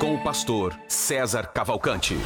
Com 0.00 0.14
o 0.14 0.18
pastor 0.18 0.80
César 0.88 1.48
Cavalcante. 1.48 2.16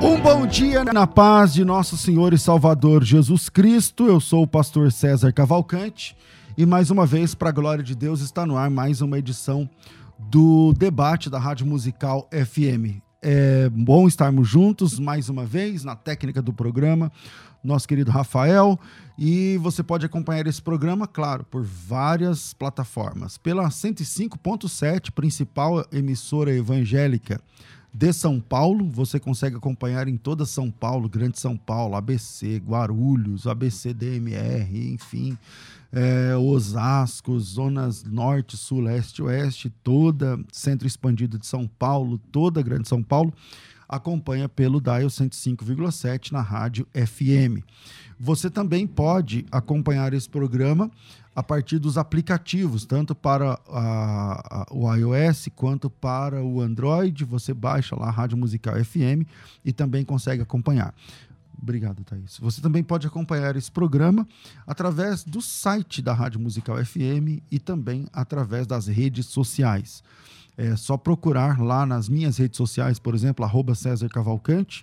Um 0.00 0.20
bom 0.20 0.46
dia 0.46 0.84
na 0.84 1.04
paz 1.04 1.52
de 1.52 1.64
nosso 1.64 1.96
Senhor 1.96 2.32
e 2.32 2.38
Salvador 2.38 3.02
Jesus 3.02 3.48
Cristo. 3.48 4.06
Eu 4.06 4.20
sou 4.20 4.44
o 4.44 4.46
pastor 4.46 4.92
César 4.92 5.32
Cavalcante 5.32 6.16
e 6.56 6.64
mais 6.64 6.92
uma 6.92 7.04
vez, 7.04 7.34
para 7.34 7.48
a 7.48 7.52
glória 7.52 7.82
de 7.82 7.96
Deus, 7.96 8.20
está 8.20 8.46
no 8.46 8.56
ar 8.56 8.70
mais 8.70 9.00
uma 9.00 9.18
edição 9.18 9.68
do 10.16 10.72
debate 10.74 11.28
da 11.28 11.40
Rádio 11.40 11.66
Musical 11.66 12.30
FM. 12.30 13.02
É 13.20 13.68
bom 13.70 14.06
estarmos 14.06 14.46
juntos 14.48 15.00
mais 15.00 15.28
uma 15.28 15.44
vez 15.44 15.82
na 15.82 15.96
técnica 15.96 16.40
do 16.40 16.52
programa, 16.52 17.10
nosso 17.66 17.86
querido 17.86 18.10
Rafael. 18.10 18.78
E 19.18 19.58
você 19.58 19.82
pode 19.82 20.04
acompanhar 20.04 20.46
esse 20.46 20.60
programa, 20.60 21.06
claro, 21.06 21.44
por 21.44 21.62
várias 21.62 22.52
plataformas. 22.52 23.38
Pela 23.38 23.68
105.7, 23.68 25.10
principal 25.10 25.84
emissora 25.90 26.54
evangélica 26.54 27.40
de 27.96 28.12
São 28.12 28.38
Paulo, 28.38 28.90
você 28.90 29.18
consegue 29.18 29.56
acompanhar 29.56 30.06
em 30.06 30.18
toda 30.18 30.44
São 30.44 30.70
Paulo, 30.70 31.08
Grande 31.08 31.40
São 31.40 31.56
Paulo, 31.56 31.96
ABC, 31.96 32.58
Guarulhos, 32.58 33.46
ABC 33.46 33.94
DMR, 33.94 34.92
enfim, 34.92 35.38
é, 35.90 36.36
Osasco, 36.36 37.40
zonas 37.40 38.04
norte, 38.04 38.54
sul, 38.54 38.80
leste, 38.80 39.22
oeste, 39.22 39.70
toda 39.82 40.38
centro 40.52 40.86
expandido 40.86 41.38
de 41.38 41.46
São 41.46 41.66
Paulo, 41.66 42.18
toda 42.30 42.60
Grande 42.60 42.86
São 42.86 43.02
Paulo, 43.02 43.32
acompanha 43.88 44.48
pelo 44.48 44.80
Dial 44.80 45.08
105,7 45.08 46.32
na 46.32 46.40
rádio 46.40 46.86
FM. 46.92 47.62
Você 48.18 48.48
também 48.48 48.86
pode 48.86 49.44
acompanhar 49.50 50.14
esse 50.14 50.28
programa 50.28 50.90
a 51.34 51.42
partir 51.42 51.78
dos 51.78 51.98
aplicativos, 51.98 52.86
tanto 52.86 53.14
para 53.14 53.60
a, 53.68 54.62
a, 54.62 54.66
o 54.70 54.92
iOS 54.94 55.48
quanto 55.54 55.90
para 55.90 56.42
o 56.42 56.62
Android. 56.62 57.24
Você 57.26 57.52
baixa 57.52 57.94
lá 57.94 58.06
a 58.08 58.10
Rádio 58.10 58.38
Musical 58.38 58.82
FM 58.82 59.28
e 59.62 59.70
também 59.70 60.02
consegue 60.02 60.42
acompanhar. 60.42 60.94
Obrigado, 61.60 62.04
Thaís. 62.04 62.38
Você 62.38 62.60
também 62.60 62.82
pode 62.82 63.06
acompanhar 63.06 63.54
esse 63.56 63.70
programa 63.70 64.26
através 64.66 65.24
do 65.24 65.42
site 65.42 66.00
da 66.00 66.12
Rádio 66.12 66.40
Musical 66.40 66.82
FM 66.84 67.42
e 67.50 67.58
também 67.58 68.06
através 68.12 68.66
das 68.66 68.86
redes 68.86 69.26
sociais. 69.26 70.02
É 70.56 70.74
só 70.76 70.96
procurar 70.96 71.60
lá 71.60 71.84
nas 71.84 72.08
minhas 72.08 72.38
redes 72.38 72.56
sociais, 72.56 72.98
por 72.98 73.14
exemplo, 73.14 73.44
arroba 73.44 73.74
César 73.74 74.08
Cavalcante, 74.08 74.82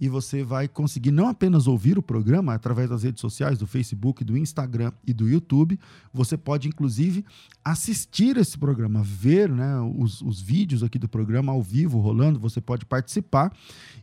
e 0.00 0.08
você 0.08 0.42
vai 0.42 0.66
conseguir 0.66 1.10
não 1.10 1.28
apenas 1.28 1.66
ouvir 1.66 1.98
o 1.98 2.02
programa 2.02 2.54
através 2.54 2.88
das 2.88 3.02
redes 3.02 3.20
sociais, 3.20 3.58
do 3.58 3.66
Facebook, 3.66 4.24
do 4.24 4.36
Instagram 4.36 4.92
e 5.06 5.12
do 5.12 5.28
YouTube, 5.28 5.78
você 6.12 6.36
pode 6.36 6.68
inclusive 6.68 7.24
assistir 7.64 8.36
esse 8.38 8.56
programa, 8.56 9.02
ver 9.02 9.50
né, 9.50 9.78
os, 9.96 10.22
os 10.22 10.40
vídeos 10.40 10.82
aqui 10.82 10.98
do 10.98 11.08
programa 11.08 11.52
ao 11.52 11.62
vivo 11.62 12.00
rolando, 12.00 12.40
você 12.40 12.60
pode 12.60 12.86
participar 12.86 13.52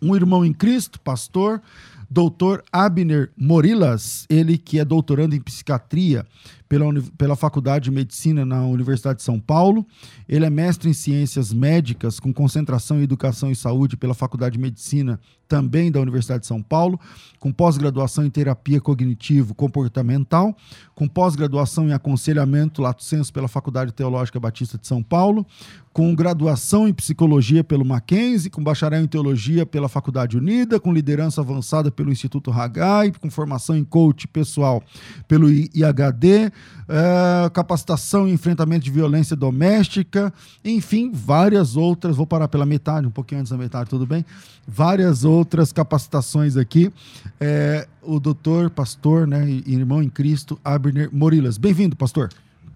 um 0.01 0.17
irmão 0.17 0.45
em 0.45 0.53
Cristo, 0.53 1.01
pastor, 1.01 1.63
doutor 2.11 2.63
Abner 2.73 3.31
Morilas, 3.37 4.27
ele 4.29 4.59
que 4.59 4.79
é 4.79 4.85
doutorando 4.85 5.35
em 5.35 5.41
psiquiatria 5.41 6.27
pela, 6.73 6.87
pela 7.19 7.37
Faculdade 7.37 7.85
de 7.85 7.91
Medicina 7.91 8.47
na 8.47 8.65
Universidade 8.65 9.19
de 9.19 9.23
São 9.23 9.39
Paulo. 9.39 9.87
Ele 10.27 10.47
é 10.47 10.49
mestre 10.49 10.89
em 10.89 10.95
ciências 10.95 11.53
médicas 11.53 12.19
com 12.19 12.33
concentração 12.33 12.99
em 12.99 13.03
educação 13.03 13.51
e 13.51 13.55
saúde 13.55 13.95
pela 13.95 14.15
Faculdade 14.15 14.55
de 14.55 14.59
Medicina 14.59 15.21
também 15.53 15.93
da 15.93 16.01
Universidade 16.01 16.41
de 16.41 16.47
São 16.47 16.63
Paulo, 16.63 16.99
com 17.39 17.53
pós-graduação 17.53 18.25
em 18.25 18.31
terapia 18.31 18.81
cognitivo 18.81 19.55
comportamental, 19.55 20.57
com 20.95 21.07
pós-graduação 21.07 21.89
em 21.89 21.93
aconselhamento 21.93 22.81
lato 22.81 23.05
senso 23.05 23.31
pela 23.31 23.49
Faculdade 23.49 23.93
Teológica 23.93 24.41
Batista 24.41 24.79
de 24.79 24.87
São 24.87 25.03
Paulo, 25.03 25.47
com 25.93 26.15
graduação 26.15 26.89
em 26.89 26.95
psicologia 26.95 27.63
pelo 27.63 27.85
Mackenzie, 27.85 28.49
com 28.49 28.65
bacharel 28.65 29.03
em 29.03 29.07
teologia 29.07 29.67
pela 29.67 29.91
Faculdade 29.91 30.39
Unida, 30.39 30.81
com 30.81 30.91
liderança 30.91 31.43
avançada 31.43 31.91
pelo 31.91 32.11
Instituto 32.11 32.51
Hagai, 32.51 33.13
com 33.21 33.31
formação 33.31 33.77
em 33.77 33.85
coach 33.85 34.27
pessoal 34.27 34.83
pelo 35.29 35.51
IHD, 35.51 36.51
é, 36.89 37.51
capacitação 37.51 38.27
em 38.29 38.33
enfrentamento 38.33 38.85
de 38.85 38.91
violência 38.91 39.37
doméstica, 39.37 40.33
enfim, 40.65 41.11
várias 41.13 41.77
outras. 41.77 42.17
Vou 42.17 42.27
parar 42.27 42.49
pela 42.49 42.67
metade, 42.67 43.07
um 43.07 43.11
pouquinho 43.11 43.41
antes 43.41 43.51
da 43.51 43.59
metade, 43.59 43.89
tudo 43.89 44.07
bem? 44.07 44.25
Várias 44.67 45.25
outras 45.25 45.73
capacitações 45.73 46.57
aqui. 46.57 46.93
É, 47.41 47.87
o 48.03 48.19
doutor, 48.19 48.71
pastor, 48.71 49.27
né, 49.27 49.49
e 49.49 49.75
irmão 49.75 50.03
em 50.03 50.09
Cristo, 50.09 50.59
Abner 50.65 51.09
Morilas. 51.13 51.59
Bem-vindo, 51.59 51.97
pastor. 51.97 52.31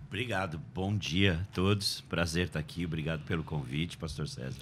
Obrigado, 0.08 0.60
bom 0.74 0.96
dia 0.96 1.40
a 1.42 1.54
todos. 1.54 2.02
Prazer 2.08 2.46
estar 2.46 2.58
aqui, 2.58 2.86
obrigado 2.86 3.20
pelo 3.26 3.42
convite, 3.42 3.98
pastor 3.98 4.26
César. 4.26 4.60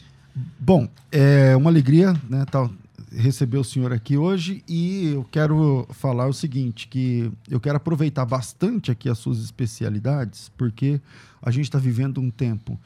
Bom, 0.58 0.88
é 1.12 1.54
uma 1.56 1.70
alegria 1.70 2.12
né, 2.28 2.44
tá, 2.50 2.68
receber 3.16 3.58
o 3.58 3.64
senhor 3.64 3.92
aqui 3.92 4.16
hoje 4.16 4.62
e 4.68 5.12
eu 5.14 5.24
quero 5.24 5.86
falar 5.90 6.26
o 6.26 6.32
seguinte, 6.32 6.88
que 6.88 7.30
eu 7.50 7.60
quero 7.60 7.76
aproveitar 7.76 8.24
bastante 8.24 8.90
aqui 8.90 9.08
as 9.08 9.18
suas 9.18 9.38
especialidades, 9.38 10.50
porque 10.56 11.00
a 11.42 11.50
gente 11.50 11.64
está 11.64 11.78
vivendo 11.78 12.20
um 12.20 12.30
tempo 12.30 12.78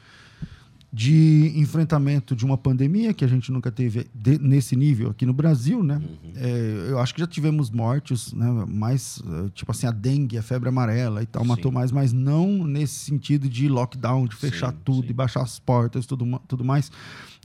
de 0.91 1.53
enfrentamento 1.54 2.34
de 2.34 2.47
uma 2.47 2.56
pandemia 2.56 3.12
que 3.12 3.22
a 3.22 3.28
gente 3.28 3.53
nunca 3.53 3.71
teve 3.71 4.06
de, 4.15 4.38
nesse 4.38 4.75
nível 4.75 5.10
aqui 5.10 5.26
no 5.26 5.34
Brasil, 5.34 5.82
né? 5.82 5.97
Uhum. 5.97 6.32
É, 6.34 6.87
eu 6.91 6.99
acho 6.99 7.15
que 7.15 7.21
já 7.21 7.26
tivemos 7.26 7.71
mortes, 7.71 8.32
né? 8.32 8.65
Mais, 8.66 9.22
eh, 9.27 9.50
tipo 9.53 9.71
assim, 9.71 9.87
a 9.87 9.91
dengue, 9.91 10.38
a 10.38 10.43
febre 10.43 10.71
amarela 10.71 11.22
e 11.22 11.27
tal, 11.27 11.43
sim. 11.43 11.48
matou 11.48 11.71
mais, 11.71 11.93
mas 11.93 12.12
não 12.12 12.65
nesse 12.65 12.94
sentido 12.94 13.50
de 13.50 13.69
lockdown, 13.69 14.27
de 14.27 14.34
fechar 14.34 14.72
sim, 14.72 14.78
tudo 14.82 15.03
sim. 15.03 15.10
e 15.10 15.12
baixar 15.12 15.43
as 15.43 15.59
portas 15.59 16.06
tudo, 16.06 16.41
tudo 16.48 16.65
mais. 16.65 16.91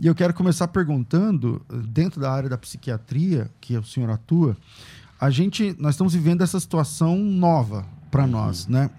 E 0.02 0.08
eu 0.08 0.16
quero 0.16 0.34
começar 0.34 0.70
perguntando, 0.70 1.62
dentro 1.90 2.22
da 2.22 2.32
área 2.32 2.50
da 2.50 2.58
psiquiatria, 2.58 3.52
que 3.60 3.76
o 3.78 3.84
senhor 3.84 4.10
atua, 4.10 4.56
a 5.20 5.30
gente, 5.30 5.76
nós 5.78 5.96
estamos 5.96 6.14
vivendo 6.14 6.42
essa 6.42 6.60
situação 6.60 7.18
nova 7.18 7.86
para 8.10 8.24
uhum. 8.24 8.30
nós, 8.30 8.68
né? 8.68 8.90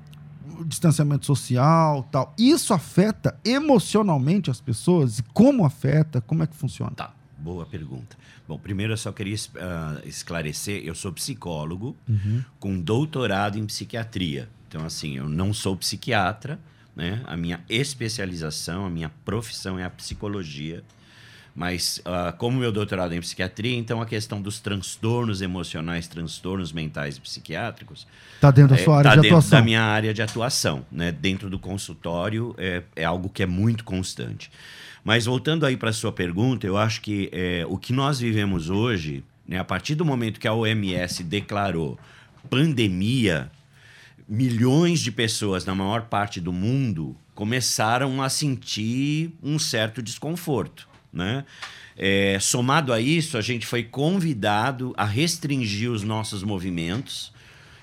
Distanciamento 0.65 1.27
social, 1.27 2.03
tal. 2.11 2.35
Isso 2.39 2.75
afeta 2.75 3.39
emocionalmente 3.45 4.51
as 4.51 4.61
pessoas? 4.61 5.19
E 5.19 5.23
como 5.33 5.65
afeta? 5.65 6.21
Como 6.21 6.43
é 6.43 6.47
que 6.47 6.55
funciona? 6.55 6.93
Tá, 6.93 7.13
boa 7.39 7.67
pergunta. 7.67 8.17
Bom, 8.47 8.59
primeiro 8.59 8.93
eu 8.93 8.97
só 8.97 9.11
queria 9.11 9.35
uh, 9.35 10.07
esclarecer, 10.07 10.83
eu 10.85 10.95
sou 10.95 11.13
psicólogo 11.13 11.97
uhum. 12.07 12.45
com 12.61 12.79
doutorado 12.79 13.59
em 13.59 13.65
psiquiatria. 13.65 14.49
Então, 14.69 14.85
assim, 14.85 15.17
eu 15.17 15.29
não 15.29 15.55
sou 15.55 15.77
psiquiatra, 15.77 16.59
né? 16.95 17.23
A 17.27 17.37
minha 17.37 17.65
especialização, 17.69 18.85
a 18.85 18.91
minha 18.91 19.09
profissão 19.25 19.79
é 19.79 19.85
a 19.85 19.91
psicologia. 19.91 20.85
Mas, 21.55 21.99
uh, 21.99 22.37
como 22.37 22.59
meu 22.59 22.73
doutorado 22.73 23.15
é 23.15 23.17
em 23.17 23.21
psiquiatria, 23.21 23.77
então 23.77 24.03
a 24.03 24.07
questão 24.07 24.43
dos 24.43 24.59
transtornos 24.59 25.41
emocionais, 25.41 26.09
transtornos 26.09 26.73
mentais 26.73 27.17
e 27.17 27.21
psiquiátricos. 27.21 28.09
Está 28.35 28.51
dentro 28.51 28.77
da 28.77 28.83
sua 28.83 28.95
é, 28.95 28.99
área 28.99 29.11
tá 29.11 29.21
de 29.21 29.27
atuação. 29.29 29.59
da 29.59 29.65
minha 29.65 29.83
área 29.83 30.13
de 30.13 30.21
atuação. 30.21 30.87
Né? 30.91 31.13
Dentro 31.13 31.49
do 31.49 31.57
consultório 31.57 32.57
é, 32.59 32.83
é 32.97 33.05
algo 33.05 33.29
que 33.29 33.41
é 33.41 33.47
muito 33.47 33.85
constante. 33.85 34.51
Mas 35.05 35.27
voltando 35.27 35.65
aí 35.65 35.77
para 35.77 35.91
a 35.91 35.93
sua 35.93 36.11
pergunta, 36.11 36.67
eu 36.67 36.77
acho 36.77 37.01
que 37.01 37.31
é, 37.33 37.65
o 37.69 37.79
que 37.79 37.93
nós 37.93 38.19
vivemos 38.19 38.69
hoje, 38.69 39.23
né, 39.47 39.59
a 39.59 39.65
partir 39.65 39.95
do 39.95 40.05
momento 40.05 40.41
que 40.41 40.49
a 40.49 40.55
OMS 40.55 41.23
declarou 41.23 41.97
pandemia, 42.51 43.49
milhões 44.29 44.99
de 45.01 45.13
pessoas 45.13 45.65
na 45.65 45.75
maior 45.75 46.07
parte 46.07 46.41
do 46.41 46.53
mundo 46.53 47.17
começaram 47.33 48.21
a 48.21 48.29
sentir 48.29 49.33
um 49.43 49.57
certo 49.57 50.03
desconforto 50.03 50.94
né? 51.15 51.45
É, 51.97 52.39
somado 52.41 52.93
a 52.93 53.01
isso, 53.01 53.39
a 53.39 53.41
gente 53.41 53.67
foi 53.67 53.85
convidado 53.85 54.93
a 54.97 55.05
restringir 55.05 55.91
os 55.91 56.03
nossos 56.03 56.43
movimentos 56.43 57.33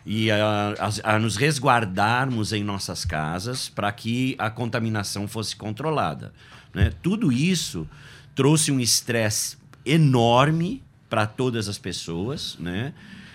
e 0.06 0.30
a, 0.30 0.76
a, 1.04 1.16
a 1.16 1.20
nos 1.20 1.38
resguardarmos 1.38 2.52
em 2.52 2.64
nossas 2.64 3.06
casas 3.06 3.70
para 3.70 3.92
que 3.92 4.36
a 4.38 4.50
contaminação 4.50 5.28
fosse 5.28 5.56
controlada. 5.56 6.34
Né? 6.74 6.92
Tudo 7.02 7.32
isso 7.32 7.88
trouxe 8.36 8.72
um 8.72 8.80
estresse 8.80 9.58
enorme 9.86 10.84
para 11.10 11.26
todas 11.26 11.68
as 11.68 11.78
pessoas, 11.78 12.58
né? 12.60 12.94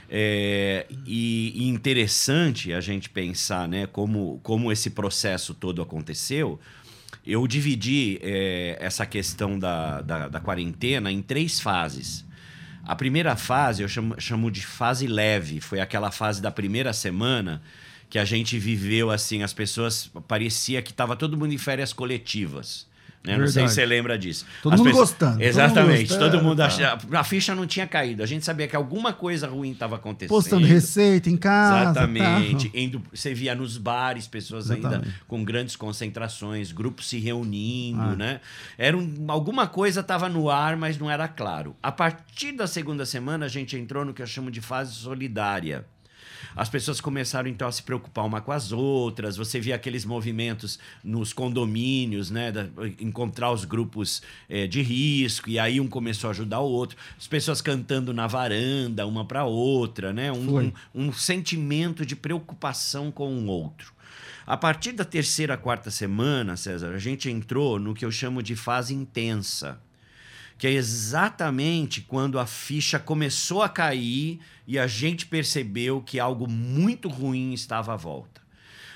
É, 0.08 0.87
e, 1.04 1.69
interessante 1.69 2.72
a 2.72 2.81
gente 2.81 3.10
pensar 3.10 3.66
né, 3.66 3.87
como, 3.88 4.38
como 4.42 4.70
esse 4.70 4.90
processo 4.90 5.52
todo 5.52 5.82
aconteceu. 5.82 6.60
Eu 7.26 7.46
dividi 7.46 8.18
é, 8.22 8.76
essa 8.80 9.04
questão 9.04 9.58
da, 9.58 10.00
da, 10.00 10.28
da, 10.28 10.40
quarentena 10.40 11.10
em 11.10 11.20
três 11.22 11.58
fases. 11.58 12.24
A 12.84 12.94
primeira 12.94 13.34
fase 13.34 13.82
eu 13.82 13.88
chamo, 13.88 14.14
chamo 14.20 14.50
de 14.50 14.64
fase 14.64 15.06
leve, 15.06 15.60
foi 15.60 15.80
aquela 15.80 16.10
fase 16.10 16.40
da 16.40 16.50
primeira 16.50 16.92
semana 16.92 17.60
que 18.08 18.18
a 18.18 18.24
gente 18.24 18.58
viveu 18.58 19.10
assim, 19.10 19.42
as 19.42 19.52
pessoas 19.52 20.10
parecia 20.28 20.80
que 20.80 20.92
estava 20.92 21.16
todo 21.16 21.36
mundo 21.36 21.52
em 21.52 21.58
férias 21.58 21.92
coletivas. 21.92 22.86
Né? 23.26 23.37
Não 23.37 23.49
sei 23.49 23.67
se 23.67 23.75
você 23.75 23.84
lembra 23.84 24.17
disso. 24.17 24.46
Todo 24.62 24.75
As 24.75 24.78
mundo 24.78 24.88
pessoas... 24.90 25.11
gostando. 25.11 25.43
Exatamente. 25.43 26.08
Todo 26.08 26.20
mundo, 26.20 26.31
todo 26.31 26.44
mundo 26.44 26.62
é, 26.62 26.64
ach... 26.64 26.81
A 27.12 27.25
ficha 27.25 27.55
não 27.55 27.67
tinha 27.67 27.87
caído. 27.87 28.23
A 28.23 28.26
gente 28.26 28.44
sabia 28.44 28.69
que 28.69 28.76
alguma 28.76 29.12
coisa 29.12 29.49
ruim 29.49 29.73
estava 29.73 29.96
acontecendo. 29.96 30.28
Postando 30.28 30.67
receita 30.67 31.28
em 31.28 31.37
casa. 31.37 31.90
Exatamente. 31.90 32.70
Tá. 32.70 32.78
Indo... 32.78 33.02
Você 33.12 33.34
via 33.34 33.55
nos 33.55 33.76
bares 33.76 34.26
pessoas 34.26 34.67
Exatamente. 34.67 34.94
ainda 34.94 35.14
com 35.26 35.44
grandes 35.44 35.75
concentrações, 35.75 36.70
grupos 36.70 37.08
se 37.08 37.19
reunindo, 37.19 38.00
ah. 38.00 38.17
né? 38.17 38.40
Era 38.78 38.96
um... 38.96 39.26
Alguma 39.28 39.67
coisa 39.67 40.00
estava 40.00 40.28
no 40.28 40.49
ar, 40.49 40.76
mas 40.76 40.99
não 40.99 41.11
era 41.11 41.26
claro. 41.26 41.75
A 41.82 41.90
partir 41.90 42.52
da 42.52 42.67
segunda 42.67 43.05
semana, 43.05 43.46
a 43.46 43.49
gente 43.49 43.76
entrou 43.76 44.05
no 44.05 44.14
que 44.14 44.23
eu 44.23 44.26
chamo 44.26 44.50
de 44.50 44.61
fase 44.61 44.93
solidária 44.94 45.84
as 46.54 46.68
pessoas 46.68 47.00
começaram 47.00 47.48
então 47.48 47.68
a 47.68 47.72
se 47.72 47.82
preocupar 47.82 48.24
uma 48.24 48.40
com 48.40 48.52
as 48.52 48.72
outras. 48.72 49.36
Você 49.36 49.60
via 49.60 49.74
aqueles 49.74 50.04
movimentos 50.04 50.78
nos 51.02 51.32
condomínios, 51.32 52.30
né? 52.30 52.52
Da, 52.52 52.66
encontrar 52.98 53.50
os 53.52 53.64
grupos 53.64 54.22
é, 54.48 54.66
de 54.66 54.82
risco, 54.82 55.48
e 55.48 55.58
aí 55.58 55.80
um 55.80 55.88
começou 55.88 56.28
a 56.28 56.30
ajudar 56.32 56.60
o 56.60 56.70
outro. 56.70 56.96
As 57.18 57.26
pessoas 57.26 57.60
cantando 57.60 58.12
na 58.12 58.26
varanda, 58.26 59.06
uma 59.06 59.24
para 59.24 59.44
outra, 59.44 60.12
né? 60.12 60.32
Um, 60.32 60.58
um, 60.58 60.72
um 60.94 61.12
sentimento 61.12 62.04
de 62.04 62.16
preocupação 62.16 63.10
com 63.10 63.32
o 63.32 63.46
outro. 63.46 63.94
A 64.46 64.56
partir 64.56 64.92
da 64.92 65.04
terceira, 65.04 65.56
quarta 65.56 65.90
semana, 65.90 66.56
César, 66.56 66.94
a 66.94 66.98
gente 66.98 67.28
entrou 67.28 67.80
no 67.80 67.92
que 67.92 68.04
eu 68.04 68.12
chamo 68.12 68.40
de 68.42 68.54
fase 68.54 68.94
intensa 68.94 69.80
que 70.58 70.66
é 70.66 70.72
exatamente 70.72 72.00
quando 72.00 72.38
a 72.38 72.46
ficha 72.46 72.98
começou 72.98 73.62
a 73.62 73.68
cair 73.68 74.40
e 74.66 74.78
a 74.78 74.86
gente 74.86 75.26
percebeu 75.26 76.00
que 76.00 76.18
algo 76.18 76.48
muito 76.48 77.08
ruim 77.08 77.52
estava 77.52 77.92
à 77.92 77.96
volta. 77.96 78.40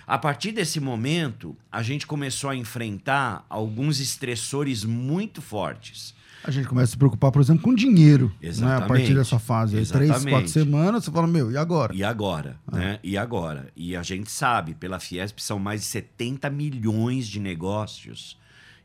A 0.06 0.18
partir 0.18 0.50
desse 0.50 0.80
momento, 0.80 1.56
a 1.70 1.82
gente 1.82 2.06
começou 2.06 2.50
a 2.50 2.56
enfrentar 2.56 3.44
alguns 3.48 4.00
estressores 4.00 4.84
muito 4.84 5.40
fortes. 5.40 6.14
A 6.42 6.50
gente 6.50 6.66
começa 6.66 6.84
a 6.84 6.92
se 6.92 6.96
preocupar, 6.96 7.30
por 7.30 7.40
exemplo, 7.40 7.62
com 7.62 7.74
dinheiro. 7.74 8.32
Né? 8.42 8.76
A 8.76 8.80
partir 8.80 9.14
dessa 9.14 9.38
fase. 9.38 9.76
Aí, 9.76 9.86
três, 9.86 10.24
quatro 10.24 10.48
semanas, 10.48 11.04
você 11.04 11.10
fala, 11.10 11.26
meu, 11.26 11.52
e 11.52 11.56
agora? 11.56 11.94
E 11.94 12.02
agora? 12.02 12.58
Ah. 12.66 12.76
Né? 12.76 12.98
E 13.04 13.16
agora? 13.16 13.68
E 13.76 13.94
a 13.94 14.02
gente 14.02 14.30
sabe, 14.30 14.74
pela 14.74 14.98
Fiesp, 14.98 15.38
são 15.38 15.58
mais 15.58 15.82
de 15.82 15.86
70 15.88 16.48
milhões 16.48 17.28
de 17.28 17.38
negócios 17.38 18.39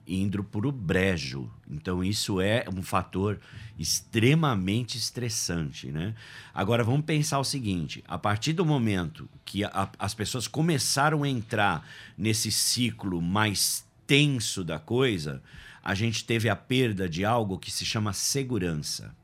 indo 0.07 0.44
para 0.44 0.68
o 0.68 0.72
brejo. 0.72 1.50
Então, 1.69 2.04
isso 2.04 2.40
é 2.40 2.66
um 2.72 2.81
fator 2.81 3.40
extremamente 3.78 4.98
estressante. 4.98 5.92
Né? 5.92 6.13
Agora, 6.54 6.84
vamos 6.84 7.06
pensar 7.06 7.40
o 7.40 7.44
seguinte: 7.44 8.04
a 8.07 8.18
partir 8.18 8.54
do 8.54 8.66
momento 8.66 9.30
que 9.44 9.63
a, 9.63 9.90
as 9.98 10.13
pessoas 10.13 10.48
começaram 10.48 11.24
a 11.24 11.30
entrar 11.30 11.88
nesse 12.18 12.52
ciclo 12.52 13.22
mais 13.22 13.86
tenso 14.06 14.63
da 14.63 14.80
coisa, 14.80 15.42
a 15.84 15.94
gente 15.94 16.24
teve 16.25 16.50
a 16.50 16.56
perda 16.56 17.08
de 17.08 17.25
algo 17.25 17.60
que 17.60 17.72
se 17.72 17.86
chama 17.86 18.13
segurança. 18.13 19.16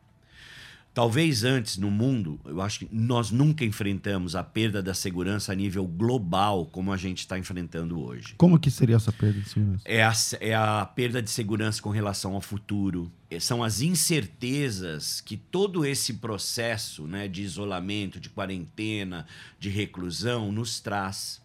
Talvez 0.94 1.46
antes 1.46 1.78
no 1.78 1.90
mundo, 1.90 2.40
eu 2.44 2.62
acho 2.62 2.80
que 2.80 2.90
nós 2.92 3.32
nunca 3.32 3.64
enfrentamos 3.64 4.36
a 4.36 4.44
perda 4.44 4.84
da 4.84 4.94
segurança 4.94 5.54
a 5.54 5.56
nível 5.56 5.88
global 5.88 6.66
como 6.66 6.92
a 6.92 6.98
gente 6.98 7.20
está 7.20 7.40
enfrentando 7.40 8.02
hoje. 8.02 8.36
Como 8.38 8.60
que 8.60 8.70
seria 8.70 8.98
essa 8.98 9.12
perda 9.12 9.40
de 9.40 9.50
segurança? 9.50 9.84
É 9.86 10.04
a, 10.04 10.14
é 10.42 10.54
a 10.54 10.86
perda 10.86 11.22
de 11.22 11.30
segurança 11.30 11.82
com 11.82 11.90
relação 11.90 12.34
ao 12.34 12.42
futuro. 12.42 13.10
É, 13.30 13.40
são 13.40 13.64
as 13.64 13.80
incertezas 13.82 15.22
que 15.22 15.38
todo 15.38 15.86
esse 15.86 16.16
processo 16.16 17.08
né, 17.08 17.28
de 17.30 17.42
isolamento, 17.42 18.20
de 18.20 18.30
quarentena, 18.30 19.26
de 19.58 19.70
reclusão 19.70 20.52
nos 20.52 20.82
traz. 20.82 21.41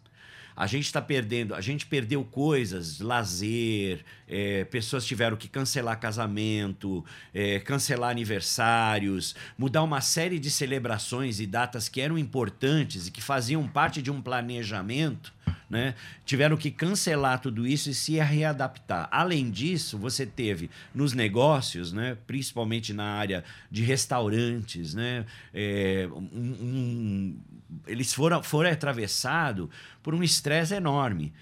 A 0.57 0.67
gente 0.67 0.87
está 0.87 1.03
perdendo, 1.03 1.55
a 1.55 1.61
gente 1.61 1.85
perdeu 1.85 2.25
coisas, 2.25 2.99
lazer, 3.01 4.03
é, 4.27 4.65
pessoas 4.65 5.05
tiveram 5.05 5.37
que 5.37 5.49
cancelar 5.49 6.01
casamento, 6.01 7.05
é, 7.35 7.61
cancelar 7.61 8.11
aniversários, 8.11 9.35
mudar 9.59 9.83
uma 9.83 10.01
série 10.01 10.39
de 10.39 10.51
celebrações 10.51 11.41
e 11.41 11.47
datas 11.47 11.89
que 11.89 12.01
eram 12.01 12.17
importantes 12.17 13.07
e 13.09 13.11
que 13.11 13.21
faziam 13.21 13.69
parte 13.69 14.01
de 14.01 14.11
um 14.11 14.23
planejamento 14.23 15.37
né? 15.69 15.95
Tiveram 16.25 16.57
que 16.57 16.71
cancelar 16.71 17.41
tudo 17.41 17.67
isso 17.67 17.91
e 17.91 17.95
se 17.95 18.19
readaptar. 18.19 19.09
Além 19.11 19.51
disso, 19.51 19.99
você 19.99 20.25
teve 20.25 20.71
nos 20.95 21.13
negócios, 21.13 21.93
né? 21.93 22.17
principalmente 22.27 22.93
na 22.93 23.05
área 23.05 23.45
de 23.71 23.83
restaurantes, 23.83 24.95
né? 24.95 25.27
É, 25.53 26.09
um, 26.13 26.41
um, 26.41 27.39
eles 27.87 28.13
foram, 28.13 28.43
foram 28.43 28.71
atravessados 28.71 29.69
por 30.03 30.15
um 30.15 30.23
estresse 30.23 30.75
enorme 30.75 31.33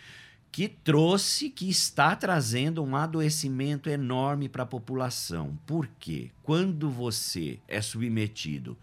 que 0.54 0.68
trouxe, 0.68 1.50
que 1.50 1.68
está 1.68 2.14
trazendo 2.14 2.80
um 2.80 2.94
adoecimento 2.94 3.90
enorme 3.90 4.48
para 4.48 4.62
a 4.62 4.66
população. 4.66 5.58
Por 5.66 5.88
quê? 5.98 6.30
Quando 6.44 6.88
você 6.88 7.58
é 7.66 7.80
submetido 7.80 8.78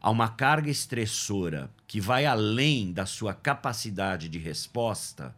a 0.00 0.08
uma 0.08 0.28
carga 0.28 0.70
estressora 0.70 1.68
que 1.84 2.00
vai 2.00 2.26
além 2.26 2.92
da 2.92 3.04
sua 3.06 3.34
capacidade 3.34 4.28
de 4.28 4.38
resposta, 4.38 5.34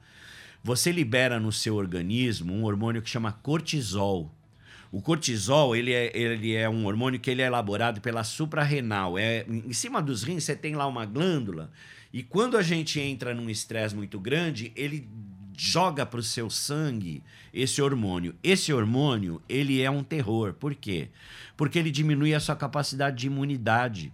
você 0.62 0.92
libera 0.92 1.40
no 1.40 1.50
seu 1.50 1.76
organismo 1.76 2.52
um 2.52 2.64
hormônio 2.64 3.00
que 3.00 3.08
chama 3.08 3.32
cortisol. 3.32 4.30
O 4.90 5.02
cortisol 5.02 5.76
ele 5.76 5.92
é, 5.92 6.10
ele 6.16 6.54
é 6.54 6.68
um 6.68 6.86
hormônio 6.86 7.20
que 7.20 7.30
ele 7.30 7.42
é 7.42 7.46
elaborado 7.46 8.00
pela 8.00 8.24
suprarrenal. 8.24 9.18
É, 9.18 9.44
em 9.48 9.72
cima 9.72 10.00
dos 10.00 10.22
rins 10.22 10.44
você 10.44 10.56
tem 10.56 10.74
lá 10.74 10.86
uma 10.86 11.04
glândula 11.04 11.70
e 12.12 12.22
quando 12.22 12.56
a 12.56 12.62
gente 12.62 12.98
entra 12.98 13.34
num 13.34 13.50
estresse 13.50 13.94
muito 13.94 14.18
grande, 14.18 14.72
ele 14.74 15.06
joga 15.56 16.06
para 16.06 16.20
o 16.20 16.22
seu 16.22 16.48
sangue 16.48 17.22
esse 17.52 17.82
hormônio. 17.82 18.34
Esse 18.42 18.72
hormônio 18.72 19.42
ele 19.48 19.82
é 19.82 19.90
um 19.90 20.02
terror. 20.02 20.54
Por 20.54 20.74
quê? 20.74 21.08
Porque 21.56 21.78
ele 21.78 21.90
diminui 21.90 22.34
a 22.34 22.40
sua 22.40 22.56
capacidade 22.56 23.16
de 23.16 23.26
imunidade. 23.26 24.12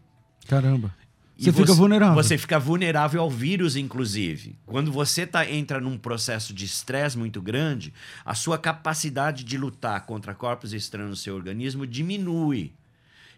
Caramba. 0.49 0.95
Você, 1.37 1.51
você, 1.51 1.61
fica 1.63 1.75
vulnerável. 1.75 2.15
Você 2.15 2.39
fica 2.39 2.59
vulnerável 2.61 3.21
ao 3.21 3.31
vírus, 3.31 3.75
inclusive. 3.75 4.57
Quando 4.65 4.93
você 4.93 5.27
tá, 5.27 5.49
entra 5.51 5.81
num 5.81 5.99
processo 5.99 6.55
de 6.55 6.65
estresse 6.65 7.19
muito 7.19 7.43
grande, 7.43 7.93
a 8.25 8.35
sua 8.35 8.57
capacidade 8.57 9.43
de 9.43 9.59
lutar 9.59 10.07
contra 10.07 10.35
corpos 10.35 10.73
estranhos 10.73 11.11
no 11.11 11.17
seu 11.17 11.35
organismo 11.35 11.87
diminui. 11.87 12.73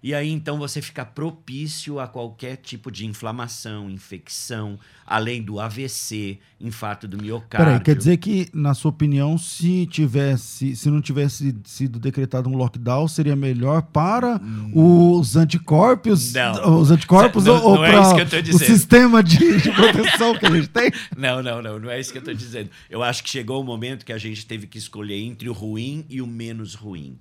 E 0.06 0.14
aí 0.14 0.30
então 0.30 0.56
você 0.56 0.80
fica 0.80 1.04
propício 1.04 1.98
a 1.98 2.06
qualquer 2.06 2.58
tipo 2.58 2.92
de 2.92 3.04
inflamação, 3.04 3.90
infecção, 3.90 4.78
além 5.04 5.42
do 5.42 5.58
AVC, 5.58 6.38
infarto 6.60 7.08
do 7.08 7.20
miocárdio. 7.20 7.66
Peraí, 7.66 7.80
quer 7.82 7.96
dizer 7.96 8.16
que, 8.18 8.48
na 8.54 8.72
sua 8.72 8.90
opinião, 8.90 9.36
se 9.36 9.84
tivesse, 9.86 10.76
se 10.76 10.88
não 10.88 11.00
tivesse 11.02 11.56
sido 11.64 11.98
decretado 11.98 12.48
um 12.48 12.56
lockdown, 12.56 13.08
seria 13.08 13.34
melhor 13.34 13.82
para 13.82 14.36
hum. 14.36 15.18
os 15.18 15.34
anticorpos? 15.34 16.32
Não. 16.32 16.78
Os 16.80 16.92
anticorpos 16.92 17.46
não, 17.46 17.60
ou, 17.60 17.84
é 17.84 17.90
para 17.90 18.54
o 18.54 18.58
sistema 18.60 19.24
de, 19.24 19.60
de 19.60 19.72
proteção 19.72 20.38
que 20.38 20.46
a 20.46 20.50
gente 20.50 20.68
tem? 20.68 20.92
Não, 21.18 21.42
não, 21.42 21.60
não, 21.60 21.80
não 21.80 21.90
é 21.90 21.98
isso 21.98 22.12
que 22.12 22.18
eu 22.18 22.20
estou 22.20 22.34
dizendo. 22.34 22.70
Eu 22.88 23.02
acho 23.02 23.24
que 23.24 23.28
chegou 23.30 23.60
o 23.60 23.64
momento 23.64 24.04
que 24.04 24.12
a 24.12 24.18
gente 24.18 24.46
teve 24.46 24.68
que 24.68 24.78
escolher 24.78 25.18
entre 25.20 25.48
o 25.48 25.52
ruim 25.52 26.04
e 26.08 26.22
o 26.22 26.26
menos 26.28 26.74
ruim. 26.74 27.18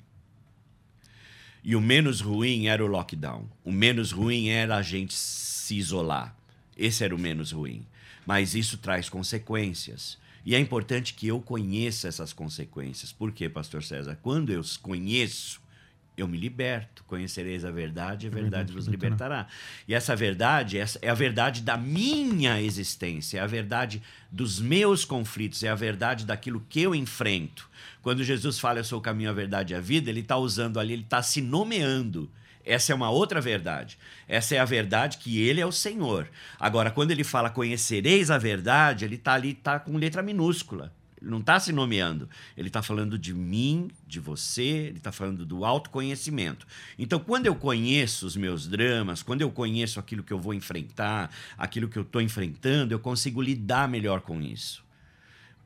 E 1.65 1.75
o 1.75 1.81
menos 1.81 2.22
ruim 2.22 2.67
era 2.67 2.86
o 2.86 2.88
lockdown. 2.88 3.50
O 3.63 3.72
menos 3.72 4.12
ruim 4.12 4.50
era 4.50 4.77
a 4.77 4.84
gente 4.84 5.15
se 5.15 5.75
isolar. 5.75 6.38
Esse 6.77 7.03
era 7.03 7.15
o 7.15 7.17
menos 7.17 7.51
ruim. 7.51 7.84
Mas 8.24 8.53
isso 8.53 8.77
traz 8.77 9.10
consequências. 9.10 10.19
E 10.45 10.53
é 10.53 10.60
importante 10.60 11.15
que 11.15 11.25
eu 11.25 11.41
conheça 11.41 12.07
essas 12.07 12.31
consequências. 12.31 13.12
Por 13.12 13.31
quê, 13.31 13.50
Pastor 13.50 13.81
César? 13.81 14.15
Quando 14.22 14.51
eu 14.51 14.62
conheço, 14.79 15.60
eu 16.15 16.27
me 16.27 16.38
liberto. 16.38 17.03
Conhecereis 17.05 17.65
a 17.65 17.72
verdade, 17.72 18.27
a 18.27 18.29
verdade, 18.29 18.43
verdade 18.43 18.74
vos 18.74 18.86
libertará. 18.86 19.38
libertará. 19.38 19.48
E 19.88 19.93
essa 19.95 20.15
verdade 20.15 20.77
essa 20.77 21.00
é 21.01 21.10
a 21.10 21.15
verdade 21.15 21.62
da 21.62 21.77
minha 21.77 22.62
existência, 22.62 23.39
é 23.39 23.41
a 23.41 23.48
verdade 23.48 24.03
dos 24.31 24.60
meus 24.60 25.03
conflitos, 25.03 25.63
é 25.63 25.69
a 25.69 25.75
verdade 25.75 26.25
daquilo 26.25 26.63
que 26.69 26.81
eu 26.81 26.93
enfrento. 26.93 27.69
Quando 28.06 28.24
Jesus 28.24 28.60
fala 28.60 28.78
eu 28.78 28.84
sou 28.84 29.00
o 29.00 29.02
caminho, 29.02 29.32
a 29.32 29.34
verdade 29.34 29.74
e 29.74 29.76
a 29.76 29.82
vida, 29.82 30.12
ele 30.12 30.20
está 30.20 30.38
usando 30.38 30.80
ali, 30.80 30.94
ele 30.94 31.02
está 31.02 31.24
se 31.24 31.42
nomeando. 31.42 32.30
Essa 32.64 32.92
é 32.92 32.96
uma 32.96 33.10
outra 33.10 33.42
verdade. 33.42 33.98
Essa 34.28 34.54
é 34.54 34.60
a 34.60 34.64
verdade 34.64 35.18
que 35.18 35.42
ele 35.42 35.60
é 35.60 35.66
o 35.66 35.72
Senhor. 35.72 36.30
Agora, 36.60 36.92
quando 36.92 37.10
ele 37.10 37.24
fala 37.24 37.50
conhecereis 37.50 38.30
a 38.30 38.38
verdade, 38.38 39.06
ele 39.06 39.16
está 39.16 39.34
ali, 39.34 39.54
está 39.54 39.80
com 39.80 39.98
letra 39.98 40.22
minúscula. 40.22 40.94
Ele 41.20 41.32
não 41.32 41.40
está 41.40 41.60
se 41.60 41.72
nomeando. 41.72 42.30
Ele 42.56 42.68
está 42.68 42.84
falando 42.84 43.18
de 43.18 43.34
mim, 43.34 43.90
de 44.06 44.20
você, 44.20 44.62
ele 44.62 44.98
está 44.98 45.12
falando 45.12 45.44
do 45.44 45.66
autoconhecimento. 45.66 46.68
Então, 47.00 47.18
quando 47.18 47.48
eu 47.48 47.56
conheço 47.56 48.28
os 48.28 48.36
meus 48.36 48.68
dramas, 48.68 49.24
quando 49.24 49.42
eu 49.42 49.50
conheço 49.50 50.00
aquilo 50.00 50.22
que 50.22 50.32
eu 50.32 50.40
vou 50.40 50.54
enfrentar, 50.54 51.32
aquilo 51.58 51.90
que 51.90 51.98
eu 51.98 52.04
estou 52.04 52.22
enfrentando, 52.22 52.94
eu 52.94 53.00
consigo 53.00 53.42
lidar 53.42 53.90
melhor 53.90 54.22
com 54.22 54.40
isso. 54.40 54.85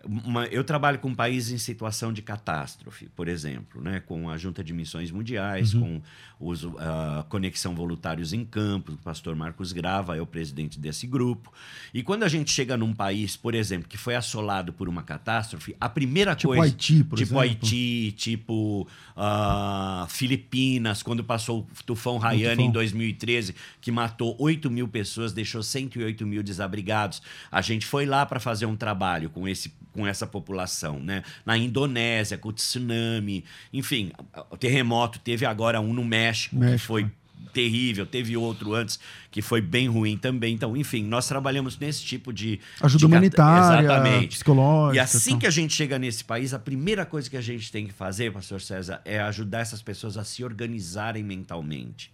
Uma, 0.06 0.46
eu 0.46 0.64
trabalho 0.64 1.00
com 1.00 1.14
países 1.14 1.52
em 1.52 1.58
situação 1.58 2.14
de 2.14 2.22
catástrofe, 2.22 3.10
por 3.10 3.28
exemplo, 3.28 3.82
né? 3.82 4.00
com 4.00 4.30
a 4.30 4.38
Junta 4.38 4.64
de 4.64 4.74
Missões 4.74 5.12
Mundiais, 5.12 5.74
com 5.74 6.02
os, 6.40 6.64
a 6.78 7.26
Conexão 7.28 7.76
Voluntários 7.76 8.32
em 8.32 8.46
Campo, 8.46 8.94
o 8.94 8.98
pastor 8.98 9.36
Marcos 9.36 9.74
Grava 9.74 10.16
é 10.16 10.22
o 10.22 10.26
presidente 10.26 10.80
desse 10.80 11.06
grupo. 11.06 11.52
E 11.94 12.02
quando 12.02 12.24
a 12.24 12.30
gente 12.30 12.50
chega 12.52 12.78
num 12.78 12.94
país, 12.94 13.36
por 13.36 13.54
exemplo, 13.54 13.90
que 13.90 13.98
foi 13.98 14.16
assolado 14.16 14.72
por 14.72 14.88
uma 14.88 15.04
catástrofe, 15.04 15.76
a 15.80 15.90
primeira 15.90 16.36
Tipo 16.36 16.54
coisa. 16.54 16.64
Haiti, 16.64 17.04
por 17.04 17.18
tipo 17.18 17.34
exemplo. 17.34 17.40
Haiti, 17.40 18.14
tipo 18.14 18.88
ah, 19.18 20.08
Filipinas, 20.10 21.04
quando 21.04 21.24
passou 21.24 21.60
o 21.60 21.84
tufão 21.84 22.18
Rayane 22.18 22.64
em 22.64 22.72
2013, 22.72 23.54
que 23.82 23.92
matou 23.92 24.36
8 24.40 24.72
mil 24.72 24.88
pessoas, 24.88 25.34
deixou 25.34 25.62
108 25.62 26.26
mil 26.26 26.42
desabrigados. 26.42 27.22
A 27.52 27.62
gente 27.62 27.86
foi 27.86 28.06
lá 28.06 28.26
para 28.26 28.40
fazer 28.40 28.66
um 28.66 28.78
trabalho 28.78 29.30
com, 29.30 29.46
esse, 29.46 29.74
com 29.92 30.08
essa 30.08 30.26
população. 30.26 31.00
Né? 31.00 31.24
Na 31.46 31.58
Indonésia, 31.58 32.38
com 32.38 32.50
o 32.50 32.54
tsunami, 32.54 33.44
enfim, 33.74 34.12
o 34.50 34.56
terremoto, 34.58 35.20
teve 35.20 35.46
agora 35.46 35.82
um 35.82 35.94
no 35.94 36.06
México, 36.06 36.29
que 36.50 36.56
México, 36.56 36.88
foi 36.88 37.04
né? 37.04 37.12
terrível, 37.54 38.06
teve 38.06 38.38
outro 38.38 38.74
antes 38.74 39.00
que 39.32 39.42
foi 39.42 39.62
bem 39.62 39.88
ruim 39.88 40.18
também. 40.18 40.54
Então, 40.54 40.76
enfim, 40.78 41.04
nós 41.04 41.28
trabalhamos 41.28 41.78
nesse 41.78 42.04
tipo 42.04 42.32
de 42.32 42.60
Ajuda 42.82 43.00
de 43.00 43.06
humanitária, 43.06 43.86
Exatamente. 43.86 44.28
psicológica. 44.30 44.96
E 44.96 45.00
assim 45.00 45.38
que 45.38 45.48
a 45.48 45.52
gente 45.52 45.74
chega 45.74 45.98
nesse 45.98 46.24
país, 46.24 46.54
a 46.54 46.60
primeira 46.60 47.06
coisa 47.06 47.30
que 47.30 47.38
a 47.38 47.42
gente 47.42 47.72
tem 47.72 47.88
que 47.88 47.94
fazer, 47.94 48.32
pastor 48.32 48.62
César, 48.62 49.02
é 49.04 49.20
ajudar 49.22 49.60
essas 49.60 49.82
pessoas 49.82 50.18
a 50.18 50.24
se 50.24 50.44
organizarem 50.44 51.24
mentalmente. 51.24 52.12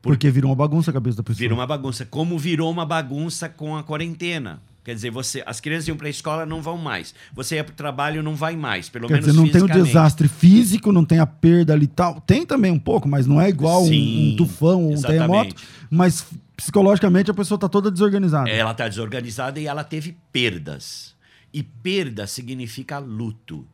Porque 0.00 0.30
virou 0.30 0.50
uma 0.50 0.56
bagunça 0.56 0.90
a 0.90 0.94
cabeça 0.94 1.16
da 1.16 1.22
pessoa. 1.22 1.38
Vira 1.38 1.54
uma 1.54 1.66
bagunça, 1.66 2.04
como 2.04 2.38
virou 2.38 2.70
uma 2.70 2.84
bagunça 2.84 3.48
com 3.48 3.76
a 3.76 3.82
quarentena. 3.82 4.60
Quer 4.84 4.96
dizer, 4.96 5.10
você, 5.10 5.44
as 5.46 5.60
crianças 5.60 5.86
iam 5.86 5.96
para 5.96 6.08
a 6.08 6.10
escola, 6.10 6.44
não 6.44 6.60
vão 6.60 6.76
mais. 6.76 7.14
Você 7.32 7.54
ia 7.54 7.62
para 7.62 7.72
o 7.72 7.76
trabalho, 7.76 8.20
não 8.20 8.34
vai 8.34 8.56
mais. 8.56 8.88
Pelo 8.88 9.06
Quer 9.06 9.14
menos 9.14 9.26
dizer, 9.26 9.38
não 9.38 9.48
tem 9.48 9.62
o 9.62 9.84
desastre 9.84 10.26
físico, 10.26 10.90
não 10.90 11.04
tem 11.04 11.20
a 11.20 11.26
perda 11.26 11.72
ali 11.72 11.84
e 11.84 11.88
tal. 11.88 12.20
Tem 12.20 12.44
também 12.44 12.72
um 12.72 12.78
pouco, 12.78 13.08
mas 13.08 13.24
não 13.24 13.40
é 13.40 13.48
igual 13.48 13.84
um, 13.84 13.86
Sim, 13.86 14.32
um 14.32 14.36
tufão, 14.36 14.88
um 14.88 14.92
exatamente. 14.92 15.54
terremoto. 15.54 15.62
Mas 15.88 16.26
psicologicamente 16.56 17.30
a 17.30 17.34
pessoa 17.34 17.58
tá 17.58 17.68
toda 17.68 17.92
desorganizada. 17.92 18.50
Ela 18.50 18.72
está 18.72 18.88
desorganizada 18.88 19.60
e 19.60 19.68
ela 19.68 19.84
teve 19.84 20.16
perdas. 20.32 21.14
E 21.54 21.62
perda 21.62 22.26
significa 22.26 22.98
luto. 22.98 23.64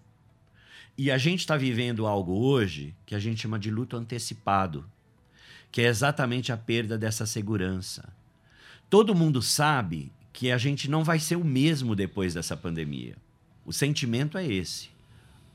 E 0.97 1.11
a 1.11 1.17
gente 1.17 1.41
está 1.41 1.57
vivendo 1.57 2.07
algo 2.07 2.33
hoje 2.33 2.95
que 3.07 3.15
a 3.15 3.19
gente 3.19 3.41
chama 3.41 3.59
de 3.59 3.71
luto 3.71 3.97
antecipado, 3.97 4.85
que 5.73 5.81
é 5.81 5.87
exatamente 5.87 6.53
a 6.53 6.57
perda 6.57 6.99
dessa 6.99 7.25
segurança. 7.25 8.13
Todo 8.91 9.15
mundo 9.15 9.41
sabe 9.41 10.13
que 10.39 10.53
a 10.53 10.57
gente 10.57 10.89
não 10.89 11.03
vai 11.03 11.19
ser 11.19 11.35
o 11.35 11.43
mesmo 11.45 11.97
depois 11.97 12.33
dessa 12.33 12.57
pandemia. 12.57 13.17
O 13.67 13.73
sentimento 13.73 14.39
é 14.39 14.47
esse. 14.47 14.89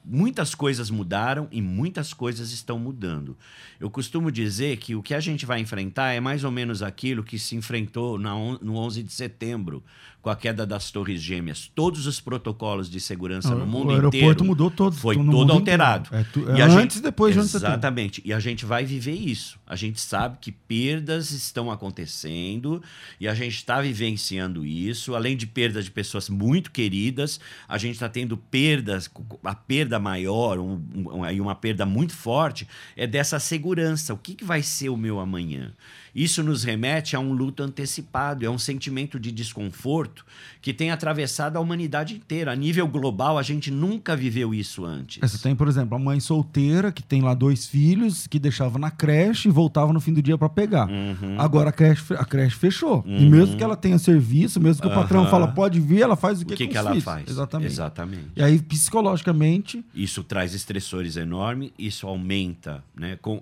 Muitas 0.04 0.54
coisas 0.54 0.90
mudaram 0.90 1.48
e 1.54 1.62
muitas 1.62 2.14
coisas 2.14 2.52
estão 2.52 2.78
mudando. 2.78 3.38
Eu 3.80 3.90
costumo 3.90 4.30
dizer 4.30 4.76
que 4.76 4.94
o 4.94 5.02
que 5.02 5.14
a 5.14 5.22
gente 5.22 5.46
vai 5.46 5.62
enfrentar 5.62 6.12
é 6.12 6.20
mais 6.20 6.44
ou 6.44 6.52
menos 6.52 6.84
aquilo 6.84 7.24
que 7.24 7.40
se 7.40 7.56
enfrentou 7.56 8.20
no 8.20 8.76
11 8.76 9.04
de 9.04 9.14
setembro, 9.14 9.82
com 10.24 10.30
a 10.30 10.36
queda 10.38 10.66
das 10.66 10.90
Torres 10.90 11.22
Gêmeas. 11.22 11.70
Todos 11.76 12.08
os 12.08 12.22
protocolos 12.22 12.90
de 12.90 13.00
segurança 13.02 13.54
no 13.54 13.68
mundo 13.68 13.90
o 13.90 13.92
aeroporto 13.92 14.16
inteiro 14.26 14.46
mudou 14.46 14.72
todo. 14.72 14.96
foi 14.96 15.16
todo 15.18 15.52
alterado. 15.52 16.08
inteiro. 16.08 16.26
É, 16.26 16.32
tu- 16.32 16.50
é 16.50 16.58
E 16.58 16.62
a 16.62 16.66
antes 16.68 16.98
e 16.98 17.02
depois 17.02 17.36
de 17.36 17.42
tem. 17.42 17.46
Exatamente. 17.70 18.22
E 18.24 18.32
a 18.32 18.40
gente 18.40 18.66
vai 18.66 18.86
viver 18.86 19.12
isso. 19.12 19.60
A 19.68 19.76
gente 19.76 20.00
sabe 20.00 20.38
que 20.40 20.50
perdas 20.50 21.32
estão 21.32 21.70
acontecendo 21.70 22.82
e 23.20 23.28
a 23.28 23.34
gente 23.36 23.56
está 23.56 23.82
vivenciando 23.82 24.66
isso. 24.66 25.14
Além 25.14 25.36
de 25.36 25.46
perdas 25.46 25.84
de 25.84 25.92
pessoas 25.92 26.30
muito 26.30 26.72
queridas, 26.72 27.38
a 27.68 27.78
gente 27.78 27.96
está 27.96 28.08
tendo 28.08 28.38
perdas, 28.38 29.12
a 29.44 29.54
perda 29.54 30.00
maior, 30.00 30.58
um- 30.58 30.82
um- 30.96 31.42
uma 31.42 31.54
perda 31.56 31.86
muito 31.86 32.14
forte, 32.16 32.66
é 32.96 33.06
dessa 33.06 33.40
segurança. 33.40 34.14
O 34.14 34.18
que, 34.18 34.36
que 34.36 34.46
vai 34.46 34.64
ser 34.64 34.88
o 34.88 34.96
meu 34.96 35.20
amanhã? 35.20 35.74
Isso 36.16 36.44
nos 36.44 36.64
remete 36.64 37.16
a 37.16 37.20
um 37.20 37.34
luto 37.34 37.64
antecipado, 37.64 38.46
é 38.46 38.50
um 38.50 38.58
sentimento 38.58 39.20
de 39.20 39.32
desconforto 39.32 40.26
que 40.62 40.74
tem 40.74 40.92
atravessado 40.92 41.58
a 41.58 41.60
humanidade 41.60 42.14
inteira. 42.14 42.52
A 42.52 42.56
nível 42.56 42.88
global, 42.88 43.38
a 43.38 43.44
gente 43.44 43.72
nunca 43.72 44.16
viveu 44.16 44.54
isso 44.54 44.86
antes. 44.86 45.20
Você 45.20 45.42
tem, 45.42 45.56
por 45.56 45.68
exemplo, 45.68 45.96
a 45.96 46.00
mãe 46.00 46.20
solteira 46.20 46.92
que 46.92 47.02
tem 47.02 47.22
lá 47.22 47.34
dois 47.34 47.66
filhos, 47.68 48.28
que 48.28 48.38
deixava 48.40 48.78
na 48.78 48.92
creche 48.92 49.50
e 49.50 49.52
voltava 49.52 49.92
no 49.92 50.00
fim 50.00 50.14
do 50.14 50.22
dia 50.22 50.38
para 50.38 50.50
pegar. 50.50 50.88
Uhum. 50.90 51.40
Agora 51.40 51.70
a 51.70 51.74
creche, 51.74 52.14
a 52.14 52.26
creche 52.26 52.56
fechou. 52.56 53.04
E 53.08 53.26
mesmo 53.26 53.58
que 53.58 53.64
ela 53.64 53.76
tenha 53.76 53.98
serviço, 53.98 54.60
mesmo 54.62 54.82
que 54.82 54.88
o 54.88 54.94
patrão 54.94 55.28
fala 55.28 55.48
pode 55.48 55.80
vir, 55.80 56.02
ela 56.02 56.16
faz 56.16 56.42
o 56.42 56.46
que 56.46 56.54
O 56.54 56.58
que, 56.58 56.68
que 56.68 56.78
ela 56.78 56.92
filhos. 56.92 57.04
faz? 57.04 57.28
Exatamente. 57.30 57.72
Exatamente. 57.72 58.28
E 58.36 58.44
aí, 58.44 58.62
psicologicamente, 58.62 59.84
Isso 59.94 60.24
traz 60.24 60.54
estressores 60.54 61.18
enormes, 61.18 61.72
isso 61.78 62.08
aumenta, 62.08 62.84
né? 62.96 63.18
Com, 63.22 63.42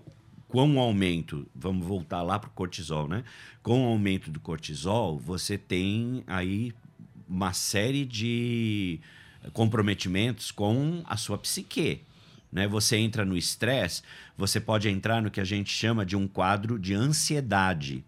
com 0.52 0.76
o 0.76 0.80
aumento, 0.80 1.48
vamos 1.56 1.88
voltar 1.88 2.22
lá 2.22 2.38
para 2.38 2.50
o 2.50 2.52
cortisol, 2.52 3.08
né? 3.08 3.24
Com 3.64 3.86
o 3.86 3.88
aumento 3.88 4.30
do 4.30 4.38
cortisol, 4.38 5.18
você 5.18 5.58
tem 5.58 6.26
aí 6.28 6.74
uma 7.28 7.54
série 7.54 8.06
de 8.06 9.00
comprometimentos 9.54 10.52
com 10.52 11.02
a 11.06 11.16
sua 11.16 11.38
psique. 11.38 12.02
Né? 12.52 12.68
Você 12.68 12.98
entra 12.98 13.24
no 13.24 13.38
estresse, 13.38 14.04
você 14.38 14.60
pode 14.60 14.90
entrar 14.90 15.22
no 15.22 15.32
que 15.32 15.40
a 15.40 15.46
gente 15.46 15.72
chama 15.72 16.06
de 16.06 16.18
um 16.18 16.28
quadro 16.28 16.78
de 16.78 16.94
ansiedade. 16.94 18.04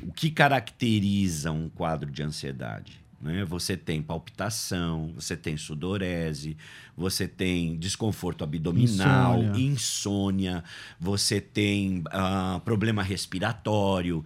O 0.00 0.12
que 0.12 0.30
caracteriza 0.30 1.50
um 1.50 1.68
quadro 1.68 2.08
de 2.08 2.22
ansiedade? 2.22 3.03
Né? 3.24 3.42
Você 3.46 3.74
tem 3.74 4.02
palpitação, 4.02 5.10
você 5.14 5.34
tem 5.34 5.56
sudorese, 5.56 6.58
você 6.94 7.26
tem 7.26 7.74
desconforto 7.78 8.44
abdominal, 8.44 9.38
Insônia. 9.38 9.60
insônia, 9.64 10.64
você 11.00 11.40
tem 11.40 12.04
ah, 12.10 12.60
problema 12.66 13.02
respiratório. 13.02 14.22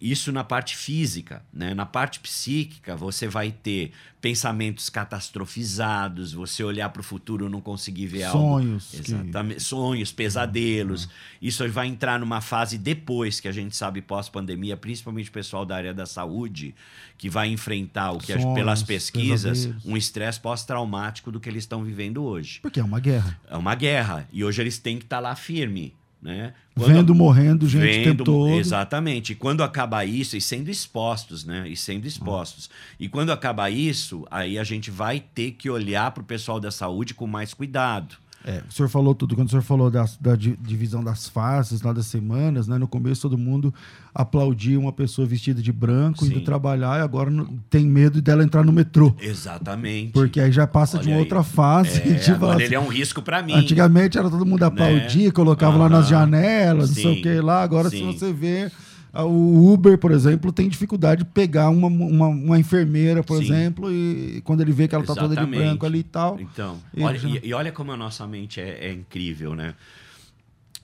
Isso 0.00 0.32
na 0.32 0.42
parte 0.42 0.74
física, 0.76 1.42
né? 1.52 1.74
Na 1.74 1.84
parte 1.84 2.20
psíquica, 2.20 2.96
você 2.96 3.28
vai 3.28 3.50
ter 3.52 3.92
pensamentos 4.20 4.88
catastrofizados, 4.88 6.32
você 6.32 6.62
olhar 6.62 6.88
para 6.90 7.00
o 7.00 7.02
futuro 7.02 7.46
e 7.46 7.48
não 7.48 7.60
conseguir 7.60 8.06
ver 8.06 8.24
algo. 8.24 8.38
sonhos. 8.38 8.88
que- 8.90 8.96
Exatamente. 9.12 9.60
Sonhos, 9.62 10.12
pesadelos. 10.12 11.08
Isso 11.40 11.66
vai 11.70 11.86
entrar 11.86 12.18
numa 12.18 12.40
fase 12.40 12.78
depois 12.78 13.40
que 13.40 13.48
a 13.48 13.52
gente 13.52 13.76
sabe 13.76 14.00
pós-pandemia, 14.02 14.76
principalmente 14.76 15.28
o 15.28 15.32
pessoal 15.32 15.64
da 15.64 15.76
área 15.76 15.94
da 15.94 16.06
saúde, 16.06 16.74
que 17.18 17.28
vai 17.28 17.48
enfrentar 17.48 18.12
o 18.12 18.18
que, 18.18 18.32
a- 18.32 18.38
Sonhos, 18.40 18.54
pelas 18.54 18.82
pesquisas, 18.82 19.58
pesadelos. 19.60 19.84
um 19.86 19.96
estresse 19.96 20.40
pós-traumático 20.40 21.30
do 21.32 21.40
que 21.40 21.48
eles 21.48 21.64
estão 21.64 21.82
vivendo 21.84 22.22
hoje. 22.22 22.60
Porque 22.60 22.80
é 22.80 22.84
uma 22.84 23.00
guerra. 23.00 23.38
É 23.48 23.56
uma 23.56 23.74
guerra. 23.74 24.28
E 24.32 24.44
hoje 24.44 24.60
eles 24.62 24.78
têm 24.78 24.98
que 24.98 25.04
estar 25.04 25.20
lá 25.20 25.34
firme. 25.34 25.94
Né? 26.22 26.52
Vendo 26.76 27.14
morrendo 27.14 27.66
gente 27.66 27.82
o 27.82 28.04
tempo 28.04 28.08
Vendo- 28.18 28.24
todo. 28.24 28.50
Exatamente. 28.52 29.32
E 29.32 29.34
quando 29.34 29.62
acabar 29.62 30.04
isso, 30.04 30.36
e 30.36 30.40
sendo 30.40 30.70
expostos, 30.70 31.44
né? 31.44 31.66
E 31.66 31.74
sendo 31.76 32.06
expostos. 32.06 32.68
E 32.98 33.08
quando 33.08 33.32
acabar 33.32 33.70
isso, 33.70 34.26
aí 34.30 34.58
a 34.58 34.64
gente 34.64 34.90
vai 34.90 35.20
ter 35.20 35.52
que 35.52 35.70
olhar 35.70 36.10
para 36.10 36.22
o 36.22 36.26
pessoal 36.26 36.60
da 36.60 36.70
saúde 36.70 37.14
com 37.14 37.26
mais 37.26 37.54
cuidado. 37.54 38.16
É, 38.42 38.62
o 38.66 38.72
senhor 38.72 38.88
falou 38.88 39.14
tudo, 39.14 39.34
quando 39.36 39.48
o 39.48 39.50
senhor 39.50 39.60
falou 39.62 39.90
da, 39.90 40.06
di- 40.34 40.56
divisão 40.62 41.04
das 41.04 41.28
fases, 41.28 41.82
lá 41.82 41.92
das 41.92 42.06
semanas, 42.06 42.66
né? 42.66 42.78
No 42.78 42.88
começo 42.88 43.20
todo 43.20 43.36
mundo 43.36 43.72
aplaudia 44.14 44.80
uma 44.80 44.92
pessoa 44.92 45.26
vestida 45.28 45.60
de 45.60 45.70
branco, 45.70 46.24
Sim. 46.24 46.30
indo 46.30 46.40
trabalhar, 46.40 46.98
e 46.98 47.02
agora 47.02 47.30
não- 47.30 47.46
tem 47.68 47.84
medo 47.84 48.22
dela 48.22 48.42
entrar 48.42 48.64
no 48.64 48.72
metrô. 48.72 49.14
Exatamente. 49.20 50.12
Porque 50.12 50.40
aí 50.40 50.50
já 50.50 50.66
passa 50.66 50.96
de 50.98 51.04
Olha 51.08 51.12
uma 51.12 51.16
aí. 51.18 51.22
outra 51.24 51.42
fase. 51.42 52.00
É, 52.00 52.12
de 52.14 52.24
falar 52.24 52.34
agora 52.36 52.54
assim, 52.56 52.64
ele 52.64 52.74
é 52.74 52.80
um 52.80 52.88
risco 52.88 53.20
para 53.20 53.42
mim. 53.42 53.52
Antigamente 53.52 54.16
era 54.16 54.30
todo 54.30 54.46
mundo 54.46 54.62
aplaudir, 54.62 55.32
colocava 55.32 55.76
lá 55.76 55.88
nas 55.90 56.08
janelas, 56.08 56.88
não 56.88 56.94
sei 56.94 57.14
Sim. 57.14 57.18
o 57.20 57.22
que 57.22 57.40
lá. 57.40 57.62
Agora, 57.62 57.90
se 57.90 57.98
Sim. 57.98 58.06
você 58.12 58.32
vê, 58.32 58.70
o 59.12 59.72
Uber, 59.72 59.98
por 59.98 60.12
exemplo, 60.12 60.52
tem 60.52 60.68
dificuldade 60.68 61.24
de 61.24 61.30
pegar 61.30 61.68
uma, 61.70 61.88
uma, 61.88 62.28
uma 62.28 62.58
enfermeira, 62.58 63.22
por 63.22 63.36
Sim. 63.38 63.44
exemplo, 63.44 63.90
e 63.92 64.40
quando 64.42 64.60
ele 64.60 64.72
vê 64.72 64.86
que 64.86 64.94
ela 64.94 65.04
tá 65.04 65.14
toda 65.14 65.34
de 65.36 65.46
branco 65.46 65.84
ali 65.84 65.98
e 66.00 66.04
tal. 66.04 66.38
Então, 66.40 66.80
Ele 66.94 67.04
olha, 67.04 67.18
já- 67.18 67.28
e, 67.28 67.40
e 67.48 67.52
olha 67.54 67.72
como 67.72 67.90
a 67.92 67.96
nossa 67.96 68.26
mente 68.26 68.60
é, 68.60 68.86
é 68.86 68.92
incrível, 68.92 69.54
né? 69.54 69.74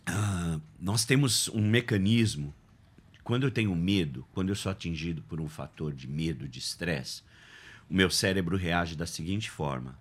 Ah, 0.05 0.59
nós 0.81 1.05
temos 1.05 1.49
um 1.49 1.61
mecanismo. 1.69 2.55
Quando 3.25 3.45
eu 3.45 3.51
tenho 3.51 3.75
medo, 3.75 4.25
quando 4.33 4.51
eu 4.51 4.55
sou 4.55 4.71
atingido 4.71 5.23
por 5.23 5.41
um 5.41 5.49
fator 5.49 5.93
de 5.93 6.07
medo, 6.07 6.49
de 6.49 6.59
estresse, 6.61 7.23
o 7.91 7.95
meu 7.95 8.09
cérebro 8.11 8.57
reage 8.57 8.95
da 8.95 9.07
seguinte 9.07 9.51
forma: 9.51 9.99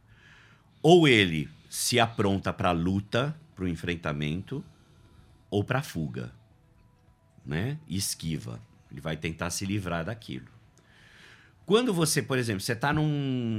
ou 0.82 1.08
ele 1.08 1.50
se 1.70 2.00
apronta 2.00 2.54
para 2.54 2.70
a 2.70 2.72
luta, 2.72 3.36
para 3.56 3.66
o 3.66 3.68
enfrentamento, 3.68 4.64
ou 5.50 5.64
para 5.64 5.80
a 5.80 5.84
fuga, 5.84 6.32
né? 7.46 7.78
E 7.88 7.96
esquiva. 7.96 8.60
Ele 8.92 9.02
vai 9.02 9.16
tentar 9.18 9.50
se 9.50 9.66
livrar 9.66 10.06
daquilo. 10.06 10.48
Quando 11.66 11.94
você, 11.94 12.22
por 12.22 12.38
exemplo, 12.38 12.62
você 12.62 12.74
está 12.74 12.94
num, 12.94 13.08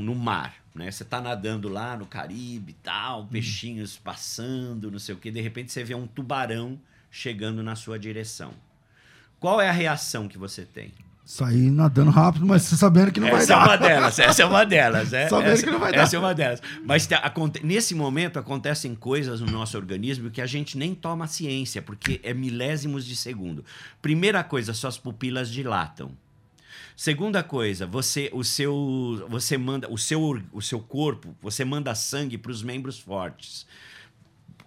no 0.02 0.14
mar, 0.14 0.54
né? 0.74 0.90
Você 0.90 1.02
está 1.02 1.20
nadando 1.20 1.68
lá 1.68 1.96
no 1.96 2.06
Caribe, 2.06 2.72
tal, 2.74 3.26
peixinhos 3.26 3.96
passando, 3.96 4.90
não 4.90 4.98
sei 4.98 5.14
o 5.14 5.18
que, 5.18 5.30
de 5.30 5.40
repente 5.40 5.72
você 5.72 5.82
vê 5.82 5.94
um 5.94 6.06
tubarão 6.06 6.80
chegando 7.10 7.62
na 7.62 7.74
sua 7.74 7.98
direção. 7.98 8.54
Qual 9.40 9.60
é 9.60 9.68
a 9.68 9.72
reação 9.72 10.28
que 10.28 10.38
você 10.38 10.64
tem? 10.64 10.92
Sair 11.28 11.72
nadando 11.72 12.10
rápido, 12.12 12.46
mas 12.46 12.62
sabendo 12.62 13.10
que 13.10 13.18
não 13.18 13.28
vai 13.32 13.40
essa 13.42 13.52
é 13.52 13.56
dar. 13.56 13.64
uma 13.66 13.76
delas, 13.76 14.18
essa 14.20 14.42
é 14.42 14.46
uma 14.46 14.64
delas. 14.64 15.12
É, 15.12 15.28
Sabendo 15.28 15.50
essa, 15.50 15.64
que 15.64 15.70
não 15.72 15.80
vai 15.80 15.92
essa 15.92 16.12
dar. 16.12 16.16
é 16.16 16.20
uma 16.20 16.32
delas. 16.32 16.62
Mas 16.84 17.08
aconte- 17.12 17.66
nesse 17.66 17.96
momento 17.96 18.38
acontecem 18.38 18.94
coisas 18.94 19.40
no 19.40 19.50
nosso 19.50 19.76
organismo 19.76 20.30
que 20.30 20.40
a 20.40 20.46
gente 20.46 20.78
nem 20.78 20.94
toma 20.94 21.26
ciência, 21.26 21.82
porque 21.82 22.20
é 22.22 22.32
milésimos 22.32 23.04
de 23.04 23.16
segundo. 23.16 23.64
Primeira 24.00 24.44
coisa, 24.44 24.72
suas 24.72 24.96
pupilas 24.98 25.50
dilatam. 25.50 26.12
Segunda 26.96 27.42
coisa, 27.42 27.86
você 27.86 28.30
o 28.32 28.44
seu 28.44 29.26
você 29.28 29.58
manda 29.58 29.90
o 29.92 29.98
seu 29.98 30.40
o 30.52 30.62
seu 30.62 30.78
corpo, 30.78 31.34
você 31.42 31.64
manda 31.64 31.92
sangue 31.94 32.38
para 32.38 32.52
os 32.52 32.62
membros 32.62 32.98
fortes. 33.00 33.66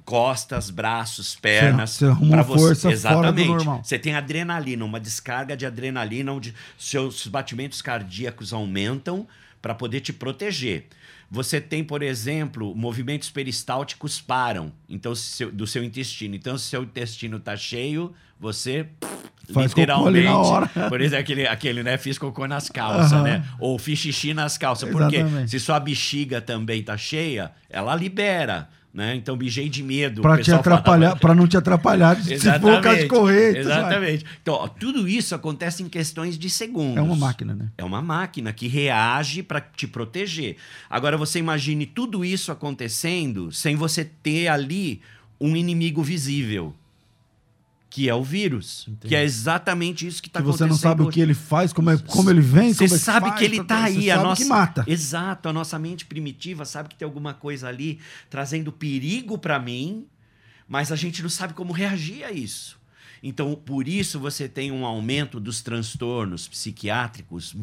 Costas, 0.09 0.71
braços, 0.71 1.35
pernas. 1.35 1.91
Você 1.91 2.05
arruma 2.05 2.37
pra 2.43 2.51
uma 2.51 2.57
força 2.57 2.81
fora 2.81 2.91
do 2.91 2.95
Exatamente. 2.97 3.47
normal. 3.47 3.81
Você 3.83 3.99
tem 3.99 4.15
adrenalina, 4.15 4.83
uma 4.83 4.99
descarga 4.99 5.55
de 5.55 5.67
adrenalina, 5.67 6.33
onde 6.33 6.55
seus 6.79 7.27
batimentos 7.27 7.79
cardíacos 7.79 8.51
aumentam 8.51 9.27
para 9.61 9.75
poder 9.75 9.99
te 10.01 10.11
proteger. 10.11 10.87
Você 11.29 11.61
tem, 11.61 11.83
por 11.83 12.01
exemplo, 12.01 12.73
movimentos 12.75 13.29
peristálticos 13.29 14.19
param 14.19 14.71
então, 14.89 15.13
se 15.13 15.21
seu- 15.29 15.51
do 15.51 15.67
seu 15.67 15.83
intestino. 15.83 16.33
Então, 16.33 16.57
se 16.57 16.65
seu 16.65 16.81
intestino 16.81 17.37
está 17.37 17.55
cheio, 17.55 18.11
você 18.39 18.87
Faz 19.53 19.67
literalmente. 19.67 20.25
na 20.25 20.37
hora. 20.39 20.67
Por 20.89 21.01
exemplo, 21.01 21.21
aquele, 21.21 21.47
aquele, 21.47 21.83
né? 21.83 21.99
Fiz 21.99 22.17
cocô 22.17 22.47
nas 22.47 22.67
calças, 22.67 23.13
Aham. 23.13 23.23
né? 23.23 23.45
Ou 23.59 23.77
fiz 23.77 23.99
xixi 23.99 24.33
nas 24.33 24.57
calças. 24.57 24.89
Porque 24.89 25.17
Exatamente. 25.17 25.51
se 25.51 25.59
sua 25.59 25.79
bexiga 25.79 26.41
também 26.41 26.81
tá 26.81 26.97
cheia, 26.97 27.51
ela 27.69 27.95
libera. 27.95 28.67
Né? 28.91 29.15
Então, 29.15 29.37
bijei 29.37 29.69
de 29.69 29.83
medo. 29.83 30.19
o 30.19 30.21
Pra 30.23 30.41
te 30.41 30.51
atrapalhar, 30.51 31.15
para 31.15 31.35
não 31.35 31.47
te 31.47 31.55
atrapalhar, 31.55 32.19
se 32.21 32.39
for 32.59 32.79
o 32.79 32.81
caso 32.81 33.01
de 33.01 33.07
correr. 33.07 33.57
Exatamente. 33.57 34.25
Então, 34.41 34.55
ó, 34.55 34.67
tudo 34.67 35.07
isso 35.07 35.35
acontece 35.35 35.83
em 35.83 35.89
questões 35.89 36.39
de 36.39 36.49
segundos. 36.49 36.97
É 36.97 37.01
uma 37.01 37.15
máquina, 37.15 37.53
né? 37.53 37.69
É 37.77 37.83
uma 37.83 38.01
máquina 38.01 38.51
que 38.51 38.67
reage 38.67 39.43
para 39.43 39.61
te 39.61 39.87
proteger. 39.87 40.57
Agora, 40.89 41.17
você 41.17 41.37
imagine 41.37 41.85
tudo 41.85 42.25
isso 42.25 42.51
acontecendo 42.51 43.51
sem 43.51 43.75
você 43.75 44.03
ter 44.03 44.47
ali 44.47 45.01
um 45.39 45.55
inimigo 45.55 46.01
visível, 46.01 46.73
que 47.89 48.07
é 48.07 48.13
o 48.13 48.23
vírus. 48.23 48.87
Que 49.01 49.15
é 49.15 49.23
exatamente 49.23 50.05
isso 50.05 50.21
que 50.21 50.27
está 50.27 50.39
Se 50.39 50.45
você 50.45 50.63
acontecendo. 50.63 50.69
não 50.69 50.77
sabe 50.77 51.01
o 51.01 51.09
que 51.09 51.19
ele 51.19 51.33
faz, 51.33 51.73
como, 51.73 51.89
é, 51.89 51.97
como 51.97 52.29
ele 52.29 52.41
vem, 52.41 52.73
Você 52.73 52.85
como 52.85 52.95
é 52.95 52.99
sabe 52.99 53.27
faz, 53.29 53.39
que 53.39 53.45
ele 53.45 53.63
tá 53.63 53.81
você 53.81 53.97
aí, 53.97 54.11
a 54.11 54.15
sabe 54.15 54.27
nossa 54.27 54.43
que 54.43 54.49
mata. 54.49 54.83
Exato, 54.87 55.49
a 55.49 55.53
nossa 55.53 55.79
mente 55.79 56.05
primitiva 56.05 56.65
sabe 56.65 56.89
que 56.89 56.95
tem 56.95 57.05
alguma 57.05 57.33
coisa 57.33 57.67
ali 57.67 57.99
trazendo 58.29 58.71
perigo 58.71 59.37
para 59.37 59.59
mim, 59.59 60.05
mas 60.67 60.91
a 60.91 60.95
gente 60.95 61.21
não 61.23 61.29
sabe 61.29 61.53
como 61.53 61.73
reagir 61.73 62.23
a 62.23 62.31
isso. 62.31 62.78
Então, 63.21 63.53
por 63.55 63.87
isso 63.87 64.19
você 64.19 64.47
tem 64.47 64.71
um 64.71 64.85
aumento 64.85 65.39
dos 65.39 65.61
transtornos 65.61 66.47
psiquiátricos, 66.47 67.53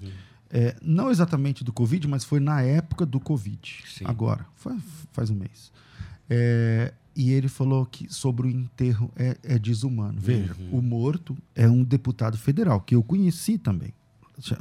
É, 0.49 0.75
não 0.81 1.09
exatamente 1.09 1.63
do 1.63 1.71
Covid, 1.73 2.07
mas 2.07 2.23
foi 2.23 2.39
na 2.39 2.61
época 2.61 3.05
do 3.05 3.19
Covid. 3.19 3.83
Sim. 3.87 4.03
Agora, 4.05 4.45
faz, 4.55 4.81
faz 5.11 5.29
um 5.29 5.35
mês. 5.35 5.71
É, 6.29 6.93
e 7.15 7.31
ele 7.31 7.47
falou 7.47 7.85
que 7.85 8.13
sobre 8.13 8.47
o 8.47 8.49
enterro 8.49 9.11
é, 9.15 9.37
é 9.43 9.57
desumano. 9.59 10.19
Veja, 10.19 10.55
Uhum. 10.59 10.79
o 10.79 10.81
morto 10.81 11.37
é 11.55 11.67
um 11.69 11.83
deputado 11.83 12.37
federal, 12.37 12.79
que 12.81 12.95
eu 12.95 13.01
conheci 13.03 13.57
também. 13.57 13.93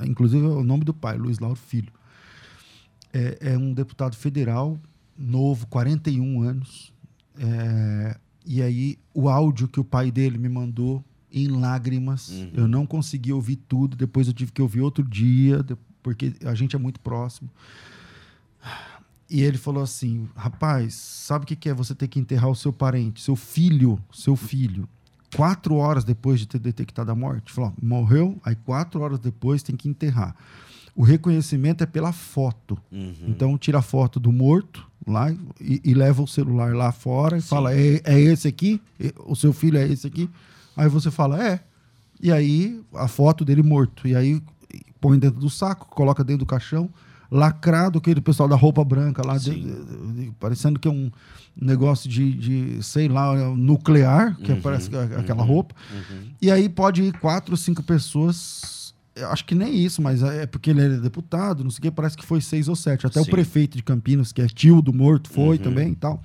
Inclusive 0.05 0.44
é 0.44 0.48
o 0.48 0.62
nome 0.64 0.85
do 0.85 0.92
pai, 0.94 1.16
Luiz 1.16 1.38
Lauro 1.38 1.57
Filho. 1.57 1.92
É, 3.12 3.53
é 3.53 3.59
um 3.59 3.72
deputado 3.72 4.14
federal, 4.16 4.79
novo, 5.18 5.66
41 5.66 6.42
anos. 6.42 6.92
É, 7.38 8.16
e 8.53 8.63
aí, 8.63 8.99
o 9.15 9.29
áudio 9.29 9.69
que 9.69 9.79
o 9.79 9.85
pai 9.85 10.11
dele 10.11 10.37
me 10.39 10.49
mandou 10.49 11.05
em 11.33 11.47
lágrimas, 11.47 12.29
Uhum. 12.31 12.51
eu 12.55 12.67
não 12.69 12.85
consegui 12.85 13.33
ouvir 13.33 13.57
tudo. 13.57 13.97
Depois 13.97 14.27
eu 14.27 14.33
tive 14.35 14.51
que 14.51 14.61
ouvir 14.61 14.81
outro 14.81 15.05
dia, 15.09 15.65
porque 16.03 16.33
a 16.45 16.55
gente 16.55 16.75
é 16.75 16.79
muito 16.79 16.99
próximo. 16.99 17.49
E 19.29 19.43
ele 19.43 19.57
falou 19.57 19.83
assim: 19.83 20.29
rapaz, 20.35 20.95
sabe 20.95 21.45
o 21.45 21.47
que 21.47 21.55
que 21.55 21.69
é 21.69 21.75
você 21.75 21.95
ter 21.95 22.09
que 22.09 22.19
enterrar 22.19 22.51
o 22.51 22.55
seu 22.57 22.73
parente, 22.73 23.21
seu 23.23 23.37
filho, 23.37 23.99
seu 24.13 24.35
filho, 24.35 24.89
quatro 25.37 25.77
horas 25.77 26.03
depois 26.03 26.41
de 26.41 26.47
ter 26.49 26.59
detectado 26.59 27.11
a 27.13 27.15
morte? 27.15 27.53
Falou: 27.53 27.73
morreu, 27.81 28.41
aí 28.45 28.57
quatro 28.57 29.01
horas 29.01 29.21
depois 29.21 29.63
tem 29.63 29.77
que 29.77 29.89
enterrar. 29.89 30.35
O 31.01 31.03
reconhecimento 31.03 31.83
é 31.83 31.87
pela 31.87 32.13
foto. 32.13 32.77
Uhum. 32.93 33.15
Então 33.29 33.57
tira 33.57 33.79
a 33.79 33.83
foto 33.83 34.21
do 34.21 34.31
morto 34.31 34.87
lá 35.07 35.33
e, 35.59 35.81
e 35.83 35.95
leva 35.95 36.23
o 36.23 36.27
celular 36.29 36.75
lá 36.75 36.93
fora 36.93 37.39
e 37.39 37.41
fala: 37.41 37.75
é, 37.75 38.03
é 38.05 38.21
esse 38.21 38.47
aqui? 38.47 38.81
O 39.27 39.35
seu 39.35 39.53
filho 39.53 39.79
é 39.79 39.87
esse 39.89 40.07
aqui? 40.07 40.29
Aí 40.77 40.89
você 40.91 41.11
fala: 41.11 41.43
é. 41.43 41.61
E 42.23 42.31
aí 42.31 42.83
a 42.95 43.09
foto 43.09 43.47
dele 43.47 43.63
morto. 43.63 44.07
E 44.07 44.15
aí 44.15 44.43
põe 45.01 45.19
dentro 45.19 45.41
do 45.41 45.49
saco, 45.49 45.87
coloca 45.89 46.23
dentro 46.23 46.41
do 46.41 46.47
caixão, 46.47 46.91
lacrado, 47.31 47.99
aquele 47.99 48.21
pessoal 48.21 48.47
da 48.47 48.55
roupa 48.57 48.85
branca 48.85 49.27
lá, 49.27 49.39
de- 49.39 49.45
Sim. 49.55 50.13
de- 50.15 50.33
parecendo 50.39 50.79
que 50.79 50.87
é 50.87 50.91
um 50.91 51.11
negócio 51.59 52.11
de, 52.11 52.31
de, 52.35 52.83
sei 52.83 53.09
lá, 53.09 53.35
nuclear, 53.57 54.37
que 54.37 54.53
Uhum, 54.53 54.61
parece 54.61 54.95
é 54.95 55.17
aquela 55.19 55.41
uhum, 55.41 55.49
roupa. 55.49 55.75
uhum. 55.91 56.29
E 56.43 56.51
aí 56.51 56.69
pode 56.69 57.03
ir 57.05 57.19
quatro, 57.19 57.57
cinco 57.57 57.83
pessoas 57.83 58.80
eu 59.14 59.29
acho 59.31 59.44
que 59.44 59.55
nem 59.55 59.75
isso, 59.75 60.01
mas 60.01 60.23
é 60.23 60.46
porque 60.46 60.70
ele 60.70 60.83
é 60.83 60.88
deputado, 60.99 61.62
não 61.64 61.70
sei 61.70 61.79
o 61.79 61.83
que, 61.83 61.90
parece 61.90 62.16
que 62.16 62.25
foi 62.25 62.40
seis 62.40 62.68
ou 62.68 62.77
sete. 62.77 63.07
Até 63.07 63.20
Sim. 63.23 63.27
o 63.29 63.31
prefeito 63.31 63.77
de 63.77 63.83
Campinas, 63.83 64.33
que 64.33 64.40
é 64.42 64.46
tio 64.46 64.81
do 64.81 64.92
morto, 64.92 65.29
foi 65.31 65.57
Uhum. 65.57 65.62
também 65.62 65.92
e 65.92 65.96
tal. 65.96 66.23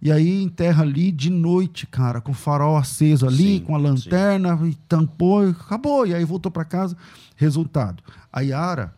E 0.00 0.12
aí 0.12 0.42
enterra 0.42 0.82
ali 0.84 1.10
de 1.10 1.28
noite, 1.28 1.84
cara, 1.86 2.20
com 2.20 2.30
o 2.30 2.34
farol 2.34 2.76
aceso 2.76 3.26
ali, 3.26 3.58
Sim, 3.58 3.60
com 3.60 3.74
a 3.74 3.78
lanterna, 3.78 4.56
e 4.68 4.74
tampou, 4.88 5.44
e 5.44 5.50
acabou. 5.50 6.06
E 6.06 6.14
aí 6.14 6.24
voltou 6.24 6.52
pra 6.52 6.64
casa. 6.64 6.96
Resultado: 7.34 8.00
a 8.32 8.40
Yara, 8.40 8.94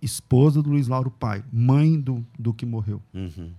esposa 0.00 0.62
do 0.62 0.70
Luiz 0.70 0.86
Lauro 0.86 1.10
Pai, 1.10 1.42
mãe 1.52 1.98
do, 2.00 2.24
do 2.38 2.52
que 2.54 2.64
morreu, 2.66 3.02
Uhum. 3.12 3.50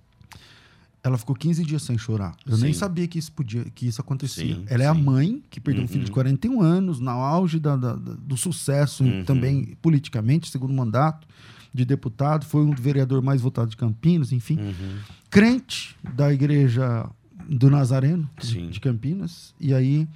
Ela 1.05 1.17
ficou 1.19 1.35
15 1.35 1.63
dias 1.63 1.83
sem 1.83 1.97
chorar. 1.99 2.35
Eu 2.47 2.57
nem 2.57 2.73
Sim. 2.73 2.79
sabia 2.79 3.07
que 3.07 3.19
isso 3.19 3.31
podia, 3.31 3.63
que 3.65 3.87
isso 3.87 4.01
acontecia. 4.01 4.55
Sim, 4.55 4.63
ela 4.67 4.83
é 4.83 4.87
a 4.87 4.95
sim. 4.95 5.01
mãe 5.03 5.43
que 5.51 5.59
perdeu 5.61 5.83
um 5.83 5.87
filho 5.87 6.03
de 6.03 6.09
Uhum. 6.09 6.15
41 6.15 6.61
anos, 6.61 6.99
no 6.99 7.11
auge 7.11 7.59
da- 7.59 7.75
da- 7.75 7.93
do 7.95 8.35
sucesso 8.35 9.03
Uhum. 9.03 9.23
também 9.23 9.77
politicamente, 9.83 10.49
segundo 10.49 10.73
mandato 10.73 11.27
de 11.73 11.85
deputado, 11.85 12.45
foi 12.45 12.63
um 12.63 12.73
vereador 12.73 13.21
mais 13.21 13.39
votado 13.41 13.69
de 13.69 13.77
Campinas, 13.77 14.31
enfim. 14.31 14.57
Uhum. 14.59 14.97
Crente 15.29 15.95
da 16.15 16.33
igreja 16.33 17.07
do 17.47 17.69
Nazareno, 17.69 18.27
de, 18.39 18.47
Sim. 18.47 18.69
de 18.69 18.79
Campinas. 18.79 19.53
E 19.59 19.73
aí, 19.73 20.07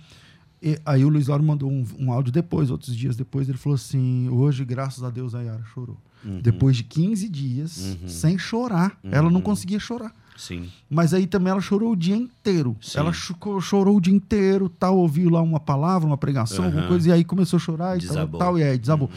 e- 0.62 0.80
aí 0.86 1.06
o 1.06 1.10
Luiz 1.10 1.28
Lauro 1.28 1.44
mandou 1.44 1.70
um, 1.72 1.86
um 2.00 2.12
áudio 2.12 2.32
depois, 2.32 2.72
outros 2.72 2.96
dias 2.96 3.16
depois, 3.16 3.48
ele 3.48 3.58
falou 3.58 3.76
assim: 3.76 4.28
hoje, 4.30 4.66
graças 4.66 5.04
a 5.04 5.10
Deus, 5.12 5.36
a 5.36 5.42
Yara 5.42 5.64
chorou. 5.74 5.98
Uhum. 6.26 6.42
Depois 6.42 6.76
de 6.78 6.84
15 6.84 7.30
dias, 7.30 7.96
Uhum. 8.02 8.08
sem 8.08 8.38
chorar. 8.40 8.98
Ela 9.04 9.30
não 9.30 9.38
Uhum. 9.38 9.42
conseguia 9.44 9.80
chorar. 9.80 10.14
Sim. 10.40 10.72
Mas 10.90 11.14
aí 11.14 11.28
também 11.28 11.52
ela 11.52 11.60
chorou 11.60 11.92
o 11.92 11.96
dia 11.98 12.16
inteiro. 12.16 12.78
Sim. 12.82 13.00
Ela 13.00 13.12
cho- 13.12 13.60
chorou 13.60 13.98
o 13.98 14.02
dia 14.02 14.14
inteiro, 14.14 14.70
tal, 14.70 14.98
ouviu 14.98 15.30
lá 15.30 15.42
uma 15.42 15.60
palavra, 15.60 16.08
uma 16.08 16.18
pregação, 16.18 16.64
alguma 16.64 16.82
Aham. 16.84 16.88
coisa, 16.88 17.10
e 17.10 17.12
aí 17.12 17.26
começou 17.26 17.58
a 17.58 17.60
chorar 17.60 17.98
e 17.98 18.00
tal, 18.00 18.16
Desabou. 18.16 18.40
tal, 18.40 18.58
e 18.58 18.64
aí 18.64 18.78
desabou. 18.78 19.10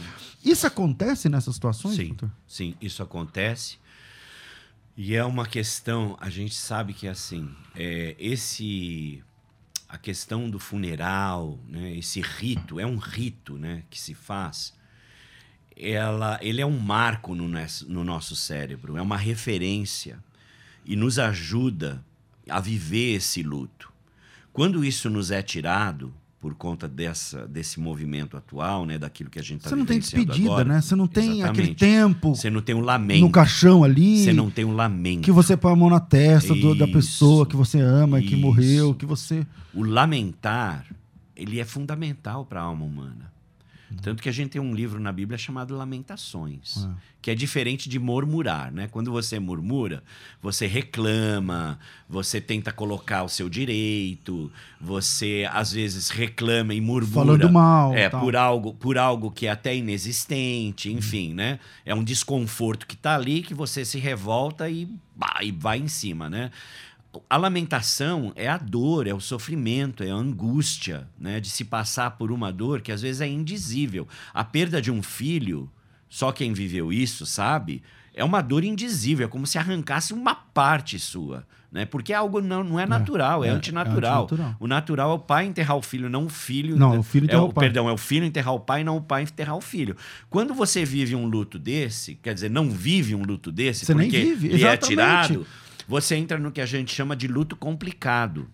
Isso 0.43 0.67
acontece 0.67 1.29
nessas 1.29 1.55
situações, 1.55 1.95
Sim, 1.95 2.07
doutor? 2.09 2.29
sim, 2.45 2.75
isso 2.81 3.01
acontece. 3.01 3.77
E 4.97 5.15
é 5.15 5.23
uma 5.23 5.45
questão, 5.45 6.17
a 6.19 6.29
gente 6.29 6.53
sabe 6.55 6.93
que 6.93 7.07
assim, 7.07 7.49
é, 7.73 8.15
esse 8.19 9.23
a 9.87 9.97
questão 9.97 10.49
do 10.49 10.59
funeral, 10.59 11.57
né, 11.69 11.95
esse 11.95 12.19
rito, 12.19 12.79
é 12.79 12.85
um 12.85 12.97
rito, 12.97 13.57
né, 13.57 13.83
que 13.89 13.99
se 13.99 14.13
faz. 14.13 14.73
Ela, 15.75 16.37
ele 16.41 16.61
é 16.61 16.65
um 16.65 16.77
marco 16.79 17.33
no, 17.33 17.47
no 17.87 18.03
nosso 18.03 18.35
cérebro, 18.35 18.97
é 18.97 19.01
uma 19.01 19.17
referência 19.17 20.19
e 20.85 20.95
nos 20.95 21.17
ajuda 21.19 22.03
a 22.49 22.59
viver 22.59 23.15
esse 23.15 23.41
luto. 23.43 23.91
Quando 24.51 24.83
isso 24.83 25.09
nos 25.09 25.31
é 25.31 25.41
tirado 25.41 26.13
por 26.39 26.53
conta 26.55 26.89
dessa, 26.89 27.47
desse 27.47 27.79
movimento 27.79 28.35
atual, 28.35 28.85
né, 28.85 28.97
daquilo 28.97 29.29
que 29.29 29.39
a 29.39 29.41
gente 29.41 29.59
está 29.59 29.69
Você 29.69 29.75
não 29.77 29.85
tem 29.85 29.97
despedida, 29.97 30.49
agora, 30.49 30.65
né? 30.65 30.81
Você 30.81 30.93
não 30.93 31.07
tem 31.07 31.41
aquele 31.41 31.69
Exatamente. 31.71 31.75
tempo 31.79 32.35
Você 32.35 32.49
não 32.49 32.61
tem 32.61 32.75
um 32.75 32.81
lamento. 32.81 33.21
no 33.21 33.31
caixão 33.31 33.81
ali, 33.81 34.23
Você 34.25 34.33
não 34.33 34.49
tem 34.49 34.65
um 34.65 34.73
lamento. 34.73 35.21
que 35.23 35.31
você 35.31 35.55
põe 35.55 35.71
a 35.71 35.75
mão 35.75 35.89
na 35.89 36.01
testa 36.01 36.53
do- 36.53 36.75
da 36.75 36.85
pessoa 36.85 37.45
que 37.45 37.55
você 37.55 37.79
ama 37.79 38.19
e 38.19 38.27
que 38.27 38.35
morreu, 38.35 38.93
que 38.93 39.05
você... 39.05 39.47
O 39.73 39.83
lamentar, 39.83 40.85
ele 41.33 41.61
é 41.61 41.65
fundamental 41.65 42.45
para 42.45 42.59
a 42.59 42.63
alma 42.65 42.83
humana. 42.85 43.31
Tanto 44.01 44.23
que 44.23 44.29
a 44.29 44.31
gente 44.31 44.49
tem 44.49 44.61
um 44.61 44.73
livro 44.73 44.99
na 44.99 45.11
Bíblia 45.11 45.37
chamado 45.37 45.75
Lamentações, 45.75 46.87
que 47.21 47.29
é 47.29 47.35
diferente 47.35 47.87
de 47.87 47.99
murmurar, 47.99 48.71
né? 48.71 48.87
Quando 48.89 49.11
você 49.11 49.39
murmura, 49.39 50.03
você 50.41 50.65
reclama, 50.67 51.77
você 52.09 52.41
tenta 52.41 52.71
colocar 52.71 53.23
o 53.23 53.29
seu 53.29 53.47
direito, 53.49 54.51
você 54.81 55.47
às 55.51 55.71
vezes 55.71 56.09
reclama 56.09 56.73
e 56.73 56.81
murmura. 56.81 57.25
Falando 57.25 57.49
mal, 57.51 57.93
É, 57.93 58.09
tal. 58.09 58.21
por 58.21 58.35
algo, 58.35 58.73
por 58.73 58.97
algo 58.97 59.29
que 59.31 59.45
é 59.47 59.51
até 59.51 59.75
inexistente, 59.75 60.89
Uhum. 60.89 60.97
enfim, 60.97 61.33
né? 61.33 61.59
É 61.85 61.93
um 61.93 62.03
desconforto 62.03 62.87
que 62.87 62.95
tá 62.97 63.15
ali 63.15 63.41
que 63.43 63.53
você 63.53 63.85
se 63.85 63.99
revolta 63.99 64.69
e, 64.69 64.87
bah, 65.15 65.39
e 65.43 65.51
vai 65.51 65.77
em 65.79 65.87
cima, 65.87 66.29
né? 66.29 66.51
A 67.29 67.37
lamentação 67.37 68.31
é 68.35 68.47
a 68.47 68.57
dor, 68.57 69.07
é 69.07 69.13
o 69.13 69.19
sofrimento, 69.19 70.03
é 70.03 70.09
a 70.09 70.15
angústia, 70.15 71.07
né? 71.19 71.39
De 71.39 71.49
se 71.49 71.63
passar 71.65 72.11
por 72.11 72.31
uma 72.31 72.51
dor 72.51 72.81
que 72.81 72.91
às 72.91 73.01
vezes 73.01 73.21
é 73.21 73.27
indizível. 73.27 74.07
A 74.33 74.43
perda 74.43 74.81
de 74.81 74.91
um 74.91 75.03
filho, 75.03 75.69
só 76.09 76.31
quem 76.31 76.53
viveu 76.53 76.91
isso 76.91 77.25
sabe, 77.25 77.83
é 78.13 78.23
uma 78.23 78.41
dor 78.41 78.63
indizível, 78.63 79.25
é 79.25 79.29
como 79.29 79.47
se 79.47 79.57
arrancasse 79.57 80.13
uma 80.13 80.35
parte 80.35 80.99
sua, 80.99 81.45
né? 81.71 81.85
Porque 81.85 82.13
é 82.13 82.15
algo 82.15 82.39
não, 82.41 82.63
não 82.63 82.79
é 82.79 82.85
natural, 82.85 83.43
é, 83.43 83.47
é, 83.47 83.49
é 83.49 83.53
antinatural. 83.53 84.23
antinatural. 84.23 84.55
O 84.59 84.67
natural 84.67 85.11
é 85.11 85.13
o 85.15 85.19
pai 85.19 85.45
enterrar 85.45 85.75
o 85.77 85.81
filho, 85.81 86.09
não 86.09 86.25
o 86.25 86.29
filho. 86.29 86.77
Não, 86.77 86.99
o 86.99 87.03
filho 87.03 87.23
é 87.23 87.25
enterrar 87.25 87.43
o, 87.43 87.49
o 87.49 87.53
pai. 87.53 87.65
Perdão, 87.65 87.89
é 87.89 87.91
o 87.91 87.97
filho 87.97 88.25
enterrar 88.25 88.53
o 88.53 88.59
pai, 88.59 88.83
não 88.83 88.97
o 88.97 89.01
pai 89.01 89.23
enterrar 89.23 89.55
o 89.55 89.61
filho. 89.61 89.95
Quando 90.29 90.53
você 90.53 90.85
vive 90.85 91.15
um 91.15 91.25
luto 91.25 91.57
desse, 91.57 92.15
quer 92.15 92.35
dizer, 92.35 92.49
não 92.51 92.69
vive 92.69 93.15
um 93.15 93.23
luto 93.23 93.51
desse, 93.51 93.85
Você 93.85 93.93
nem 93.95 94.07
porque 94.09 94.23
vive, 94.23 94.47
lhe 94.49 94.53
é 94.53 94.57
exatamente. 94.57 94.87
tirado, 94.87 95.47
você 95.87 96.15
entra 96.15 96.37
no 96.37 96.51
que 96.51 96.61
a 96.61 96.65
gente 96.65 96.93
chama 96.93 97.15
de 97.15 97.27
luto 97.27 97.55
complicado. 97.55 98.47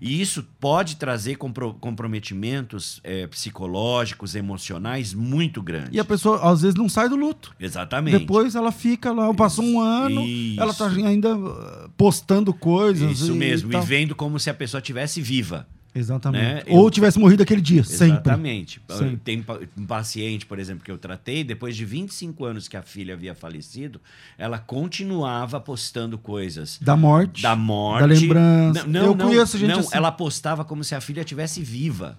E 0.00 0.20
isso 0.20 0.46
pode 0.60 0.94
trazer 0.96 1.34
compro- 1.34 1.74
comprometimentos 1.74 3.00
eh, 3.02 3.26
psicológicos, 3.26 4.36
emocionais 4.36 5.12
muito 5.12 5.60
grandes. 5.60 5.90
E 5.92 5.98
a 5.98 6.04
pessoa, 6.04 6.40
às 6.52 6.62
vezes, 6.62 6.76
não 6.76 6.88
sai 6.88 7.08
do 7.08 7.16
luto. 7.16 7.52
Exatamente. 7.58 8.18
Depois 8.18 8.54
ela 8.54 8.70
fica 8.70 9.10
lá, 9.10 9.32
passou 9.34 9.64
um 9.64 9.80
ano, 9.80 10.24
Isso. 10.24 10.60
ela 10.60 10.72
tá 10.72 10.86
ainda 10.86 11.36
uh, 11.36 11.88
postando 11.96 12.54
coisas. 12.54 13.10
Isso 13.10 13.32
e 13.32 13.36
mesmo, 13.36 13.70
e 13.70 13.72
tal. 13.72 13.82
vendo 13.82 14.14
como 14.14 14.38
se 14.38 14.48
a 14.48 14.54
pessoa 14.54 14.80
tivesse 14.80 15.20
viva. 15.20 15.66
Exatamente. 15.94 16.42
né? 16.44 16.62
Ou 16.68 16.84
Eu- 16.84 16.90
tivesse 16.90 17.18
morrido 17.18 17.42
aquele 17.42 17.60
dia, 17.60 17.82
sempre. 17.82 18.06
Exatamente. 18.14 18.80
Sempre. 18.88 19.16
Tem 19.18 19.42
pa- 19.42 19.58
um 19.76 19.86
paciente, 19.86 20.44
por 20.46 20.58
exemplo, 20.58 20.84
que 20.84 20.90
eu 20.90 20.98
tratei, 20.98 21.42
depois 21.42 21.76
de 21.76 21.84
25 21.84 22.44
anos 22.44 22.68
que 22.68 22.76
a 22.76 22.82
filha 22.82 23.14
havia 23.14 23.34
falecido, 23.34 24.00
ela 24.36 24.58
continuava 24.58 25.60
postando 25.60 26.18
coisas 26.18 26.78
Da 26.80 26.96
morte. 26.96 27.42
da 27.42 27.56
morte. 27.56 28.00
Da 28.00 28.06
lembrança. 28.06 28.84
Não, 28.86 29.00
Eu 29.06 29.14
não, 29.14 29.26
conheço 29.28 29.58
gente 29.58 29.70
não, 29.70 29.80
assim. 29.80 29.88
ela 29.96 30.12
postava 30.12 30.64
como 30.64 30.84
se 30.84 30.94
a 30.94 31.00
filha 31.00 31.20
estivesse 31.22 31.62
viva. 31.62 32.18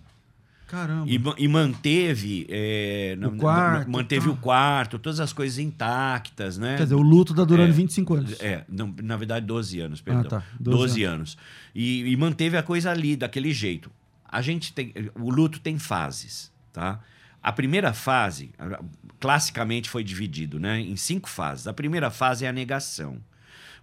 Caramba. 0.69 1.05
E, 1.09 1.43
e 1.43 1.47
manteve, 1.47 2.45
é, 2.47 3.15
O 3.17 3.21
não- 3.21 3.31
não- 3.31 3.37
quarto, 3.39 3.89
manteve 3.91 4.25
tá. 4.27 4.31
o 4.31 4.37
quarto, 4.37 4.99
todas 4.99 5.19
as 5.19 5.33
coisas 5.33 5.57
intactas, 5.57 6.57
né? 6.59 6.77
Quer 6.77 6.83
dizer, 6.83 6.95
o 6.95 7.01
luto 7.01 7.33
tá 7.33 7.43
durando 7.43 7.69
É, 7.69 7.73
25 7.73 8.13
anos. 8.13 8.39
É, 8.39 8.63
não, 8.69 8.93
na 9.01 9.17
verdade, 9.17 9.45
12 9.47 9.79
anos, 9.79 9.99
perdão. 9.99 10.23
tá. 10.25 10.43
12, 10.59 10.77
12 10.77 11.03
anos. 11.03 11.37
E, 11.73 12.03
e 12.11 12.15
manteve 12.15 12.55
a 12.55 12.61
coisa 12.63 12.91
ali, 12.91 13.15
daquele 13.15 13.51
jeito. 13.51 13.89
A 14.23 14.41
gente 14.43 14.71
tem. 14.71 14.93
O 15.15 15.31
luto 15.31 15.59
tem 15.59 15.79
fases, 15.79 16.51
tá? 16.71 16.99
A 17.41 17.51
primeira 17.51 17.91
fase, 17.93 18.51
classicamente 19.19 19.89
foi 19.89 20.03
dividido 20.03 20.59
né, 20.59 20.79
em 20.79 20.95
cinco 20.95 21.29
fases. 21.29 21.67
A 21.67 21.73
primeira 21.73 22.09
fase 22.11 22.45
é 22.45 22.49
a 22.49 22.53
negação. 22.53 23.17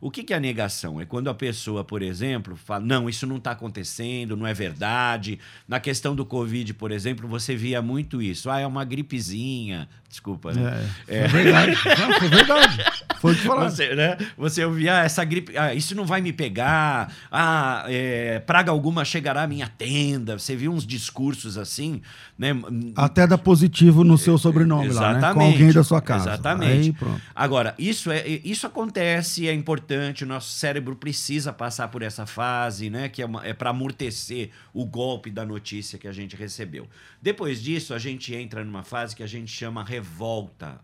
O 0.00 0.10
que, 0.10 0.22
que 0.22 0.32
é 0.32 0.36
a 0.36 0.40
negação? 0.40 1.00
É 1.00 1.04
quando 1.04 1.28
a 1.28 1.34
pessoa, 1.34 1.82
por 1.82 2.02
exemplo, 2.02 2.56
fala: 2.56 2.84
não, 2.84 3.08
isso 3.08 3.26
não 3.26 3.36
está 3.36 3.52
acontecendo, 3.52 4.36
não 4.36 4.46
é 4.46 4.52
verdade. 4.52 5.38
Na 5.66 5.80
questão 5.80 6.14
do 6.14 6.24
Covid, 6.24 6.74
por 6.74 6.90
exemplo, 6.90 7.28
você 7.28 7.56
via 7.56 7.80
muito 7.80 8.20
isso. 8.20 8.50
Ah, 8.50 8.60
é 8.60 8.66
uma 8.66 8.84
gripezinha. 8.84 9.88
Desculpa, 10.16 10.50
né? 10.50 10.88
É, 11.06 11.28
foi 11.28 11.42
verdade. 11.42 11.72
Não, 12.00 12.18
foi 12.18 12.28
verdade. 12.28 12.84
Foi 13.20 13.32
o 13.32 13.36
que 13.36 13.42
falaram. 13.42 13.70
Você, 13.70 13.94
né? 13.94 14.16
Você 14.38 14.64
ouvia 14.64 15.00
ah, 15.00 15.04
essa 15.04 15.22
gripe, 15.24 15.56
ah, 15.56 15.74
isso 15.74 15.94
não 15.94 16.04
vai 16.04 16.20
me 16.20 16.32
pegar, 16.32 17.12
ah, 17.30 17.84
é, 17.86 18.38
praga 18.40 18.70
alguma 18.70 19.04
chegará 19.04 19.42
à 19.42 19.46
minha 19.46 19.68
tenda. 19.68 20.38
Você 20.38 20.56
viu 20.56 20.72
uns 20.72 20.86
discursos 20.86 21.58
assim, 21.58 22.00
né? 22.38 22.50
Até 22.94 23.26
dá 23.26 23.36
positivo 23.36 24.04
no 24.04 24.16
seu 24.16 24.38
sobrenome 24.38 24.88
lá, 24.88 25.14
né? 25.14 25.32
Com 25.34 25.40
alguém 25.40 25.70
da 25.72 25.84
sua 25.84 26.00
casa. 26.00 26.30
Exatamente. 26.30 26.88
Aí, 26.88 26.92
pronto. 26.92 27.20
Agora, 27.34 27.74
isso, 27.78 28.10
é, 28.10 28.26
isso 28.26 28.66
acontece, 28.66 29.46
é 29.48 29.52
importante, 29.52 30.24
o 30.24 30.26
nosso 30.26 30.50
cérebro 30.50 30.96
precisa 30.96 31.52
passar 31.52 31.88
por 31.88 32.00
essa 32.02 32.24
fase, 32.24 32.88
né? 32.88 33.08
Que 33.10 33.20
é, 33.22 33.26
uma- 33.26 33.46
é 33.46 33.52
para 33.52 33.70
amortecer 33.70 34.50
o 34.72 34.84
golpe 34.86 35.30
da 35.30 35.44
notícia 35.44 35.98
que 35.98 36.08
a 36.08 36.12
gente 36.12 36.36
recebeu. 36.36 36.86
Depois 37.20 37.62
disso, 37.62 37.92
a 37.92 37.98
gente 37.98 38.34
entra 38.34 38.64
numa 38.64 38.82
fase 38.82 39.14
que 39.14 39.22
a 39.22 39.26
gente 39.26 39.50
chama 39.50 39.82
revolta 39.84 40.05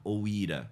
ou 0.02 0.26
ira. 0.26 0.70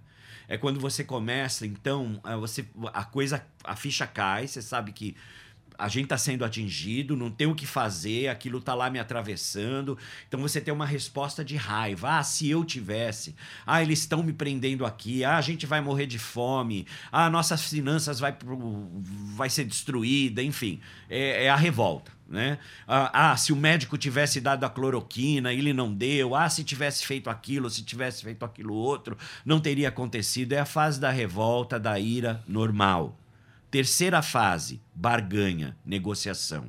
É 0.48 0.58
quando 0.58 0.80
você 0.80 1.04
começa, 1.04 1.64
então, 1.64 2.18
a, 2.24 2.36
você, 2.36 2.66
a 2.92 3.04
coisa, 3.04 3.44
a 3.62 3.76
ficha 3.76 4.06
cai, 4.06 4.48
você 4.48 4.60
sabe 4.60 4.92
que 4.92 5.16
a 5.80 5.88
gente 5.88 6.04
está 6.04 6.18
sendo 6.18 6.44
atingido, 6.44 7.16
não 7.16 7.30
tem 7.30 7.46
o 7.46 7.54
que 7.54 7.66
fazer, 7.66 8.28
aquilo 8.28 8.58
está 8.58 8.74
lá 8.74 8.90
me 8.90 8.98
atravessando. 8.98 9.96
Então 10.28 10.40
você 10.40 10.60
tem 10.60 10.72
uma 10.72 10.84
resposta 10.84 11.44
de 11.44 11.56
raiva. 11.56 12.18
Ah, 12.18 12.22
se 12.22 12.48
eu 12.48 12.64
tivesse. 12.64 13.34
Ah, 13.66 13.82
eles 13.82 14.00
estão 14.00 14.22
me 14.22 14.32
prendendo 14.32 14.84
aqui. 14.84 15.24
Ah, 15.24 15.38
a 15.38 15.40
gente 15.40 15.64
vai 15.66 15.80
morrer 15.80 16.06
de 16.06 16.18
fome. 16.18 16.86
Ah, 17.10 17.30
nossas 17.30 17.64
finanças 17.64 18.20
vai, 18.20 18.36
vai 19.34 19.48
ser 19.48 19.64
destruída. 19.64 20.42
Enfim, 20.42 20.80
é, 21.08 21.44
é 21.44 21.48
a 21.48 21.56
revolta. 21.56 22.12
Né? 22.30 22.58
Ah, 22.86 23.32
ah, 23.32 23.36
se 23.36 23.52
o 23.52 23.56
médico 23.56 23.98
tivesse 23.98 24.40
dado 24.40 24.62
a 24.62 24.70
cloroquina, 24.70 25.52
ele 25.52 25.72
não 25.72 25.92
deu. 25.92 26.36
Ah, 26.36 26.48
se 26.48 26.62
tivesse 26.62 27.04
feito 27.04 27.28
aquilo, 27.28 27.68
se 27.68 27.82
tivesse 27.82 28.22
feito 28.22 28.44
aquilo 28.44 28.72
outro, 28.72 29.18
não 29.44 29.58
teria 29.58 29.88
acontecido. 29.88 30.52
É 30.52 30.60
a 30.60 30.64
fase 30.64 31.00
da 31.00 31.10
revolta, 31.10 31.78
da 31.78 31.98
ira 31.98 32.40
normal. 32.46 33.18
Terceira 33.68 34.22
fase, 34.22 34.80
barganha, 34.94 35.76
negociação. 35.84 36.66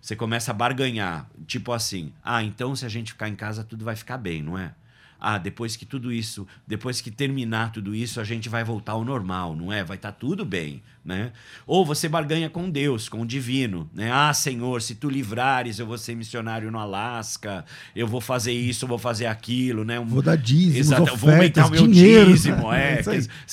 Você 0.00 0.16
começa 0.16 0.50
a 0.50 0.54
barganhar, 0.54 1.28
tipo 1.46 1.72
assim: 1.72 2.10
ah, 2.24 2.42
então 2.42 2.74
se 2.74 2.86
a 2.86 2.88
gente 2.88 3.12
ficar 3.12 3.28
em 3.28 3.36
casa 3.36 3.62
tudo 3.62 3.84
vai 3.84 3.94
ficar 3.94 4.16
bem, 4.16 4.42
não 4.42 4.56
é? 4.56 4.74
ah, 5.20 5.36
depois 5.36 5.76
que 5.76 5.84
tudo 5.84 6.10
isso, 6.10 6.46
depois 6.66 7.00
que 7.00 7.10
terminar 7.10 7.70
tudo 7.72 7.94
isso, 7.94 8.20
a 8.20 8.24
gente 8.24 8.48
vai 8.48 8.64
voltar 8.64 8.92
ao 8.92 9.04
normal, 9.04 9.54
não 9.54 9.70
é? 9.70 9.84
Vai 9.84 9.98
estar 9.98 10.12
tá 10.12 10.18
tudo 10.18 10.44
bem, 10.44 10.82
né? 11.10 11.32
Ou 11.66 11.84
você 11.84 12.08
barganha 12.08 12.48
com 12.48 12.70
Deus, 12.70 13.08
com 13.08 13.20
o 13.20 13.26
divino, 13.26 13.90
né? 13.92 14.10
Ah, 14.12 14.32
Senhor, 14.32 14.80
se 14.80 14.94
tu 14.94 15.10
livrares, 15.10 15.78
eu 15.78 15.86
vou 15.86 15.98
ser 15.98 16.14
missionário 16.14 16.70
no 16.70 16.78
Alasca, 16.78 17.64
eu 17.94 18.06
vou 18.06 18.20
fazer 18.20 18.52
isso, 18.52 18.84
eu 18.84 18.88
vou 18.88 18.98
fazer 18.98 19.26
aquilo, 19.26 19.84
né? 19.84 19.98
Um... 20.00 20.06
Vou 20.06 20.22
dar 20.22 20.36
dízimos, 20.36 20.76
Exato, 20.78 21.02
ofertas, 21.02 21.20
vou 21.20 21.30
aumentar 21.32 21.66
o 21.66 21.70
meu 21.70 21.86
dinheiro. 21.86 22.30
dízimo, 22.32 22.72
é. 22.72 23.00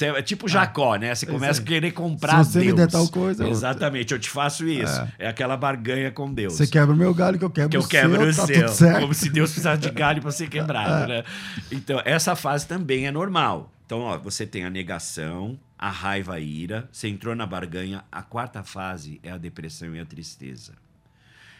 É 0.01 0.05
é 0.07 0.21
tipo 0.21 0.47
Jacó, 0.47 0.95
né? 0.95 1.13
Você 1.13 1.25
É 1.25 1.29
começa 1.29 1.61
a 1.61 1.63
querer 1.65 1.91
comprar 1.91 2.43
Se 2.45 2.51
você 2.53 2.59
me 2.59 2.65
Deus. 2.67 2.77
der 2.77 2.87
tal 2.87 3.07
coisa, 3.09 3.43
eu- 3.43 3.49
Exatamente, 3.49 4.13
eu 4.13 4.19
te 4.19 4.29
faço 4.29 4.67
isso. 4.67 5.01
É, 5.17 5.27
aquela 5.27 5.57
barganha 5.57 6.11
com 6.11 6.31
Deus. 6.33 6.53
Você 6.53 6.67
quebra 6.67 6.93
o 6.93 6.97
meu 6.97 7.13
galho 7.13 7.37
que 7.39 7.43
eu 7.45 7.49
quebro 7.49 7.69
que 7.71 7.77
eu 7.77 7.81
o 7.81 7.87
quebro 7.87 8.33
seu, 8.33 8.43
o 8.43 8.47
tá 8.47 8.53
seu. 8.53 8.61
tudo 8.65 8.75
certo. 8.75 9.01
Como 9.01 9.13
se 9.13 9.29
Deus 9.29 9.49
precisasse 9.49 9.81
de 9.81 9.89
galho 9.89 10.21
para 10.21 10.31
ser 10.31 10.47
quebrado, 10.47 11.07
né? 11.11 11.23
Então, 11.71 12.01
essa 12.05 12.35
fase 12.35 12.67
também 12.67 13.07
é 13.07 13.11
normal. 13.11 13.71
Então, 13.87 14.01
ó, 14.01 14.17
você 14.17 14.45
tem 14.45 14.65
a 14.65 14.69
negação, 14.69 15.57
a 15.79 15.89
raiva, 15.89 16.33
a 16.33 16.39
ira. 16.41 16.89
Você 16.91 17.07
entrou 17.07 17.33
na 17.33 17.45
barganha. 17.45 18.03
A 18.11 18.21
quarta 18.21 18.61
fase 18.61 19.17
é 19.23 19.31
a 19.31 19.37
depressão 19.37 19.95
e 19.95 19.99
a 20.01 20.05
tristeza. 20.05 20.75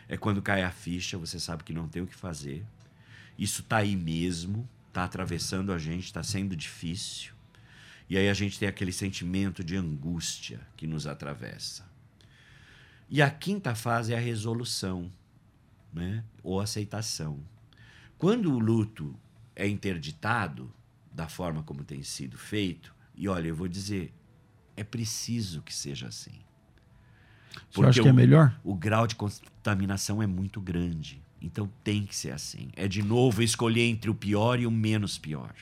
É 0.09 0.17
quando 0.17 0.41
cai 0.41 0.61
a 0.61 0.69
ficha, 0.69 1.17
você 1.17 1.39
sabe 1.39 1.63
que 1.63 1.71
não 1.71 1.87
tem 1.87 2.01
o 2.01 2.07
que 2.07 2.13
fazer. 2.13 2.65
Isso 3.39 3.63
tá 3.63 3.77
aí 3.77 3.95
mesmo, 3.95 4.67
tá 4.91 5.05
atravessando 5.05 5.71
a 5.71 5.77
gente, 5.77 6.11
tá 6.11 6.21
sendo 6.21 6.53
difícil. 6.53 7.31
E 8.09 8.17
aí 8.17 8.27
a 8.27 8.33
gente 8.33 8.59
tem 8.59 8.67
aquele 8.67 8.91
sentimento 8.91 9.63
de 9.63 9.77
angústia 9.77 10.59
que 10.75 10.85
nos 10.85 11.07
atravessa. 11.07 11.85
E 13.09 13.21
a 13.21 13.29
quinta 13.29 13.73
fase 13.73 14.13
é 14.13 14.17
a 14.17 14.19
resolução, 14.19 15.09
né? 15.93 16.25
Ou 16.43 16.59
aceitação. 16.59 17.39
Quando 18.17 18.51
o 18.51 18.59
luto 18.59 19.17
é 19.55 19.65
interditado 19.65 20.73
da 21.17 21.27
forma 21.27 21.63
como 21.63 21.83
tem 21.83 22.03
sido 22.03 22.37
feito, 22.37 22.93
e 23.15 23.27
olha, 23.27 23.47
eu 23.47 23.55
vou 23.55 23.67
dizer, 23.67 24.13
é 24.75 24.83
preciso 24.83 25.63
que 25.63 25.73
seja 25.73 26.07
assim. 26.07 26.39
Você 27.71 27.83
acha 27.83 28.03
que 28.03 28.07
é 28.07 28.13
melhor? 28.13 28.55
o 28.63 28.75
grau 28.75 29.07
de 29.07 29.15
contaminação 29.15 30.21
é 30.21 30.27
muito 30.27 30.61
grande. 30.61 31.19
Então 31.41 31.67
tem 31.83 32.05
que 32.05 32.15
ser 32.15 32.31
assim. 32.31 32.69
É 32.75 32.87
de 32.87 33.01
novo 33.01 33.41
escolher 33.41 33.81
entre 33.81 34.11
o 34.11 34.13
pior 34.13 34.59
e 34.59 34.67
o 34.67 34.71
menos 34.71 35.17
pior. 35.17 35.53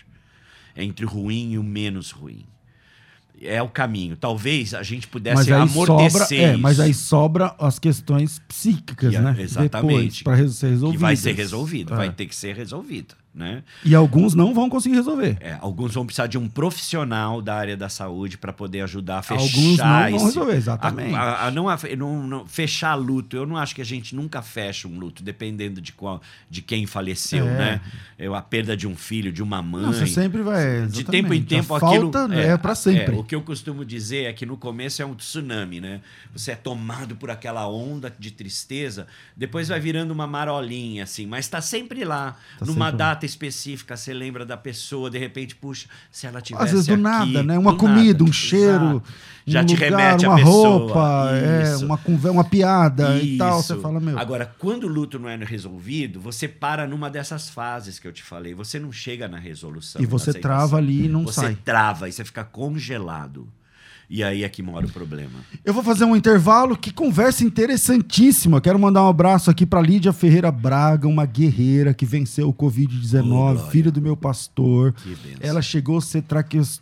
É 0.75 0.83
entre 0.83 1.05
o 1.05 1.07
ruim 1.07 1.53
e 1.53 1.57
o 1.57 1.63
menos 1.63 2.11
ruim. 2.11 2.45
É 3.41 3.61
o 3.61 3.69
caminho. 3.69 4.17
Talvez 4.17 4.73
a 4.73 4.83
gente 4.83 5.07
pudesse 5.07 5.53
amortecer 5.53 6.21
sobra, 6.21 6.35
é, 6.35 6.57
mas 6.57 6.81
aí 6.81 6.93
sobra 6.93 7.55
as 7.57 7.79
questões 7.79 8.39
psíquicas, 8.39 9.13
né? 9.13 9.35
exatamente. 9.39 10.23
Para 10.23 10.35
ser 10.49 10.69
resolvidas. 10.69 10.91
que 10.91 10.97
vai 10.97 11.15
ser 11.15 11.33
resolvido. 11.33 11.93
É. 11.93 11.97
Vai 11.97 12.11
ter 12.11 12.25
que 12.25 12.35
ser 12.35 12.55
resolvido. 12.55 13.15
Né? 13.35 13.63
E 13.83 13.93
alguns 13.93 14.33
não 14.33 14.53
vão 14.53 14.69
conseguir 14.69 14.95
resolver. 14.95 15.35
É, 15.41 15.57
alguns 15.59 15.93
vão 15.93 16.05
precisar 16.05 16.27
de 16.27 16.37
um 16.37 16.47
profissional 16.47 17.41
da 17.41 17.53
área 17.53 17.75
da 17.75 17.89
saúde 17.89 18.37
para 18.37 18.53
poder 18.53 18.79
ajudar 18.83 19.17
a 19.17 19.21
fechar 19.21 19.41
Alguns 19.41 19.77
não 19.77 19.85
vão 19.85 20.07
esse- 20.15 20.25
resolver, 20.25 20.55
exatamente. 20.55 21.13
A, 21.13 21.19
a- 21.21 21.47
a 21.47 21.51
não, 21.51 21.67
a- 21.67 21.77
não- 21.97 22.23
não- 22.25 22.45
fechar 22.47 22.95
luto. 22.95 23.35
Eu 23.35 23.45
não 23.45 23.57
acho 23.57 23.75
que 23.75 23.81
a 23.81 23.85
gente 23.85 24.15
nunca 24.15 24.41
fecha 24.41 24.87
um 24.87 24.97
luto, 24.97 25.21
dependendo 25.21 25.81
de, 25.81 25.91
qual, 25.91 26.21
de 26.49 26.61
quem 26.61 26.85
faleceu, 26.85 27.45
É. 27.45 27.57
né? 27.57 27.81
Eu, 28.17 28.33
a 28.33 28.41
perda 28.41 28.77
de 28.77 28.87
um 28.87 28.95
filho, 28.95 29.33
de 29.33 29.43
uma 29.43 29.61
mãe. 29.61 29.83
Não, 29.83 29.91
você 29.91 30.07
sempre 30.07 30.41
vai. 30.41 30.87
De 30.87 31.03
tempo 31.03 31.33
em 31.33 31.43
tempo 31.43 31.73
a 31.73 31.77
aquilo 31.77 32.09
falta 32.13 32.33
é, 32.33 32.55
para 32.55 32.73
sempre. 32.73 33.15
o 33.17 33.23
que 33.25 33.35
eu 33.35 33.41
costumo 33.41 33.83
dizer 33.83 34.23
é 34.29 34.31
que 34.33 34.45
no 34.45 34.55
começo 34.55 35.01
é 35.01 35.05
um 35.05 35.13
tsunami, 35.13 35.81
né? 35.81 35.99
Você 36.33 36.51
é 36.51 36.55
tomado 36.55 37.17
por 37.17 37.29
aquela 37.29 37.67
onda 37.67 38.09
de 38.17 38.31
tristeza, 38.31 39.07
depois 39.35 39.67
vai 39.67 39.79
virando 39.81 40.11
uma 40.11 40.25
marolinha 40.25 41.03
assim, 41.03 41.25
mas 41.27 41.43
está 41.43 41.59
sempre 41.59 42.05
lá, 42.05 42.37
Tá 42.57 42.65
numa 42.65 42.85
sempre 42.85 43.01
lá. 43.03 43.09
Data 43.25 43.31
específica, 43.31 43.97
você 43.97 44.13
lembra 44.13 44.45
da 44.45 44.55
pessoa, 44.55 45.09
de 45.09 45.17
repente, 45.17 45.55
puxa, 45.55 45.87
se 46.11 46.27
ela 46.27 46.41
tivesse 46.41 46.65
Às 46.65 46.71
vezes 46.71 46.87
do 46.87 46.93
aqui, 46.93 47.01
nada, 47.01 47.43
né? 47.43 47.57
Uma 47.57 47.75
comida, 47.75 48.23
um 48.23 48.27
nada. 48.27 48.37
cheiro, 48.37 48.85
Exato. 48.85 49.03
já 49.45 49.61
um 49.61 49.65
te 49.65 49.73
lugar, 49.73 49.89
remete 49.89 50.25
uma 50.25 50.33
a 50.33 50.37
pessoa. 50.37 50.69
roupa, 50.77 51.29
é, 51.33 51.63
Isso. 51.73 51.85
uma 51.85 51.97
conversa, 51.97 52.31
uma 52.31 52.43
piada 52.43 53.17
e 53.21 53.37
tal. 53.37 53.59
Isso. 53.59 53.67
Você 53.75 53.81
fala, 53.81 53.99
meu. 53.99 54.17
Agora, 54.17 54.53
quando 54.59 54.85
o 54.85 54.87
luto 54.87 55.19
não 55.19 55.27
é 55.27 55.35
resolvido, 55.35 56.19
você 56.19 56.47
para 56.47 56.87
numa 56.87 57.09
dessas 57.09 57.49
fases 57.49 57.99
que 57.99 58.07
eu 58.07 58.13
te 58.13 58.23
falei. 58.23 58.53
Você 58.53 58.79
não 58.79 58.91
chega 58.91 59.27
na 59.27 59.37
resolução. 59.37 60.01
E 60.01 60.05
você 60.05 60.33
trava 60.33 60.77
ali 60.77 61.05
e 61.05 61.07
não 61.07 61.25
você 61.25 61.41
sai. 61.41 61.57
trava 61.63 62.07
e 62.07 62.11
você 62.11 62.23
fica 62.23 62.43
congelado. 62.43 63.47
E 64.09 64.23
aí 64.23 64.43
é 64.43 64.49
que 64.49 64.61
mora 64.61 64.85
o 64.85 64.89
problema. 64.91 65.31
Eu 65.63 65.73
vou 65.73 65.83
fazer 65.83 66.05
um 66.05 66.15
intervalo. 66.15 66.77
Que 66.77 66.91
conversa 66.91 67.43
interessantíssima. 67.43 68.61
Quero 68.61 68.77
mandar 68.77 69.03
um 69.03 69.07
abraço 69.09 69.49
aqui 69.49 69.65
para 69.65 69.81
Lídia 69.81 70.13
Ferreira 70.13 70.51
Braga, 70.51 71.07
uma 71.07 71.25
guerreira 71.25 71.93
que 71.93 72.05
venceu 72.05 72.47
o 72.47 72.49
Oh, 72.49 72.53
Covid-19, 72.53 73.21
glória. 73.23 73.61
filha 73.71 73.91
do 73.91 74.01
meu 74.01 74.15
pastor. 74.15 74.93
Ela 75.39 75.61
chegou 75.61 75.97
a 75.97 76.01
ser 76.01 76.21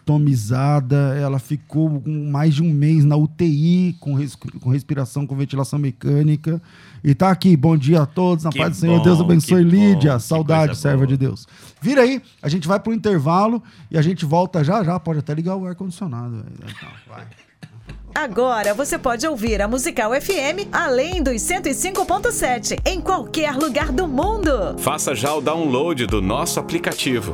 traqueostomizada, 0.07 1.15
ela 1.19 1.39
ficou 1.39 2.01
com 2.01 2.29
mais 2.31 2.55
de 2.55 2.61
um 2.63 2.71
mês 2.71 3.05
na 3.05 3.15
UTI, 3.15 3.95
com, 3.99 4.13
res- 4.13 4.35
com 4.35 4.69
respiração, 4.69 5.25
com 5.25 5.35
ventilação 5.35 5.79
mecânica. 5.79 6.61
E 7.03 7.13
tá 7.13 7.29
aqui, 7.31 7.55
bom 7.57 7.75
dia 7.75 8.01
a 8.01 8.05
todos, 8.05 8.43
na 8.45 8.49
Que 8.51 8.59
paz 8.59 8.71
do 8.71 8.79
Senhor, 8.79 8.97
bom, 8.97 9.03
Deus 9.03 9.19
abençoe 9.19 9.63
bom, 9.63 9.69
Lídia, 9.69 10.15
que 10.15 10.23
saudade, 10.23 10.77
serva 10.77 11.05
de 11.05 11.17
Deus. 11.17 11.47
Vira 11.83 12.03
aí, 12.03 12.21
a 12.41 12.47
gente 12.47 12.65
vai 12.65 12.79
pro 12.79 12.93
intervalo 12.93 13.61
e 13.91 13.97
a 13.97 14.01
gente 14.01 14.23
volta 14.23 14.63
já 14.63 14.81
já, 14.85 14.97
pode 14.97 15.19
até 15.19 15.33
ligar 15.33 15.57
o 15.57 15.67
ar-condicionado. 15.67 16.45
Então, 16.63 16.89
vai. 17.09 17.27
Agora 18.15 18.73
você 18.73 18.97
pode 18.97 19.27
ouvir 19.27 19.61
a 19.61 19.67
Musical 19.67 20.11
FM 20.13 20.69
além 20.71 21.21
dos 21.21 21.41
105.7 21.41 22.79
em 22.85 23.01
qualquer 23.01 23.55
lugar 23.55 23.91
do 23.91 24.07
mundo. 24.07 24.77
Faça 24.77 25.13
já 25.13 25.33
o 25.33 25.41
download 25.41 26.05
do 26.07 26.21
nosso 26.21 26.57
aplicativo. 26.57 27.33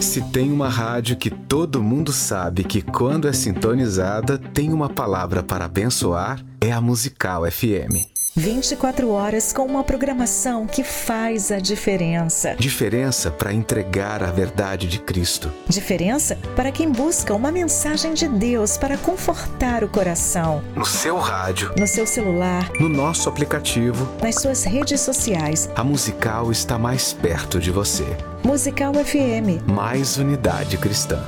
Se 0.00 0.20
tem 0.30 0.52
uma 0.52 0.68
rádio 0.68 1.16
que 1.16 1.30
todo 1.30 1.82
mundo 1.82 2.12
sabe 2.12 2.62
que 2.62 2.82
quando 2.82 3.26
é 3.26 3.32
sintonizada 3.32 4.38
tem 4.38 4.72
uma 4.72 4.88
palavra 4.88 5.42
para 5.42 5.64
abençoar, 5.64 6.44
é 6.60 6.70
a 6.72 6.80
Musical 6.80 7.50
FM. 7.50 8.13
24 8.36 9.10
horas 9.10 9.52
com 9.52 9.64
uma 9.64 9.84
programação 9.84 10.66
que 10.66 10.82
faz 10.82 11.52
a 11.52 11.60
diferença. 11.60 12.56
Diferença 12.58 13.30
para 13.30 13.52
entregar 13.52 14.24
a 14.24 14.32
verdade 14.32 14.88
de 14.88 14.98
Cristo. 14.98 15.52
Diferença 15.68 16.36
para 16.56 16.72
quem 16.72 16.90
busca 16.90 17.32
uma 17.32 17.52
mensagem 17.52 18.12
de 18.12 18.26
Deus 18.26 18.76
para 18.76 18.98
confortar 18.98 19.84
o 19.84 19.88
coração. 19.88 20.64
No 20.74 20.84
seu 20.84 21.16
rádio, 21.16 21.72
No 21.78 21.86
seu 21.86 22.08
celular, 22.08 22.68
no 22.80 22.88
nosso 22.88 23.28
aplicativo, 23.28 24.08
nas 24.20 24.34
suas 24.34 24.64
redes 24.64 25.00
sociais. 25.00 25.70
a 25.76 25.84
Musical 25.84 26.50
está 26.50 26.76
mais 26.76 27.12
perto 27.12 27.60
de 27.60 27.70
você. 27.70 28.04
Musical 28.42 28.94
FM. 28.94 29.62
Mais 29.72 30.16
unidade 30.16 30.76
cristã. 30.76 31.22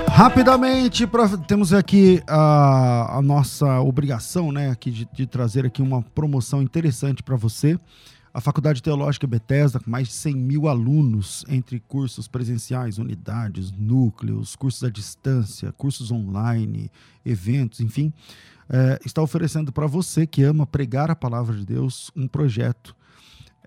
Rapidamente, 0.08 1.06
pra- 1.06 1.28
temos 1.46 1.72
aqui 1.72 2.20
a, 2.26 3.18
a 3.18 3.22
nossa 3.22 3.80
obrigação, 3.80 4.50
né, 4.50 4.70
aqui 4.70 4.90
de, 4.90 5.08
de 5.12 5.24
trazer 5.24 5.64
aqui 5.66 5.80
uma 5.80 6.02
promoção 6.02 6.60
interessante 6.60 7.22
para 7.22 7.36
você. 7.36 7.78
A 8.34 8.40
Faculdade 8.40 8.82
Teológica 8.82 9.26
Bethesda, 9.26 9.78
com 9.78 9.90
mais 9.90 10.08
de 10.08 10.14
100 10.14 10.34
mil 10.36 10.66
alunos, 10.66 11.44
entre 11.48 11.78
cursos 11.78 12.26
presenciais, 12.26 12.96
unidades, 12.96 13.70
núcleos, 13.70 14.56
cursos 14.56 14.82
à 14.82 14.88
distância, 14.88 15.70
cursos 15.72 16.10
online, 16.10 16.90
eventos, 17.26 17.80
enfim, 17.80 18.10
eh, 18.70 18.98
está 19.04 19.20
oferecendo 19.20 19.70
para 19.70 19.86
você 19.86 20.26
que 20.26 20.42
ama 20.42 20.66
pregar 20.66 21.10
a 21.10 21.14
palavra 21.14 21.54
de 21.54 21.66
Deus 21.66 22.10
um 22.16 22.26
projeto 22.26 22.96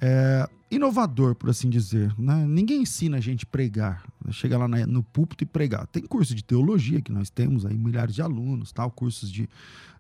é, 0.02 0.48
inovador, 0.70 1.36
por 1.36 1.50
assim 1.50 1.70
dizer. 1.70 2.14
Né? 2.18 2.46
Ninguém 2.48 2.82
ensina 2.82 3.18
a 3.18 3.22
gente 3.22 3.46
pregar, 3.46 4.04
né? 4.24 4.58
lá 4.58 4.68
na, 4.68 4.86
no 4.86 5.04
púlpito 5.04 5.44
e 5.44 5.48
pregar. 5.48 5.88
Tem 5.88 6.04
curso 6.04 6.34
de 6.34 6.44
teologia 6.44 7.02
que 7.02 7.12
nós 7.12 7.30
temos 7.30 7.66
aí, 7.66 7.78
milhares 7.78 8.16
de 8.16 8.22
alunos, 8.22 8.72
tal, 8.72 8.90
cursos 8.92 9.32
de, 9.32 9.48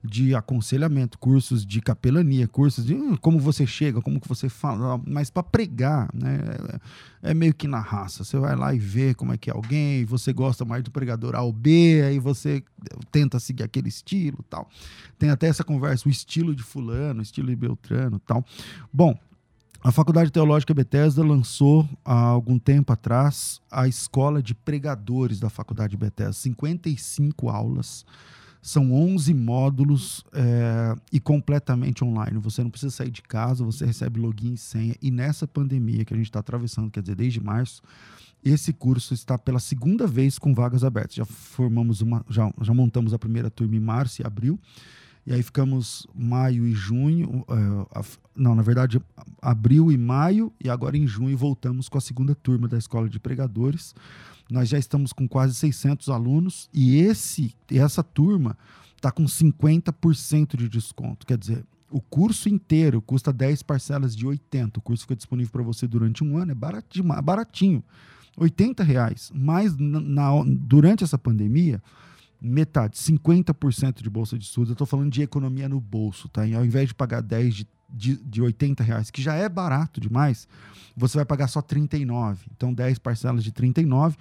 de 0.03 0.36
aconselhamento, 0.36 1.17
cursos 1.17 1.65
de 1.65 1.81
capelania, 1.81 2.47
cursos 2.47 2.86
de 2.86 2.93
hum, 2.93 3.15
como 3.15 3.39
você 3.39 3.65
chega, 3.65 4.01
como 4.01 4.19
que 4.19 4.27
você 4.27 4.49
fala, 4.49 4.99
mas 5.05 5.29
para 5.29 5.43
pregar, 5.43 6.10
né, 6.13 6.39
é, 7.23 7.31
é, 7.31 7.34
meio 7.34 7.53
que 7.53 7.67
na 7.67 7.79
raça. 7.79 8.23
Você 8.23 8.38
vai 8.38 8.55
lá 8.55 8.73
e 8.73 8.79
vê 8.79 9.13
como 9.13 9.34
é 9.34 9.38
que 9.38 9.49
é 9.49 9.53
alguém, 9.53 10.03
você 10.03 10.34
gosta 10.34 10.65
mais 10.65 10.84
do 10.84 10.91
pregador 10.91 11.36
A 11.36 11.41
ou 11.41 11.53
B, 11.53 12.01
aí 12.05 12.19
você 12.19 12.63
tenta 13.12 13.39
seguir 13.39 13.63
aquele 13.63 13.89
estilo, 13.89 14.43
tal. 14.49 14.67
Tem 15.17 15.29
até 15.29 15.47
essa 15.47 15.63
conversa, 15.63 16.08
o 16.08 16.12
estilo 16.12 16.55
de 16.55 16.63
fulano, 16.63 17.19
o 17.19 17.23
estilo 17.23 17.47
de 17.47 17.55
Beltrano, 17.55 18.19
tal. 18.19 18.43
Bom, 18.91 19.17
a 19.86 19.91
Faculdade 19.91 20.32
Teológica 20.32 20.74
Bethesda 20.74 21.24
lançou 21.24 21.88
há 22.04 22.19
algum 22.19 22.58
tempo 22.58 22.91
atrás 22.91 23.62
a 23.69 23.88
escola 23.88 24.41
de 24.41 24.56
pregadores 24.56 25.39
da 25.39 25.48
Faculdade 25.48 25.95
Bethesda, 25.95 26.34
55 26.34 27.50
aulas, 27.50 28.04
são 28.63 28.91
11 28.91 29.32
módulos 29.36 30.26
é, 30.34 30.95
e 31.13 31.19
completamente 31.19 32.04
online. 32.04 32.39
Você 32.39 32.63
não 32.63 32.71
precisa 32.71 32.95
sair 32.95 33.12
de 33.12 33.21
casa, 33.21 33.63
você 33.63 33.86
recebe 33.86 34.19
login 34.19 34.54
e 34.54 34.58
senha. 34.58 34.95
E 35.00 35.12
nessa 35.12 35.48
pandemia 35.48 36.04
que 36.04 36.15
a 36.15 36.17
gente 36.17 36.26
está 36.26 36.39
atravessando, 36.39 36.89
quer 36.89 37.02
dizer, 37.02 37.13
desde 37.13 37.39
março, 37.39 37.84
esse 38.43 38.74
curso 38.74 39.13
está 39.13 39.38
pela 39.38 39.60
segunda 39.60 40.08
vez 40.08 40.39
com 40.39 40.52
vagas 40.52 40.84
abertas. 40.84 41.13
Já 41.13 41.26
formamos 41.26 42.02
uma, 42.02 42.26
já, 42.28 42.52
já 42.60 42.74
montamos 42.74 43.13
a 43.13 43.19
primeira 43.19 43.52
turma 43.52 43.76
em 43.76 43.80
março 43.80 44.19
e 44.19 44.26
abril. 44.26 44.60
E 45.25 45.33
aí 45.33 45.41
ficamos 45.41 46.05
maio 46.13 46.67
e 46.67 46.73
junho, 46.73 47.43
uh, 47.49 48.05
não, 48.35 48.53
na 48.53 48.61
verdade, 48.61 49.01
abril 49.41 49.91
e 49.91 49.97
maio, 49.97 50.53
e 50.63 50.69
agora 50.69 50.95
em 50.95 51.07
junho 51.07 51.35
voltamos 51.35 51.89
com 51.89 51.97
a 51.97 52.01
segunda 52.01 52.35
turma 52.35 52.67
da 52.67 52.77
Escola 52.77 53.09
de 53.09 53.19
Pregadores. 53.19 53.95
Nós 54.51 54.69
já 54.69 54.77
estamos 54.77 55.11
com 55.11 55.27
quase 55.27 55.55
600 55.55 56.09
alunos 56.09 56.69
e 56.71 56.97
esse 56.97 57.55
essa 57.71 58.03
turma 58.03 58.55
está 58.95 59.11
com 59.11 59.23
50% 59.23 60.55
de 60.55 60.69
desconto. 60.69 61.25
Quer 61.25 61.38
dizer, 61.38 61.65
o 61.89 61.99
curso 61.99 62.47
inteiro 62.47 63.01
custa 63.01 63.33
10 63.33 63.63
parcelas 63.63 64.15
de 64.15 64.27
80. 64.27 64.79
O 64.79 64.81
curso 64.81 65.03
fica 65.03 65.15
disponível 65.15 65.51
para 65.51 65.63
você 65.63 65.88
durante 65.88 66.23
um 66.23 66.38
ano, 66.38 66.51
é 66.51 66.55
baratinho. 66.55 67.05
baratinho 67.23 67.83
80 68.38 68.83
reais. 68.83 69.31
Mas 69.33 69.77
na, 69.77 69.99
na, 69.99 70.31
durante 70.45 71.03
essa 71.03 71.17
pandemia, 71.17 71.81
metade, 72.45 72.97
50% 72.97 74.01
de 74.01 74.10
bolsa 74.10 74.38
de 74.38 74.45
estudos. 74.45 74.69
Eu 74.69 74.73
estou 74.73 74.88
falando 74.88 75.12
de 75.12 75.21
economia 75.21 75.67
no 75.67 75.79
bolso, 75.79 76.29
tá? 76.29 76.45
E 76.45 76.53
ao 76.53 76.65
invés 76.65 76.89
de 76.89 76.95
pagar 76.95 77.21
10 77.21 77.55
de, 77.55 77.67
de, 77.89 78.15
de 78.17 78.41
80 78.41 78.84
reais, 78.84 79.12
que 79.12 79.21
já 79.21 79.36
é 79.36 79.47
barato 79.49 79.99
demais, 79.99 80.47
você 80.95 81.17
vai 81.17 81.25
pagar 81.25 81.47
só 81.47 81.62
39. 81.62 82.45
Então, 82.55 82.73
10 82.73 82.99
parcelas 82.99 83.43
de 83.43 83.51
39. 83.51 84.15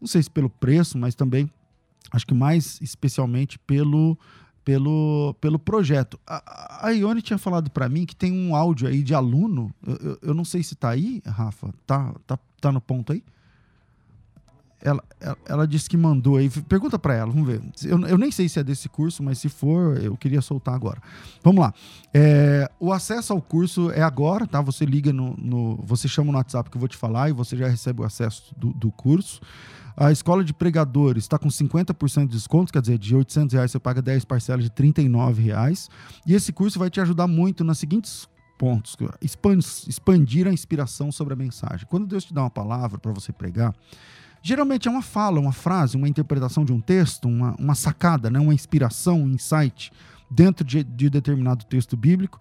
Não 0.00 0.08
sei 0.08 0.22
se 0.22 0.30
pelo 0.30 0.50
preço, 0.50 0.98
mas 0.98 1.14
também 1.14 1.50
acho 2.12 2.26
que 2.26 2.34
mais 2.34 2.80
especialmente 2.80 3.58
pelo 3.58 4.18
pelo, 4.66 5.32
pelo 5.40 5.60
projeto. 5.60 6.18
A, 6.26 6.88
a 6.88 6.90
Ione 6.90 7.22
tinha 7.22 7.38
falado 7.38 7.70
para 7.70 7.88
mim 7.88 8.04
que 8.04 8.16
tem 8.16 8.32
um 8.32 8.56
áudio 8.56 8.88
aí 8.88 9.00
de 9.00 9.14
aluno. 9.14 9.72
Eu, 9.86 9.94
eu, 9.94 10.18
eu 10.22 10.34
não 10.34 10.44
sei 10.44 10.60
se 10.60 10.74
está 10.74 10.90
aí, 10.90 11.22
Rafa. 11.24 11.72
Tá, 11.86 12.12
tá, 12.26 12.36
tá 12.60 12.72
no 12.72 12.80
ponto 12.80 13.12
aí? 13.12 13.22
Ela, 14.86 15.02
ela, 15.20 15.38
ela, 15.46 15.66
disse 15.66 15.90
que 15.90 15.96
mandou 15.96 16.36
aí. 16.36 16.48
Pergunta 16.48 16.96
para 16.96 17.14
ela, 17.14 17.32
vamos 17.32 17.46
ver. 17.46 17.60
Eu, 17.84 18.00
eu, 18.06 18.16
nem 18.16 18.30
sei 18.30 18.48
se 18.48 18.60
é 18.60 18.62
desse 18.62 18.88
curso, 18.88 19.20
mas 19.22 19.38
se 19.38 19.48
for, 19.48 20.00
eu 20.00 20.16
queria 20.16 20.40
soltar 20.40 20.74
agora. 20.74 21.02
Vamos 21.42 21.60
lá. 21.60 21.74
É, 22.14 22.70
o 22.78 22.92
acesso 22.92 23.32
ao 23.32 23.42
curso 23.42 23.90
é 23.90 24.02
agora, 24.02 24.46
tá? 24.46 24.60
Você 24.60 24.84
liga 24.84 25.12
no, 25.12 25.36
no, 25.36 25.76
Você 25.84 26.06
chama 26.06 26.30
no 26.30 26.38
WhatsApp 26.38 26.70
que 26.70 26.76
eu 26.76 26.80
vou 26.80 26.88
te 26.88 26.96
falar 26.96 27.28
e 27.28 27.32
você 27.32 27.56
já 27.56 27.66
recebe 27.66 28.00
o 28.00 28.04
acesso 28.04 28.54
do, 28.56 28.72
do 28.72 28.92
curso. 28.92 29.40
A 29.96 30.12
escola 30.12 30.44
de 30.44 30.54
pregadores 30.54 31.24
está 31.24 31.38
com 31.38 31.48
50% 31.48 32.26
de 32.26 32.32
desconto, 32.32 32.72
quer 32.72 32.82
dizer, 32.82 32.98
de 32.98 33.16
800 33.16 33.54
reais 33.54 33.70
você 33.70 33.78
paga 33.80 34.00
10 34.00 34.24
parcelas 34.24 34.62
de 34.62 34.70
39 34.70 35.42
reais. 35.42 35.88
E 36.24 36.34
esse 36.34 36.52
curso 36.52 36.78
vai 36.78 36.90
te 36.90 37.00
ajudar 37.00 37.26
muito 37.26 37.64
nas 37.64 37.78
seguintes 37.78 38.28
pontos. 38.56 38.96
Expandir 39.88 40.46
a 40.46 40.52
inspiração 40.52 41.10
sobre 41.10 41.34
a 41.34 41.36
mensagem. 41.36 41.86
Quando 41.88 42.06
Deus 42.06 42.24
te 42.24 42.34
dá 42.34 42.42
uma 42.42 42.50
palavra 42.50 42.98
para 42.98 43.12
você 43.12 43.32
pregar, 43.32 43.74
Geralmente 44.46 44.86
é 44.86 44.90
uma 44.92 45.02
fala, 45.02 45.40
uma 45.40 45.50
frase, 45.50 45.96
uma 45.96 46.08
interpretação 46.08 46.64
de 46.64 46.72
um 46.72 46.80
texto, 46.80 47.26
uma, 47.26 47.56
uma 47.58 47.74
sacada, 47.74 48.30
né? 48.30 48.38
uma 48.38 48.54
inspiração, 48.54 49.24
um 49.24 49.30
insight 49.30 49.90
dentro 50.30 50.64
de, 50.64 50.84
de 50.84 51.10
determinado 51.10 51.64
texto 51.64 51.96
bíblico, 51.96 52.38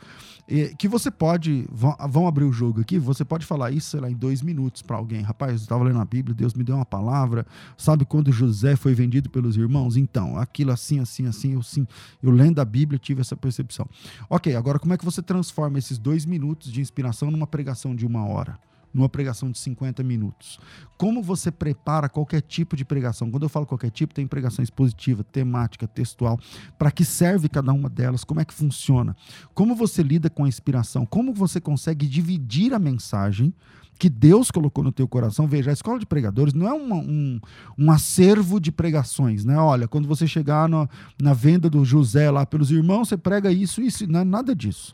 que 0.78 0.88
você 0.88 1.10
pode, 1.10 1.68
vão, 1.72 2.28
abrir 2.28 2.44
o 2.44 2.54
jogo 2.54 2.80
aqui, 2.82 3.00
você 3.00 3.26
pode 3.26 3.44
falar 3.44 3.72
isso, 3.72 3.90
sei 3.90 4.00
lá, 4.00 4.08
em 4.08 4.14
dois 4.14 4.44
minutos 4.44 4.84
para 4.84 4.98
alguém. 4.98 5.24
Rapaz, 5.24 5.54
eu 5.54 5.58
estava 5.58 5.84
lendo 5.84 6.00
a 6.00 6.06
Bíblia, 6.06 6.36
Deus 6.36 6.54
me 6.54 6.64
deu 6.64 6.76
uma 6.76 6.86
palavra, 6.86 7.44
sabe 7.76 8.06
quando 8.06 8.32
José 8.32 8.76
foi 8.76 8.94
vendido 8.94 9.28
pelos 9.28 9.58
irmãos? 9.58 9.98
Então, 9.98 10.38
aquilo 10.38 10.72
assim, 10.72 11.00
assim, 11.00 11.26
assim, 11.26 11.54
eu 11.54 11.64
sim, 11.64 11.88
eu 12.22 12.30
lendo 12.30 12.60
a 12.60 12.66
Bíblia 12.66 13.00
tive 13.00 13.22
essa 13.22 13.36
percepção. 13.36 13.90
Ok, 14.30 14.56
agora 14.56 14.78
como 14.78 14.94
é 14.94 14.98
que 14.98 15.06
você 15.06 15.24
transforma 15.24 15.80
esses 15.80 15.98
dois 15.98 16.24
minutos 16.24 16.72
de 16.72 16.82
inspiração 16.82 17.32
numa 17.32 17.48
pregação 17.48 17.96
de 17.96 18.06
uma 18.06 18.28
hora? 18.28 18.60
Numa 18.96 19.10
pregação 19.10 19.52
de 19.52 19.60
50 19.60 20.02
minutos. 20.02 20.58
Como 20.98 21.22
você 21.22 21.52
prepara 21.52 22.08
qualquer 22.08 22.42
tipo 22.42 22.78
de 22.78 22.86
pregação? 22.86 23.30
Quando 23.30 23.44
eu 23.44 23.50
falo 23.50 23.66
qualquer 23.66 23.92
tipo, 23.92 24.14
tem 24.14 24.26
pregação 24.26 24.64
expositiva, 24.64 25.22
temática, 25.22 25.86
textual. 25.86 26.40
Para 26.78 26.90
que 26.90 27.04
serve 27.04 27.50
cada 27.50 27.74
uma 27.74 27.90
delas? 27.90 28.24
Como 28.24 28.40
é 28.40 28.46
que 28.46 28.54
funciona? 28.54 29.14
Como 29.54 29.76
você 29.76 30.02
lida 30.02 30.30
com 30.30 30.46
a 30.46 30.48
inspiração? 30.48 31.06
Como 31.06 31.34
você 31.34 31.60
consegue 31.60 32.08
dividir 32.08 32.74
a 32.74 32.80
mensagem 32.80 33.54
que 33.98 34.10
Deus 34.10 34.52
colocou 34.52 34.84
no 34.84 34.92
teu 34.92 35.08
coração. 35.08 35.48
Veja, 35.48 35.70
a 35.70 35.74
escola 35.74 35.98
de 35.98 36.06
pregadores 36.06 36.54
não 36.54 36.68
é 36.68 36.74
uma, 36.74 36.98
um, 36.98 37.40
um 37.78 37.90
acervo 37.90 38.60
de 38.60 38.70
pregações, 38.70 39.46
né? 39.46 39.58
Olha, 39.58 39.88
quando 39.88 40.06
você 40.06 40.28
chegar 40.28 40.68
no, 40.68 40.90
na 41.22 41.34
venda 41.34 41.70
do 41.70 41.86
José 41.86 42.30
lá 42.30 42.46
pelos 42.46 42.72
irmãos, 42.72 43.08
você 43.08 43.16
prega 43.16 43.54
isso, 43.54 43.82
isso, 43.82 44.06
não 44.06 44.20
é 44.20 44.26
nada 44.26 44.54
disso 44.54 44.94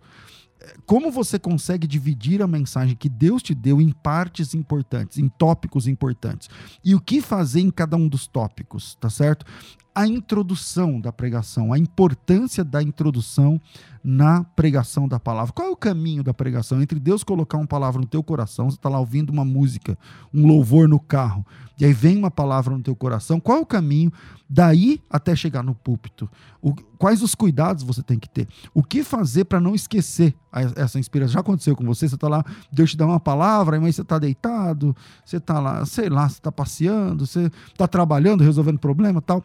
como 0.86 1.12
você 1.12 1.39
consegue 1.39 1.88
dividir 1.88 2.41
a 2.41 2.47
mensagem 2.47 2.95
que 2.95 3.10
Deus 3.10 3.41
te 3.41 3.54
deu 3.56 3.82
em 3.82 3.91
partes 3.91 4.54
importantes, 4.54 5.17
em 5.17 5.28
tópicos 5.28 5.88
importantes. 5.88 6.50
E 6.84 6.93
o 6.93 7.00
que 7.00 7.21
fazer 7.21 7.62
em 7.62 7.71
cada 7.71 7.95
um 7.95 8.08
dos 8.08 8.28
tópicos, 8.28 8.95
tá 8.95 9.10
certo? 9.10 9.45
A 9.93 10.08
introdução 10.08 11.01
da 11.01 11.12
pregação, 11.12 11.73
a 11.73 11.77
importância 11.77 12.63
da 12.63 12.82
introdução 12.82 13.60
na 14.04 14.43
pregação 14.43 15.08
da 15.08 15.19
palavra. 15.19 15.54
Qual 15.54 15.67
é 15.67 15.71
o 15.71 15.75
caminho 15.75 16.23
da 16.23 16.34
pregação? 16.34 16.82
Entre 16.82 16.99
Deus 16.99 17.23
colocar 17.23 17.58
uma 17.58 17.67
palavra 17.67 18.01
no 18.01 18.08
teu 18.08 18.23
coração, 18.23 18.69
você 18.69 18.77
está 18.77 18.89
lá 18.89 18.99
ouvindo 18.99 19.30
uma 19.30 19.45
música, 19.45 19.97
um 20.34 20.47
louvor 20.47 20.88
no 20.88 20.99
carro, 20.99 21.45
e 21.80 21.86
aí 21.86 21.93
vem 21.93 22.17
uma 22.17 22.32
palavra 22.32 22.75
no 22.75 22.82
teu 22.82 22.95
coração, 22.95 23.39
qual 23.39 23.60
é 23.60 23.62
o 23.62 23.65
caminho 23.65 24.12
daí 24.49 25.01
até 25.10 25.36
chegar 25.36 25.63
no 25.63 25.75
púlpito? 25.75 26.30
O, 26.62 26.73
quais 26.97 27.21
os 27.21 27.36
cuidados 27.36 27.84
você 27.84 28.01
tem 28.01 28.17
que 28.17 28.30
ter? 28.30 28.47
O 28.73 28.84
que 28.84 29.04
fazer 29.04 29.45
para 29.45 29.60
não 29.60 29.75
esquecer 29.75 30.34
a, 30.51 30.62
essa 30.75 30.99
inspiração? 30.99 31.34
Já 31.34 31.39
aconteceu 31.39 31.75
com 31.75 31.84
você? 31.86 32.08
Você 32.08 32.15
está 32.15 32.27
lá, 32.27 32.43
Deus 32.71 32.91
te 32.91 32.97
dá 32.97 33.06
uma 33.06 33.19
palavra, 33.19 33.80
mas 33.80 33.95
você 33.95 34.01
está 34.01 34.17
deitado, 34.17 34.95
você 35.23 35.38
está 35.38 35.60
lá, 35.60 35.86
sei 35.86 36.10
lá, 36.10 36.27
você 36.27 36.36
está 36.36 36.51
passeando, 36.51 37.25
você 37.25 37.51
está 37.71 37.88
trabalhando, 37.88 38.43
resolvendo 38.43 38.80
problema 38.80 39.21
tal 39.21 39.43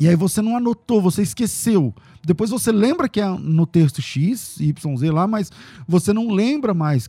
e 0.00 0.08
aí 0.08 0.16
você 0.16 0.42
não 0.42 0.56
anotou, 0.56 1.00
você 1.00 1.22
esqueceu. 1.22 1.94
Depois 2.24 2.50
você 2.50 2.72
lembra 2.72 3.08
que 3.08 3.20
é 3.20 3.28
no 3.28 3.66
texto 3.66 4.00
X, 4.00 4.58
Y, 4.58 4.96
Z 4.96 5.10
lá, 5.10 5.26
mas 5.26 5.52
você 5.86 6.12
não 6.12 6.30
lembra 6.30 6.72
mais. 6.72 7.08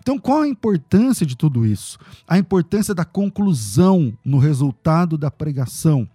Então, 0.00 0.18
qual 0.18 0.42
a 0.42 0.48
importância 0.48 1.24
de 1.24 1.36
tudo 1.36 1.66
isso? 1.66 1.98
A 2.26 2.38
importância 2.38 2.94
da 2.94 3.04
conclusão 3.04 4.12
no 4.24 4.38
resultado 4.38 5.18
da 5.18 5.30
pregação. 5.30 6.08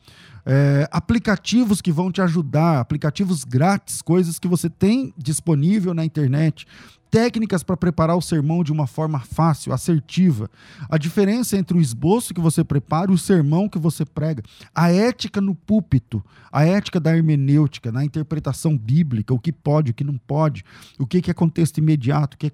É, 0.46 0.88
aplicativos 0.92 1.80
que 1.80 1.92
vão 1.92 2.12
te 2.12 2.22
ajudar, 2.22 2.80
aplicativos 2.80 3.44
grátis, 3.44 4.02
coisas 4.02 4.40
que 4.40 4.48
você 4.48 4.68
tem 4.70 5.14
disponível 5.16 5.94
na 5.94 6.04
internet 6.04 6.66
técnicas 7.10 7.64
para 7.64 7.76
preparar 7.76 8.16
o 8.16 8.22
sermão 8.22 8.64
de 8.64 8.72
uma 8.72 8.88
forma 8.88 9.20
fácil, 9.20 9.74
assertiva. 9.74 10.50
A 10.90 10.98
diferença 10.98 11.58
entre 11.58 11.78
o 11.78 11.82
esboço 11.82 12.34
que 12.34 12.42
você 12.42 12.64
prepara 12.64 13.12
e 13.12 13.14
o 13.14 13.18
sermão 13.18 13.68
que 13.68 13.80
você 13.80 14.06
prega. 14.06 14.44
A 14.74 14.92
ética 14.92 15.42
no 15.42 15.56
púlpito, 15.56 16.24
a 16.52 16.66
ética 16.66 17.00
da 17.00 17.16
hermenêutica, 17.16 17.92
na 17.92 18.04
interpretação 18.04 18.78
bíblica, 18.78 19.34
o 19.34 19.40
que 19.40 19.52
pode, 19.52 19.92
o 19.92 19.94
que 19.94 20.04
não 20.04 20.18
pode, 20.18 20.64
o 20.98 21.06
que, 21.06 21.30
é 21.30 21.34
contexto 21.34 21.78
imediato, 21.78 22.36
o 22.36 22.38
que, 22.38 22.48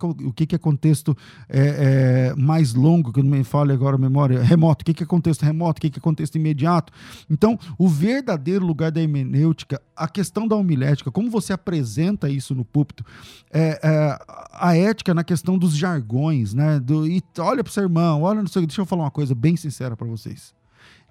é, 0.44 0.46
que, 0.46 0.56
é 0.56 0.58
contexto 0.58 1.18
é, 1.50 2.32
é, 2.32 2.36
mais 2.36 2.74
longo, 2.74 3.12
que 3.12 3.22
não 3.22 3.30
me 3.30 3.44
fale 3.44 3.74
agora 3.74 3.96
a 3.96 4.00
memória, 4.00 4.42
remoto, 4.42 4.84
o 4.84 4.94
que, 4.94 5.04
é 5.04 5.06
contexto 5.06 5.44
remoto, 5.44 5.80
o 5.80 5.82
que, 5.82 5.98
é 5.98 6.02
contexto 6.02 6.36
imediato. 6.36 6.92
Então, 7.30 7.60
o 7.78 7.88
verdadeiro 7.88 8.66
lugar 8.66 8.92
da 8.92 9.02
hermenêutica, 9.02 9.82
a 9.96 10.08
questão 10.08 10.48
da 10.48 10.56
homilética, 10.56 11.12
como 11.12 11.30
você 11.30 11.54
apresenta 11.54 12.30
isso 12.30 12.54
no 12.56 12.66
púlpito, 12.66 13.06
é, 13.52 13.80
é 13.84 14.45
a 14.52 14.76
ética 14.76 15.14
na 15.14 15.24
questão 15.24 15.58
dos 15.58 15.76
jargões, 15.76 16.54
né? 16.54 16.80
Do, 16.80 17.08
e 17.08 17.22
olha 17.40 17.64
para 17.64 17.72
o 17.72 17.74
seu 17.74 17.84
irmão, 17.84 18.22
olha 18.22 18.42
no 18.42 18.48
seu. 18.48 18.66
Deixa 18.66 18.82
eu 18.82 18.86
falar 18.86 19.04
uma 19.04 19.12
coisa 19.12 19.36
bem 19.36 19.56
sincera 19.56 19.96
para 19.96 20.08
vocês. 20.08 20.54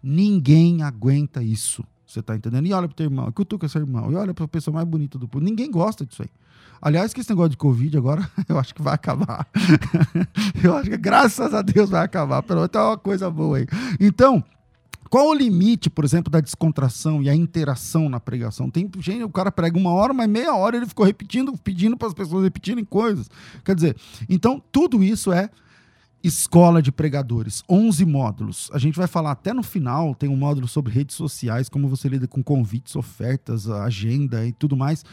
Ninguém 0.02 0.82
aguenta 0.82 1.42
isso 1.42 1.82
Você 2.06 2.22
tá 2.22 2.36
entendendo? 2.36 2.66
E 2.66 2.72
olha 2.74 2.86
pro 2.86 2.94
teu 2.94 3.06
irmão, 3.06 3.32
cutuca 3.32 3.66
seu 3.68 3.80
irmão, 3.80 4.12
e 4.12 4.14
olha 4.14 4.34
pra 4.34 4.46
pessoa 4.46 4.74
mais 4.74 4.86
bonita 4.86 5.18
do 5.18 5.26
povo. 5.26 5.44
Ninguém 5.44 5.70
gosta 5.70 6.04
disso 6.04 6.22
aí. 6.22 6.28
Aliás, 6.80 7.14
que 7.14 7.20
esse 7.20 7.30
negócio 7.30 7.50
de 7.50 7.56
Covid 7.56 7.96
agora, 7.96 8.30
eu 8.46 8.58
acho 8.58 8.74
que 8.74 8.82
vai 8.82 8.94
acabar. 8.94 9.48
eu 10.62 10.76
acho 10.76 10.90
que 10.90 10.98
graças 10.98 11.54
a 11.54 11.62
Deus 11.62 11.88
vai 11.88 12.04
acabar. 12.04 12.42
Pelo 12.42 12.60
menos 12.60 12.74
é 12.74 12.78
uma 12.78 12.98
coisa 12.98 13.30
boa 13.30 13.58
aí. 13.58 13.66
Então, 13.98 14.44
qual 15.14 15.28
o 15.28 15.32
limite, 15.32 15.88
por 15.88 16.04
exemplo, 16.04 16.28
da 16.28 16.40
descontração 16.40 17.22
e 17.22 17.30
a 17.30 17.36
interação 17.36 18.08
na 18.08 18.18
pregação? 18.18 18.68
Tem 18.68 18.90
gente, 18.98 19.22
o 19.22 19.28
cara 19.28 19.52
prega 19.52 19.78
uma 19.78 19.92
hora, 19.92 20.12
mas 20.12 20.28
meia 20.28 20.56
hora 20.56 20.76
ele 20.76 20.86
ficou 20.86 21.06
repetindo, 21.06 21.56
pedindo 21.56 21.96
para 21.96 22.08
as 22.08 22.14
pessoas 22.14 22.42
repetirem 22.42 22.84
coisas. 22.84 23.30
Quer 23.64 23.76
dizer, 23.76 23.96
então 24.28 24.60
tudo 24.72 25.04
isso 25.04 25.32
é 25.32 25.48
escola 26.20 26.82
de 26.82 26.90
pregadores, 26.90 27.62
11 27.70 28.04
módulos. 28.04 28.68
A 28.72 28.78
gente 28.80 28.98
vai 28.98 29.06
falar 29.06 29.30
até 29.30 29.54
no 29.54 29.62
final, 29.62 30.16
tem 30.16 30.28
um 30.28 30.36
módulo 30.36 30.66
sobre 30.66 30.92
redes 30.92 31.14
sociais, 31.14 31.68
como 31.68 31.86
você 31.88 32.08
lida 32.08 32.26
com 32.26 32.42
convites, 32.42 32.96
ofertas, 32.96 33.70
agenda 33.70 34.44
e 34.44 34.50
tudo 34.50 34.76
mais. 34.76 35.04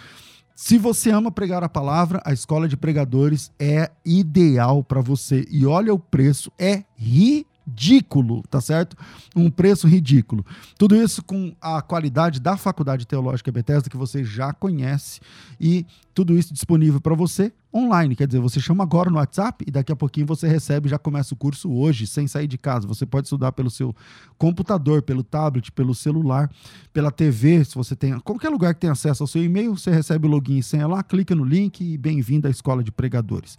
Se 0.55 0.79
você 0.79 1.11
ama 1.11 1.29
pregar 1.29 1.63
a 1.63 1.69
palavra, 1.69 2.19
a 2.25 2.33
escola 2.33 2.67
de 2.67 2.75
pregadores 2.75 3.51
é 3.59 3.91
ideal 4.03 4.83
para 4.83 4.99
você. 4.99 5.45
E 5.51 5.63
olha 5.63 5.93
o 5.93 5.99
preço, 5.99 6.51
é 6.57 6.85
ridículo 6.95 7.50
ridículo, 7.67 8.43
tá 8.49 8.59
certo? 8.59 8.95
Um 9.35 9.49
preço 9.49 9.87
ridículo. 9.87 10.45
Tudo 10.77 10.95
isso 10.95 11.23
com 11.23 11.55
a 11.61 11.81
qualidade 11.81 12.39
da 12.39 12.57
Faculdade 12.57 13.05
Teológica 13.05 13.51
Bethesda 13.51 13.89
que 13.89 13.97
você 13.97 14.23
já 14.23 14.53
conhece 14.53 15.19
e 15.59 15.85
tudo 16.13 16.37
isso 16.37 16.53
disponível 16.53 16.99
para 16.99 17.15
você 17.15 17.51
online, 17.73 18.15
quer 18.15 18.27
dizer, 18.27 18.39
você 18.39 18.59
chama 18.59 18.83
agora 18.83 19.09
no 19.09 19.17
WhatsApp 19.17 19.63
e 19.67 19.71
daqui 19.71 19.91
a 19.91 19.95
pouquinho 19.95 20.25
você 20.25 20.47
recebe, 20.47 20.89
já 20.89 20.99
começa 20.99 21.33
o 21.33 21.37
curso 21.37 21.71
hoje, 21.71 22.05
sem 22.05 22.27
sair 22.27 22.47
de 22.47 22.57
casa. 22.57 22.87
Você 22.87 23.05
pode 23.05 23.27
estudar 23.27 23.51
pelo 23.51 23.69
seu 23.69 23.95
computador, 24.37 25.01
pelo 25.01 25.23
tablet, 25.23 25.71
pelo 25.71 25.95
celular, 25.95 26.49
pela 26.91 27.11
TV, 27.11 27.63
se 27.63 27.75
você 27.75 27.95
tem 27.95 28.19
qualquer 28.19 28.49
lugar 28.49 28.73
que 28.73 28.81
tenha 28.81 28.93
acesso 28.93 29.23
ao 29.23 29.27
seu 29.27 29.43
e-mail, 29.43 29.77
você 29.77 29.91
recebe 29.91 30.27
o 30.27 30.29
login 30.29 30.57
e 30.57 30.63
senha 30.63 30.87
lá, 30.87 31.01
clica 31.01 31.33
no 31.33 31.43
link 31.43 31.81
e 31.81 31.97
bem-vindo 31.97 32.47
à 32.47 32.51
Escola 32.51 32.83
de 32.83 32.91
Pregadores. 32.91 33.57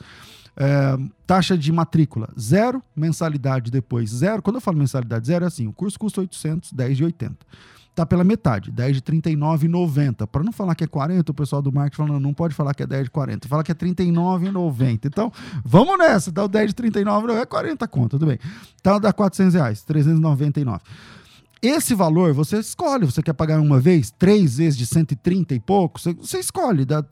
É, 0.57 0.99
taxa 1.27 1.57
de 1.57 1.73
matrícula, 1.73 2.29
zero. 2.39 2.83
Mensalidade 2.95 3.71
depois, 3.71 4.11
zero. 4.11 4.43
Quando 4.43 4.57
eu 4.57 4.61
falo 4.61 4.79
mensalidade 4.79 5.27
zero, 5.27 5.45
é 5.45 5.49
assim: 5.49 5.67
o 5.67 5.73
curso 5.73 5.99
custa 5.99 6.21
800, 6.21 6.73
10 6.73 6.97
de 6.97 7.05
80. 7.05 7.37
Tá 7.95 8.07
pela 8.07 8.25
metade, 8.25 8.71
10 8.71 8.97
de 8.97 9.03
39,90. 9.03 10.27
Para 10.27 10.43
não 10.43 10.51
falar 10.51 10.75
que 10.75 10.83
é 10.83 10.87
40, 10.87 11.31
o 11.31 11.35
pessoal 11.35 11.61
do 11.61 11.71
marketing 11.71 11.97
falando, 11.97 12.23
não 12.23 12.33
pode 12.33 12.55
falar 12.55 12.73
que 12.73 12.83
é 12.83 12.87
10 12.87 13.05
de 13.05 13.11
40, 13.11 13.47
fala 13.49 13.63
que 13.63 13.71
é 13.71 13.75
39,90. 13.75 15.01
Então, 15.05 15.31
vamos 15.63 15.99
nessa, 15.99 16.33
dá 16.33 16.43
o 16.43 16.49
10 16.49 16.69
de 16.69 16.75
39, 16.75 17.33
é 17.35 17.45
40 17.45 17.87
conta, 17.89 18.11
tudo 18.11 18.27
bem. 18.27 18.39
Então 18.81 18.99
dá 18.99 19.13
400 19.13 19.55
reais, 19.55 19.83
399. 19.83 20.81
Esse 21.63 21.95
valor 21.95 22.33
você 22.33 22.59
escolhe. 22.59 23.07
Você 23.07 23.23
quer 23.23 23.35
pagar 23.35 23.61
uma 23.61 23.79
vez, 23.79 24.11
três 24.11 24.57
vezes 24.57 24.77
de 24.77 24.85
130 24.85 25.55
e 25.55 25.61
pouco? 25.61 26.01
Você, 26.01 26.41
escolhe, 26.41 26.85
dá 26.85 27.05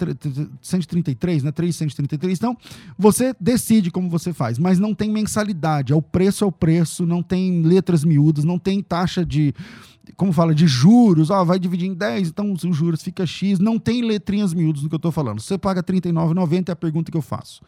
133, 0.60 1.44
né? 1.44 1.52
333. 1.52 2.36
Então, 2.36 2.56
você 2.98 3.32
decide 3.38 3.92
como 3.92 4.10
você 4.10 4.32
faz, 4.32 4.58
mas 4.58 4.80
não 4.80 4.92
tem 4.92 5.08
mensalidade. 5.08 5.92
É 5.92 5.96
o 5.96 6.02
preço 6.02 6.42
é 6.42 6.46
o 6.48 6.50
preço, 6.50 7.06
não 7.06 7.22
tem 7.22 7.62
letras 7.62 8.02
miúdas, 8.02 8.42
não 8.42 8.58
tem 8.58 8.82
taxa 8.82 9.24
de. 9.24 9.54
Como 10.16 10.32
fala, 10.32 10.54
de 10.54 10.66
juros, 10.66 11.30
ah, 11.30 11.44
vai 11.44 11.58
dividir 11.58 11.88
em 11.88 11.94
10, 11.94 12.28
então 12.28 12.52
os 12.52 12.76
juros 12.76 13.02
fica 13.02 13.26
X, 13.26 13.58
não 13.58 13.78
tem 13.78 14.02
letrinhas 14.02 14.52
miúdas 14.54 14.82
no 14.82 14.88
que 14.88 14.94
eu 14.94 14.98
estou 14.98 15.12
falando. 15.12 15.40
Você 15.40 15.58
paga 15.58 15.80
R$ 15.80 16.00
39,90 16.00 16.68
é 16.68 16.72
a 16.72 16.76
pergunta 16.76 17.10
que 17.10 17.16
eu 17.16 17.22
faço. 17.22 17.62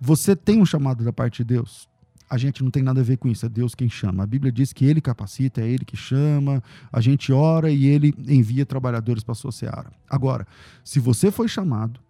Você 0.00 0.34
tem 0.34 0.60
um 0.60 0.66
chamado 0.66 1.04
da 1.04 1.12
parte 1.12 1.38
de 1.38 1.54
Deus? 1.54 1.88
a 2.28 2.38
gente 2.38 2.64
não 2.64 2.70
tem 2.70 2.82
nada 2.82 3.00
a 3.00 3.04
ver 3.04 3.16
com 3.16 3.28
isso, 3.28 3.46
é 3.46 3.48
Deus 3.48 3.74
quem 3.74 3.88
chama. 3.88 4.24
A 4.24 4.26
Bíblia 4.26 4.50
diz 4.50 4.72
que 4.72 4.84
ele 4.84 5.00
capacita, 5.00 5.60
é 5.60 5.68
ele 5.68 5.84
que 5.84 5.96
chama, 5.96 6.62
a 6.92 7.00
gente 7.00 7.32
ora 7.32 7.70
e 7.70 7.86
ele 7.86 8.14
envia 8.26 8.64
trabalhadores 8.64 9.22
para 9.22 9.32
a 9.32 9.36
sua 9.36 9.52
seara. 9.52 9.92
Agora, 10.08 10.46
se 10.82 10.98
você 10.98 11.30
foi 11.30 11.48
chamado, 11.48 12.00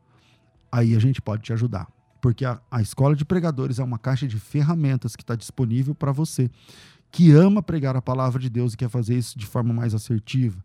aí 0.71 0.95
a 0.95 0.99
gente 0.99 1.21
pode 1.21 1.43
te 1.43 1.53
ajudar. 1.53 1.89
Porque 2.21 2.45
a, 2.45 2.59
a 2.71 2.81
escola 2.81 3.15
de 3.15 3.23
pregadores 3.23 3.79
é 3.79 3.85
uma 3.85 3.99
caixa 3.99 4.27
de 4.27 4.39
ferramentas 4.39 5.15
que 5.15 5.23
está 5.23 5.35
disponível 5.37 5.95
para 5.95 6.11
você 6.11 6.51
que 7.15 7.31
ama 7.31 7.62
pregar 7.62 7.95
a 7.95 8.03
palavra 8.03 8.41
de 8.41 8.51
Deus 8.51 8.75
e 8.75 8.77
quer 8.77 8.89
fazer 8.89 9.17
isso 9.17 9.39
de 9.39 9.47
forma 9.47 9.73
mais 9.73 9.95
assertiva, 9.95 10.59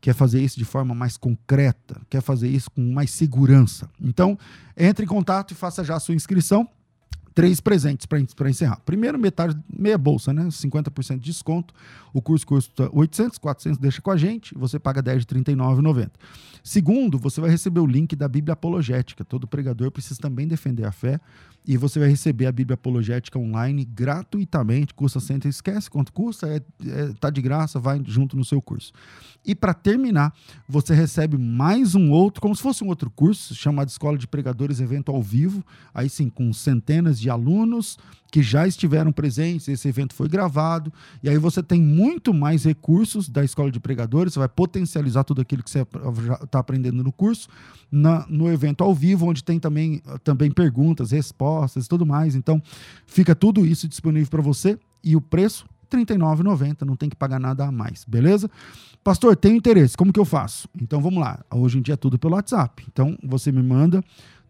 quer 0.00 0.14
fazer 0.14 0.40
isso 0.40 0.56
de 0.56 0.64
forma 0.64 0.94
mais 0.94 1.16
concreta, 1.16 2.00
quer 2.08 2.22
fazer 2.22 2.48
isso 2.48 2.70
com 2.70 2.80
mais 2.92 3.10
segurança. 3.10 3.90
Então, 4.00 4.38
entre 4.76 5.04
em 5.04 5.08
contato 5.08 5.50
e 5.50 5.54
faça 5.56 5.82
já 5.82 5.96
a 5.96 6.00
sua 6.00 6.14
inscrição 6.14 6.68
três 7.36 7.60
presentes 7.60 8.06
para 8.06 8.48
encerrar. 8.48 8.80
Primeiro, 8.86 9.18
metade, 9.18 9.54
meia 9.70 9.98
bolsa, 9.98 10.32
né? 10.32 10.44
50% 10.44 11.18
de 11.18 11.20
desconto. 11.20 11.74
O 12.14 12.22
curso 12.22 12.46
custa 12.46 12.88
800, 12.90 13.36
400 13.36 13.78
deixa 13.78 14.00
com 14.00 14.10
a 14.10 14.16
gente, 14.16 14.54
você 14.54 14.78
paga 14.78 15.02
10 15.02 15.26
de 15.26 15.26
39,90. 15.26 16.12
Segundo, 16.64 17.18
você 17.18 17.38
vai 17.38 17.50
receber 17.50 17.80
o 17.80 17.86
link 17.86 18.16
da 18.16 18.26
Bíblia 18.26 18.54
Apologética. 18.54 19.22
Todo 19.22 19.46
pregador 19.46 19.90
precisa 19.90 20.18
também 20.18 20.48
defender 20.48 20.86
a 20.86 20.90
fé 20.90 21.20
e 21.66 21.76
você 21.76 21.98
vai 21.98 22.08
receber 22.08 22.46
a 22.46 22.52
Bíblia 22.52 22.74
Apologética 22.74 23.38
online 23.38 23.84
gratuitamente, 23.84 24.94
custa 24.94 25.18
100, 25.18 25.48
esquece 25.48 25.90
quanto 25.90 26.12
custa, 26.12 26.46
é, 26.46 26.56
é, 26.86 27.12
tá 27.18 27.28
de 27.28 27.42
graça, 27.42 27.80
vai 27.80 28.00
junto 28.06 28.36
no 28.36 28.44
seu 28.44 28.62
curso. 28.62 28.92
E 29.44 29.52
para 29.52 29.74
terminar, 29.74 30.32
você 30.68 30.94
recebe 30.94 31.36
mais 31.36 31.96
um 31.96 32.10
outro, 32.12 32.40
como 32.40 32.54
se 32.54 32.62
fosse 32.62 32.84
um 32.84 32.86
outro 32.86 33.10
curso, 33.10 33.52
chamado 33.54 33.88
Escola 33.88 34.16
de 34.16 34.28
Pregadores 34.28 34.80
Evento 34.80 35.10
ao 35.10 35.20
Vivo, 35.20 35.64
aí 35.92 36.08
sim, 36.08 36.30
com 36.30 36.52
centenas 36.52 37.18
de 37.18 37.25
alunos 37.30 37.98
que 38.30 38.42
já 38.42 38.66
estiveram 38.66 39.12
presentes, 39.12 39.68
esse 39.68 39.88
evento 39.88 40.14
foi 40.14 40.28
gravado, 40.28 40.92
e 41.22 41.28
aí 41.28 41.38
você 41.38 41.62
tem 41.62 41.80
muito 41.80 42.34
mais 42.34 42.64
recursos 42.64 43.28
da 43.28 43.44
Escola 43.44 43.70
de 43.70 43.80
Pregadores, 43.80 44.34
você 44.34 44.38
vai 44.40 44.48
potencializar 44.48 45.24
tudo 45.24 45.40
aquilo 45.40 45.62
que 45.62 45.70
você 45.70 45.86
está 46.42 46.58
aprendendo 46.58 47.02
no 47.02 47.12
curso, 47.12 47.48
na, 47.90 48.26
no 48.28 48.50
evento 48.52 48.82
ao 48.82 48.94
vivo, 48.94 49.26
onde 49.26 49.42
tem 49.42 49.58
também, 49.58 50.02
também 50.24 50.50
perguntas, 50.50 51.12
respostas 51.12 51.86
e 51.86 51.88
tudo 51.88 52.04
mais. 52.04 52.34
Então, 52.34 52.60
fica 53.06 53.34
tudo 53.34 53.64
isso 53.64 53.88
disponível 53.88 54.28
para 54.28 54.42
você, 54.42 54.78
e 55.02 55.14
o 55.16 55.20
preço 55.20 55.64
R$ 55.90 56.04
39,90, 56.04 56.82
não 56.82 56.96
tem 56.96 57.08
que 57.08 57.16
pagar 57.16 57.38
nada 57.38 57.64
a 57.64 57.72
mais, 57.72 58.04
beleza? 58.04 58.50
Pastor, 59.04 59.36
tenho 59.36 59.54
interesse, 59.54 59.96
como 59.96 60.12
que 60.12 60.18
eu 60.18 60.24
faço? 60.24 60.68
Então 60.80 61.00
vamos 61.00 61.20
lá, 61.20 61.38
hoje 61.54 61.78
em 61.78 61.80
dia 61.80 61.94
é 61.94 61.96
tudo 61.96 62.18
pelo 62.18 62.34
WhatsApp. 62.34 62.84
Então 62.92 63.16
você 63.22 63.52
me 63.52 63.62
manda 63.62 64.02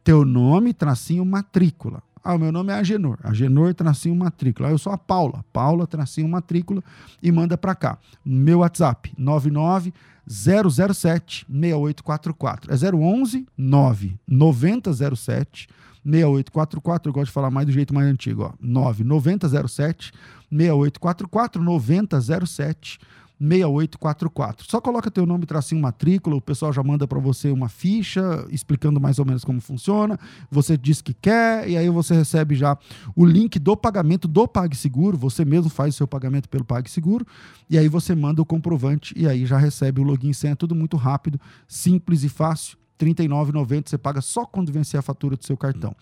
teu 0.02 0.24
nome, 0.24 0.72
tracinho, 0.72 1.26
matrícula. 1.26 2.02
Ah, 2.26 2.34
o 2.34 2.38
meu 2.40 2.50
nome 2.50 2.72
é 2.72 2.76
Agenor. 2.76 3.18
Agenor, 3.22 3.72
tracinho, 3.72 4.16
matrícula. 4.16 4.68
Ah, 4.68 4.72
eu 4.72 4.78
sou 4.78 4.92
a 4.92 4.98
Paula. 4.98 5.44
Paula, 5.52 5.86
tracinho, 5.86 6.28
matrícula. 6.28 6.82
E 7.22 7.30
manda 7.30 7.56
para 7.56 7.72
cá. 7.72 7.98
Meu 8.24 8.58
WhatsApp, 8.58 9.14
99 9.16 9.94
007 10.26 11.46
6844. 11.48 12.72
É 12.72 12.96
011 12.96 13.46
9 13.56 14.18
9007 14.26 15.68
6844. 16.04 17.08
Eu 17.08 17.12
gosto 17.12 17.26
de 17.26 17.32
falar 17.32 17.48
mais 17.48 17.64
do 17.64 17.72
jeito 17.72 17.94
mais 17.94 18.08
antigo, 18.08 18.42
ó. 18.42 18.52
9 18.60 19.04
9007 19.04 20.12
6844 20.50 21.62
9007 21.62 22.98
6844. 23.38 24.66
Só 24.68 24.80
coloca 24.80 25.10
teu 25.10 25.26
nome, 25.26 25.46
tracinho, 25.46 25.80
matrícula, 25.80 26.36
o 26.36 26.40
pessoal 26.40 26.72
já 26.72 26.82
manda 26.82 27.06
para 27.06 27.18
você 27.18 27.50
uma 27.50 27.68
ficha 27.68 28.46
explicando 28.50 29.00
mais 29.00 29.18
ou 29.18 29.24
menos 29.24 29.44
como 29.44 29.60
funciona. 29.60 30.18
Você 30.50 30.76
diz 30.76 31.02
que 31.02 31.12
quer 31.12 31.68
e 31.68 31.76
aí 31.76 31.88
você 31.90 32.14
recebe 32.14 32.54
já 32.54 32.76
o 33.14 33.24
link 33.24 33.58
do 33.58 33.76
pagamento 33.76 34.26
do 34.26 34.48
PagSeguro. 34.48 35.18
Você 35.18 35.44
mesmo 35.44 35.68
faz 35.68 35.94
o 35.94 35.98
seu 35.98 36.08
pagamento 36.08 36.48
pelo 36.48 36.64
PagSeguro 36.64 37.26
e 37.68 37.76
aí 37.76 37.88
você 37.88 38.14
manda 38.14 38.40
o 38.40 38.46
comprovante 38.46 39.14
e 39.16 39.28
aí 39.28 39.44
já 39.44 39.58
recebe 39.58 40.00
o 40.00 40.04
login 40.04 40.30
e 40.30 40.34
senha. 40.34 40.56
Tudo 40.56 40.74
muito 40.74 40.96
rápido, 40.96 41.40
simples 41.68 42.24
e 42.24 42.28
fácil. 42.28 42.78
R$ 42.98 43.12
39,90 43.14 43.90
você 43.90 43.98
paga 43.98 44.22
só 44.22 44.46
quando 44.46 44.72
vencer 44.72 44.98
a 44.98 45.02
fatura 45.02 45.36
do 45.36 45.44
seu 45.44 45.56
cartão. 45.56 45.94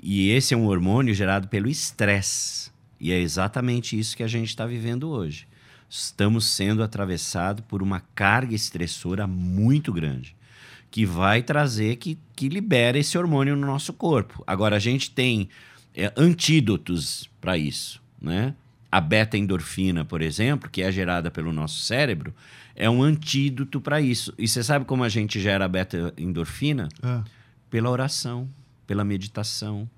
E 0.00 0.30
esse 0.30 0.54
é 0.54 0.56
um 0.56 0.66
hormônio 0.66 1.12
gerado 1.12 1.48
pelo 1.48 1.68
estresse. 1.68 2.70
E 3.00 3.10
é 3.10 3.18
exatamente 3.18 3.98
isso 3.98 4.16
que 4.16 4.22
a 4.22 4.28
gente 4.28 4.50
está 4.50 4.64
vivendo 4.64 5.10
hoje. 5.10 5.48
Estamos 5.90 6.44
sendo 6.44 6.84
atravessados 6.84 7.64
por 7.66 7.82
uma 7.82 7.98
carga 8.14 8.54
estressora 8.54 9.26
muito 9.26 9.92
grande, 9.92 10.36
que 10.92 11.04
vai 11.04 11.42
trazer, 11.42 11.96
que, 11.96 12.16
que 12.36 12.48
libera 12.48 13.00
esse 13.00 13.18
hormônio 13.18 13.56
no 13.56 13.66
nosso 13.66 13.92
corpo. 13.92 14.44
Agora, 14.46 14.76
a 14.76 14.78
gente 14.78 15.10
tem 15.10 15.48
é, 15.94 16.12
antídotos 16.16 17.28
para 17.40 17.56
isso, 17.56 18.02
né? 18.20 18.54
A 18.90 19.00
beta-endorfina, 19.00 20.04
por 20.04 20.20
exemplo, 20.20 20.68
que 20.68 20.82
é 20.82 20.92
gerada 20.92 21.30
pelo 21.30 21.52
nosso 21.52 21.80
cérebro, 21.80 22.34
é 22.76 22.88
um 22.90 23.02
antídoto 23.02 23.80
para 23.80 24.00
isso. 24.00 24.34
E 24.38 24.46
você 24.46 24.62
sabe 24.62 24.84
como 24.84 25.02
a 25.02 25.08
gente 25.08 25.40
gera 25.40 25.64
a 25.64 25.68
beta-endorfina? 25.68 26.88
É. 27.02 27.22
Pela 27.70 27.88
oração, 27.88 28.48
pela 28.86 29.02
meditação, 29.02 29.88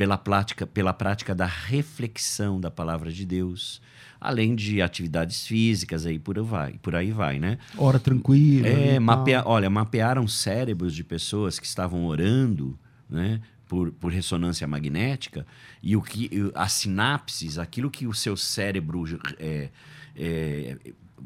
pela 0.00 0.16
prática, 0.16 0.66
pela 0.66 0.94
prática 0.94 1.34
da 1.34 1.44
reflexão 1.44 2.58
da 2.58 2.70
palavra 2.70 3.12
de 3.12 3.26
Deus, 3.26 3.82
além 4.18 4.54
de 4.54 4.80
atividades 4.80 5.46
físicas 5.46 6.06
aí 6.06 6.18
por 6.18 6.38
aí 6.38 6.44
vai, 6.44 6.72
por 6.80 6.94
aí 6.94 7.12
vai, 7.12 7.38
né? 7.38 7.58
Hora 7.76 7.98
tranquila. 7.98 8.66
É, 8.66 8.98
mapea, 8.98 9.42
olha, 9.44 9.68
mapearam 9.68 10.26
cérebros 10.26 10.94
de 10.94 11.04
pessoas 11.04 11.58
que 11.58 11.66
estavam 11.66 12.06
orando, 12.06 12.78
né? 13.10 13.42
Por, 13.70 13.92
por 13.92 14.10
ressonância 14.10 14.66
magnética 14.66 15.46
e 15.80 15.94
o 15.94 16.02
que 16.02 16.28
as 16.56 16.72
sinapses, 16.72 17.56
aquilo 17.56 17.88
que 17.88 18.04
o 18.04 18.12
seu 18.12 18.36
cérebro 18.36 19.04
é, 19.38 19.68
é, 20.16 20.76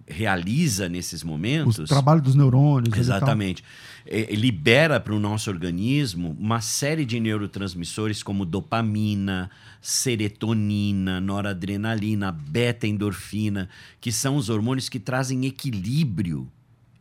realiza 0.07 0.87
nesses 0.89 1.23
momentos. 1.23 1.79
O 1.79 1.85
trabalho 1.85 2.21
dos 2.21 2.35
neurônios. 2.35 2.97
Exatamente. 2.99 3.65
É, 4.07 4.35
libera 4.35 5.01
para 5.01 5.15
o 5.15 5.19
nosso 5.19 5.51
organismo 5.51 6.37
uma 6.39 6.61
série 6.61 7.07
de 7.07 7.19
neurotransmissores 7.19 8.23
como 8.23 8.45
dopamina, 8.45 9.51
serotonina, 9.81 11.21
noradrenalina, 11.21 12.31
beta-endorfina, 12.31 13.71
que 14.01 14.13
são 14.13 14.37
os 14.37 14.51
hormônios 14.51 14.91
que 14.91 15.01
trazem 15.01 15.47
equilíbrio 15.47 16.47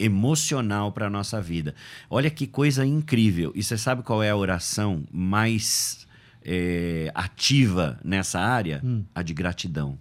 emocional 0.03 0.91
para 0.91 1.07
a 1.07 1.09
nossa 1.09 1.41
vida. 1.41 1.73
Olha 2.09 2.29
que 2.29 2.45
coisa 2.47 2.85
incrível. 2.85 3.51
E 3.55 3.63
você 3.63 3.77
sabe 3.77 4.03
qual 4.03 4.21
é 4.21 4.29
a 4.29 4.35
oração 4.35 5.03
mais 5.11 6.07
é, 6.43 7.11
ativa 7.15 7.99
nessa 8.03 8.39
área? 8.39 8.81
Hum. 8.83 9.03
A 9.13 9.21
de 9.21 9.33
gratidão. 9.33 9.97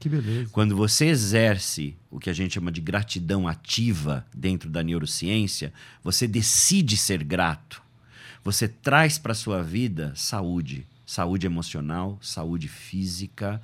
Que 0.00 0.08
beleza. 0.08 0.48
Quando 0.50 0.74
você 0.74 1.06
exerce 1.06 1.94
o 2.10 2.18
que 2.18 2.30
a 2.30 2.32
gente 2.32 2.54
chama 2.54 2.72
de 2.72 2.80
gratidão 2.80 3.46
ativa 3.46 4.26
dentro 4.34 4.70
da 4.70 4.82
neurociência, 4.82 5.72
você 6.02 6.26
decide 6.26 6.96
ser 6.96 7.22
grato. 7.22 7.82
Você 8.42 8.66
traz 8.66 9.18
para 9.18 9.34
sua 9.34 9.62
vida 9.62 10.12
saúde, 10.16 10.86
saúde 11.04 11.46
emocional, 11.46 12.18
saúde 12.22 12.66
física. 12.66 13.60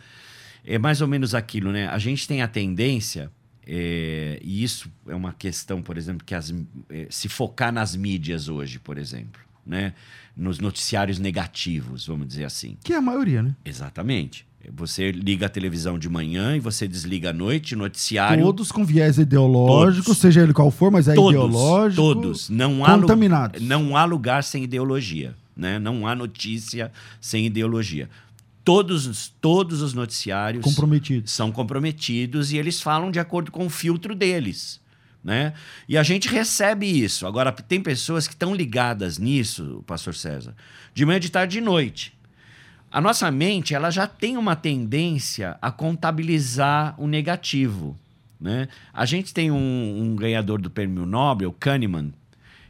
É 0.63 0.79
mais 0.79 1.01
ou 1.01 1.09
menos 1.09 1.35
aquilo, 1.35 1.73
né? 1.73 1.89
A 1.89 1.99
gente 1.99 2.29
tem 2.29 2.43
a 2.43 2.49
tendência, 2.49 3.33
é, 3.67 4.39
e 4.43 4.63
isso 4.63 4.89
é 5.09 5.15
uma 5.15 5.33
questão, 5.33 5.83
por 5.83 5.99
exemplo, 5.99 6.25
que 6.25 6.35
as, 6.35 6.55
é, 6.89 7.07
se 7.11 7.29
focar 7.29 7.73
nas 7.73 7.97
mídias 7.97 8.49
hoje, 8.49 8.79
por 8.79 8.97
exemplo, 8.97 9.41
né? 9.67 9.93
Nos 10.37 10.61
noticiários 10.61 11.19
negativos, 11.19 12.07
vamos 12.07 12.29
dizer 12.29 12.45
assim. 12.45 12.77
Que 12.85 12.93
é 12.93 12.97
a 12.97 13.01
maioria, 13.01 13.43
né? 13.43 13.57
Exatamente. 13.65 14.47
Você 14.75 15.11
liga 15.11 15.47
a 15.47 15.49
televisão 15.49 15.99
de 15.99 16.09
manhã 16.09 16.57
e 16.57 16.61
você 16.61 16.87
desliga 16.87 17.31
à 17.31 17.33
noite, 17.33 17.75
noticiário. 17.75 18.45
Todos 18.45 18.71
com 18.71 18.85
viés 18.85 19.19
ideológico, 19.19 20.07
Todos. 20.07 20.21
seja 20.21 20.43
ele 20.43 20.53
qual 20.53 20.71
for, 20.71 20.91
mas 20.91 21.09
é 21.09 21.15
todos, 21.15 21.31
ideológico. 21.31 22.03
Todos. 22.03 22.51
Não 22.51 22.85
há, 22.85 22.99
Contaminados. 22.99 23.63
não 23.63 23.97
há 23.97 24.05
lugar 24.05 24.45
sem 24.45 24.65
ideologia. 24.65 25.35
Né? 25.57 25.79
Não 25.79 26.07
há 26.07 26.15
notícia 26.15 26.93
sem 27.21 27.47
ideologia. 27.47 28.11
Todos, 28.67 29.33
todos 29.41 29.81
os 29.81 29.95
noticiários 29.95 30.65
Comprometidos. 30.65 31.31
são 31.31 31.53
comprometidos 31.53 32.51
e 32.51 32.59
eles 32.59 32.83
falam 32.83 33.13
de 33.13 33.21
acordo 33.21 33.53
com 33.53 33.67
o 33.67 33.71
filtro 33.71 34.13
deles. 34.13 34.81
Né? 35.23 35.53
E 35.89 35.97
a 35.97 36.03
gente 36.03 36.29
recebe 36.29 36.85
isso. 36.85 37.29
Agora, 37.29 37.53
tem 37.53 37.81
pessoas 37.81 38.27
que 38.27 38.35
estão 38.35 38.53
ligadas 38.53 39.19
nisso, 39.19 39.85
pastor 39.87 40.17
César, 40.17 40.53
de 40.93 41.07
manhã, 41.07 41.21
de 41.21 41.31
tarde 41.31 41.59
e 41.59 41.61
de 41.61 41.65
noite. 41.65 42.13
A 42.91 43.01
nossa 43.01 43.31
mente 43.31 43.73
ela 43.73 43.89
já 43.89 44.09
tem 44.09 44.37
uma 44.37 44.57
tendência 44.57 45.57
a 45.63 45.71
contabilizar 45.71 46.95
o 46.99 47.07
negativo. 47.07 47.97
Né? 48.41 48.67
A 48.93 49.07
gente 49.07 49.33
tem 49.33 49.49
um, 49.49 50.03
um 50.03 50.17
ganhador 50.17 50.61
do 50.61 50.69
prêmio 50.69 51.07
Nobel, 51.07 51.53
Kahneman. 51.53 52.13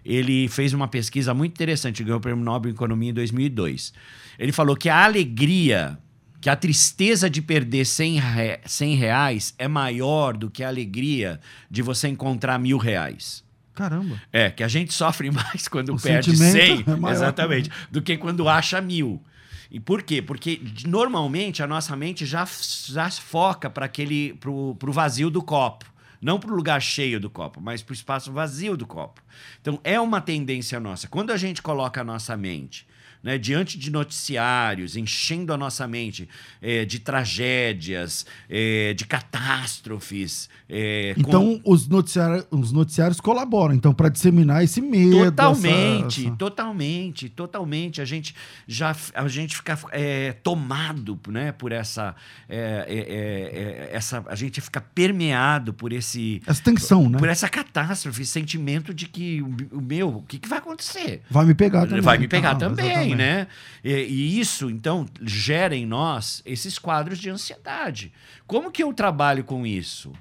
Ele 0.08 0.46
fez 0.48 0.72
uma 0.72 0.86
pesquisa 0.86 1.34
muito 1.34 1.52
interessante, 1.52 2.04
ganhou 2.04 2.18
o 2.18 2.20
prêmio 2.20 2.44
Nobel 2.44 2.70
em 2.70 2.74
Economia 2.74 3.10
em 3.10 3.14
2002. 3.14 3.92
Ele 4.38 4.52
falou 4.52 4.76
que 4.76 4.88
a 4.88 5.04
alegria, 5.04 5.98
que 6.40 6.48
a 6.48 6.54
tristeza 6.54 7.28
de 7.28 7.42
perder 7.42 7.84
100, 7.84 8.18
re- 8.20 8.60
100 8.64 8.94
reais 8.94 9.54
é 9.58 9.66
maior 9.66 10.36
do 10.36 10.48
que 10.48 10.62
a 10.62 10.68
alegria 10.68 11.40
de 11.70 11.82
você 11.82 12.06
encontrar 12.08 12.58
mil 12.58 12.78
reais. 12.78 13.44
Caramba. 13.74 14.20
É, 14.32 14.48
que 14.50 14.62
a 14.62 14.68
gente 14.68 14.94
sofre 14.94 15.28
mais 15.32 15.66
quando 15.66 15.92
O 15.94 16.00
perde 16.00 16.36
sentimento 16.36 16.84
100, 16.86 16.94
é 16.94 16.96
maior. 16.96 17.14
exatamente, 17.14 17.70
do 17.90 18.00
que 18.00 18.16
quando 18.16 18.48
acha 18.48 18.80
mil. 18.80 19.20
E 19.68 19.80
por 19.80 20.02
quê? 20.02 20.22
Porque 20.22 20.60
normalmente 20.86 21.62
a 21.62 21.66
nossa 21.66 21.96
mente 21.96 22.24
já, 22.24 22.46
já 22.86 23.10
foca 23.10 23.68
para 23.68 23.84
aquele 23.86 24.34
pro, 24.34 24.76
pro 24.78 24.92
vazio 24.92 25.28
do 25.28 25.42
copo. 25.42 25.84
Não 26.20 26.38
para 26.38 26.52
o 26.52 26.56
lugar 26.56 26.80
cheio 26.80 27.20
do 27.20 27.30
copo, 27.30 27.60
mas 27.60 27.82
para 27.82 27.92
o 27.92 27.94
espaço 27.94 28.32
vazio 28.32 28.76
do 28.76 28.86
copo. 28.86 29.22
Então 29.60 29.80
é 29.84 30.00
uma 30.00 30.20
tendência 30.20 30.80
nossa. 30.80 31.08
Quando 31.08 31.30
a 31.30 31.36
gente 31.36 31.62
coloca 31.62 32.00
a 32.00 32.04
nossa 32.04 32.36
mente 32.36 32.86
né, 33.26 33.36
diante 33.38 33.76
de 33.76 33.90
noticiários, 33.90 34.96
enchendo 34.96 35.52
a 35.52 35.56
nossa 35.56 35.84
mente 35.88 36.28
eh, 36.62 36.84
de 36.84 37.00
tragédias, 37.00 38.24
eh, 38.48 38.94
de 38.96 39.04
catástrofes. 39.04 40.48
com- 40.68 41.20
Então, 41.20 41.60
os, 41.64 41.88
noticiários, 41.88 42.46
os 42.50 42.70
noticiários 42.72 43.20
colaboram, 43.20 43.74
então, 43.74 43.92
para 43.92 44.08
disseminar 44.08 44.62
esse 44.64 44.80
medo. 44.80 45.24
Totalmente, 45.24 46.20
essa- 46.20 46.28
essa- 46.28 46.36
totalmente, 46.36 47.28
totalmente. 47.28 48.00
A 48.00 48.04
gente 48.04 48.34
já 48.66 48.94
a 49.14 49.26
gente 49.28 49.56
fica 49.56 49.76
é, 49.92 50.32
tomado, 50.32 51.18
né, 51.28 51.50
por 51.52 51.72
essa, 51.72 52.14
é, 52.48 52.84
é, 52.88 52.98
é, 52.98 53.88
é, 53.92 53.96
essa, 53.96 54.24
a 54.28 54.34
gente 54.34 54.60
fica 54.60 54.80
permeado 54.80 55.72
por 55.74 55.92
esse, 55.92 56.40
Essa 56.46 56.62
tensão, 56.62 57.08
né? 57.08 57.18
por 57.18 57.28
essa 57.28 57.48
catástrofe, 57.48 58.24
sentimento 58.24 58.92
de 58.94 59.06
que 59.06 59.42
o, 59.72 59.80
meu, 59.80 60.08
o 60.16 60.22
que, 60.22 60.38
que 60.38 60.48
vai 60.48 60.58
acontecer? 60.58 61.22
Vai 61.30 61.44
me 61.44 61.54
pegar 61.54 61.86
também. 61.86 62.00
Vai 62.00 62.18
me 62.18 62.28
pegar 62.28 62.54
Tá, 62.54 62.68
também. 62.68 63.14
Né? 63.16 63.46
E, 63.82 63.92
e 63.92 64.40
isso, 64.40 64.70
então, 64.70 65.06
gera 65.22 65.74
em 65.74 65.86
nós 65.86 66.42
esses 66.44 66.78
quadros 66.78 67.18
de 67.18 67.30
ansiedade. 67.30 68.12
Como 68.46 68.70
que 68.70 68.82
eu 68.82 68.92
trabalho 68.92 69.44
com 69.44 69.66
isso? 69.66 70.12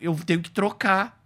Eu 0.00 0.14
tenho 0.14 0.40
que 0.40 0.50
trocar. 0.50 1.22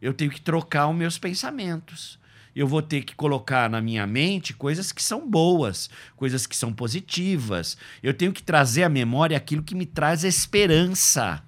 Eu 0.00 0.14
tenho 0.14 0.30
que 0.30 0.40
trocar 0.40 0.88
os 0.88 0.96
meus 0.96 1.18
pensamentos. 1.18 2.18
Eu 2.54 2.66
vou 2.66 2.82
ter 2.82 3.02
que 3.02 3.14
colocar 3.14 3.70
na 3.70 3.80
minha 3.80 4.06
mente 4.06 4.52
coisas 4.52 4.90
que 4.90 5.02
são 5.02 5.28
boas, 5.28 5.88
coisas 6.16 6.46
que 6.46 6.56
são 6.56 6.72
positivas. 6.72 7.76
Eu 8.02 8.12
tenho 8.12 8.32
que 8.32 8.42
trazer 8.42 8.82
à 8.82 8.88
memória 8.88 9.36
aquilo 9.36 9.62
que 9.62 9.74
me 9.74 9.86
traz 9.86 10.24
esperança. 10.24 11.42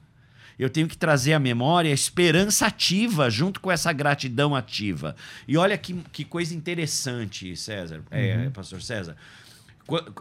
Eu 0.60 0.68
tenho 0.68 0.86
que 0.86 0.96
trazer 0.96 1.32
à 1.32 1.38
memória 1.38 1.90
a 1.90 1.94
esperança 1.94 2.66
ativa 2.66 3.30
junto 3.30 3.60
com 3.60 3.72
essa 3.72 3.90
gratidão 3.94 4.54
ativa. 4.54 5.16
E 5.48 5.56
olha 5.56 5.78
que, 5.78 5.94
que 6.12 6.22
coisa 6.22 6.54
interessante, 6.54 7.56
César, 7.56 8.02
é, 8.10 8.50
pastor 8.50 8.82
César. 8.82 9.16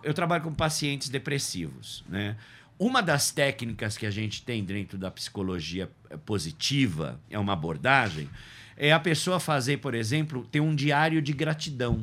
Eu 0.01 0.13
trabalho 0.13 0.43
com 0.43 0.53
pacientes 0.53 1.09
depressivos, 1.09 2.05
né? 2.07 2.37
Uma 2.79 3.01
das 3.01 3.31
técnicas 3.31 3.97
que 3.97 4.05
a 4.05 4.09
gente 4.09 4.41
tem 4.41 4.63
dentro 4.63 4.97
da 4.97 5.11
psicologia 5.11 5.91
eh, 6.09 6.15
positiva, 6.15 7.19
é 7.29 7.37
uma 7.37 7.51
abordagem, 7.51 8.29
é 8.77 8.93
a 8.93 8.99
pessoa 8.99 9.37
fazer, 9.41 9.79
por 9.79 9.93
exemplo, 9.93 10.47
ter 10.49 10.61
um 10.61 10.73
diário 10.73 11.21
de 11.21 11.33
gratidão. 11.33 12.01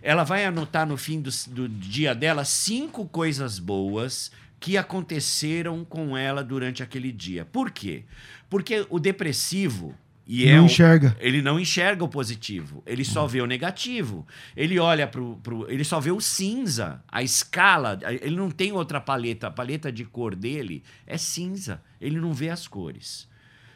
Ela 0.00 0.24
vai 0.24 0.46
anotar 0.46 0.86
no 0.86 0.96
fim 0.96 1.20
do, 1.20 1.30
do 1.48 1.68
dia 1.68 2.14
dela 2.14 2.46
cinco 2.46 3.06
coisas 3.06 3.58
boas 3.58 4.32
que 4.60 4.76
aconteceram 4.76 5.84
com 5.84 6.16
ela 6.16 6.44
durante 6.44 6.82
aquele 6.82 7.10
dia. 7.10 7.44
Por 7.44 7.70
quê? 7.70 8.04
Porque 8.48 8.86
o 8.90 8.98
depressivo, 8.98 9.94
E 10.32 10.44
Não 10.46 10.52
é 10.52 10.60
um- 10.60 10.66
enxerga. 10.66 11.16
ele 11.18 11.42
não 11.42 11.58
enxerga 11.58 12.04
o 12.04 12.08
positivo, 12.08 12.84
ele 12.86 13.04
só 13.04 13.26
vê 13.26 13.40
o 13.40 13.46
negativo. 13.46 14.24
Ele 14.56 14.78
olha 14.78 15.04
pro, 15.08 15.36
pro. 15.42 15.68
Ele 15.68 15.82
só 15.82 15.98
vê 15.98 16.12
o 16.12 16.20
cinza, 16.20 17.02
a 17.08 17.20
escala. 17.20 17.98
Ele 18.20 18.36
não 18.36 18.48
tem 18.48 18.70
outra 18.70 19.00
paleta. 19.00 19.48
A 19.48 19.50
paleta 19.50 19.90
de 19.90 20.04
cor 20.04 20.36
dele 20.36 20.84
é 21.04 21.18
cinza. 21.18 21.82
Ele 22.00 22.20
não 22.20 22.32
vê 22.32 22.48
as 22.48 22.68
cores. 22.68 23.26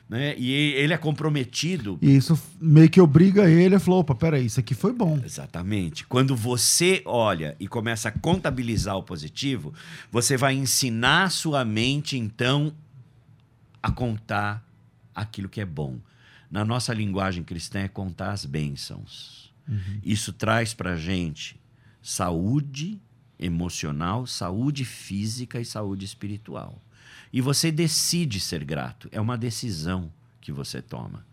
Né? 0.09 0.35
E 0.39 0.53
ele 0.53 0.93
é 0.93 0.99
comprometido. 0.99 1.99
E 2.01 2.15
isso 2.15 2.39
meio 2.61 2.91
que 2.91 3.01
obriga 3.01 3.49
ele 3.49 3.75
a 3.75 3.81
falar: 3.81 3.99
opa, 3.99 4.15
peraí, 4.15 4.47
isso 4.47 4.61
aqui 4.61 4.75
foi 4.75 4.93
bom. 4.93 5.21
Exatamente. 5.25 6.05
Quando 6.07 6.37
você 6.37 7.03
olha 7.07 7.57
e 7.59 7.67
começa 7.67 8.11
a 8.11 8.13
contabilizar 8.13 8.97
o 8.97 9.03
positivo, 9.03 9.73
você 10.11 10.37
vai 10.37 10.55
ensinar 10.55 11.25
a 11.25 11.31
sua 11.31 11.65
mente, 11.65 12.19
então, 12.19 12.73
a 13.83 13.91
contar 13.91 14.63
aquilo 15.15 15.49
que 15.49 15.61
é 15.61 15.67
bom. 15.67 15.99
Na 16.51 16.65
nossa 16.65 16.93
linguagem 16.93 17.43
cristã 17.43 17.81
é 17.81 17.89
contar 17.89 18.33
as 18.33 18.45
bênçãos. 18.45 19.53
Isso 20.05 20.33
traz 20.33 20.75
para 20.75 20.97
gente 20.97 21.59
saúde 22.03 23.01
emocional, 23.39 24.27
saúde 24.27 24.85
física 24.85 25.61
e 25.61 25.65
saúde 25.65 26.05
espiritual. 26.05 26.81
E 27.35 27.41
você 27.41 27.73
decide 27.73 28.39
ser 28.39 28.63
grato. 28.65 29.09
É 29.11 29.21
uma 29.21 29.37
decisão 29.37 30.11
que 30.41 30.53
você 30.53 30.81
toma. 30.81 31.27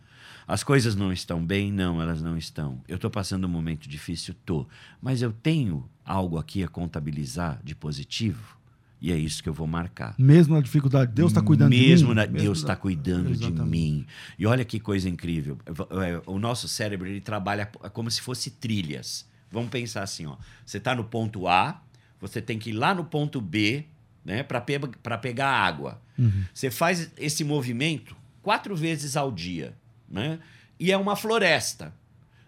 As 0.47 0.63
coisas 0.63 0.95
não 0.95 1.13
estão 1.13 1.45
bem? 1.45 1.71
Não, 1.71 2.01
elas 2.01 2.21
não 2.23 2.35
estão. 2.35 2.81
Eu 2.87 2.95
estou 2.95 3.11
passando 3.11 3.45
um 3.45 3.49
momento 3.49 3.87
difícil? 3.87 4.33
Tô. 4.43 4.65
Mas 4.99 5.21
eu 5.21 5.31
tenho 5.31 5.87
algo 6.03 6.39
aqui 6.39 6.63
a 6.63 6.67
contabilizar 6.67 7.61
de 7.63 7.75
positivo? 7.75 8.57
E 8.99 9.11
é 9.11 9.17
isso 9.17 9.41
que 9.41 9.49
eu 9.49 9.53
vou 9.53 9.65
marcar. 9.67 10.13
Mesmo 10.17 10.55
na 10.55 10.61
dificuldade, 10.61 11.11
Deus 11.11 11.31
está 11.31 11.41
cuidando 11.41 11.69
Mesmo 11.69 12.09
de 12.09 12.13
mim. 12.13 12.15
na- 12.15 12.25
Mesmo 12.27 12.37
Deus 12.39 12.57
está 12.59 12.75
cuidando 12.75 13.27
de 13.35 13.45
Exatamente. 13.45 13.69
mim. 13.69 14.05
E 14.37 14.45
olha 14.45 14.65
que 14.65 14.79
coisa 14.79 15.07
incrível. 15.09 15.57
É, 15.67 16.21
O 16.25 16.37
nosso 16.39 16.67
cérebro 16.67 17.07
ele 17.07 17.21
trabalha 17.21 17.65
como 17.93 18.09
se 18.11 18.21
fosse 18.21 18.49
trilhas. 18.51 19.25
Vamos 19.51 19.69
pensar 19.69 20.03
assim, 20.03 20.25
ó. 20.25 20.35
Você 20.65 20.77
está 20.77 20.93
no 20.95 21.03
ponto 21.03 21.47
A, 21.47 21.81
você 22.19 22.41
tem 22.41 22.57
que 22.59 22.69
ir 22.71 22.73
lá 22.73 22.93
no 22.93 23.03
ponto 23.05 23.39
B, 23.41 23.85
né, 24.23 24.43
para 24.43 24.61
pe 24.61 24.79
pegar 25.21 25.49
água. 25.49 26.01
Uhum. 26.17 26.43
Você 26.53 26.69
faz 26.69 27.11
esse 27.17 27.43
movimento 27.43 28.15
quatro 28.41 28.75
vezes 28.75 29.17
ao 29.17 29.31
dia, 29.31 29.73
né? 30.09 30.39
E 30.79 30.91
é 30.91 30.97
uma 30.97 31.15
floresta. 31.15 31.93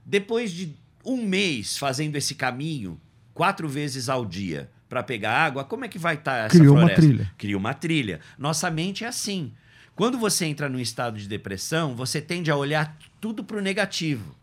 Depois 0.05 0.51
de 0.51 0.75
um 1.05 1.25
mês 1.25 1.77
fazendo 1.77 2.15
esse 2.15 2.35
caminho 2.35 2.99
quatro 3.33 3.67
vezes 3.67 4.09
ao 4.09 4.25
dia 4.25 4.69
para 4.87 5.01
pegar 5.03 5.37
água, 5.37 5.63
como 5.63 5.85
é 5.85 5.87
que 5.87 5.97
vai 5.97 6.15
estar 6.15 6.45
essa 6.45 6.57
Criou 6.57 6.75
uma 6.75 6.81
floresta? 6.81 7.01
trilha. 7.01 7.31
Cria 7.37 7.57
uma 7.57 7.73
trilha. 7.73 8.19
Nossa 8.37 8.69
mente 8.69 9.03
é 9.03 9.07
assim. 9.07 9.51
Quando 9.95 10.17
você 10.17 10.45
entra 10.45 10.69
num 10.69 10.79
estado 10.79 11.17
de 11.17 11.27
depressão, 11.27 11.95
você 11.95 12.19
tende 12.21 12.49
a 12.49 12.55
olhar 12.55 12.97
tudo 13.21 13.43
para 13.43 13.57
o 13.57 13.61
negativo. 13.61 14.35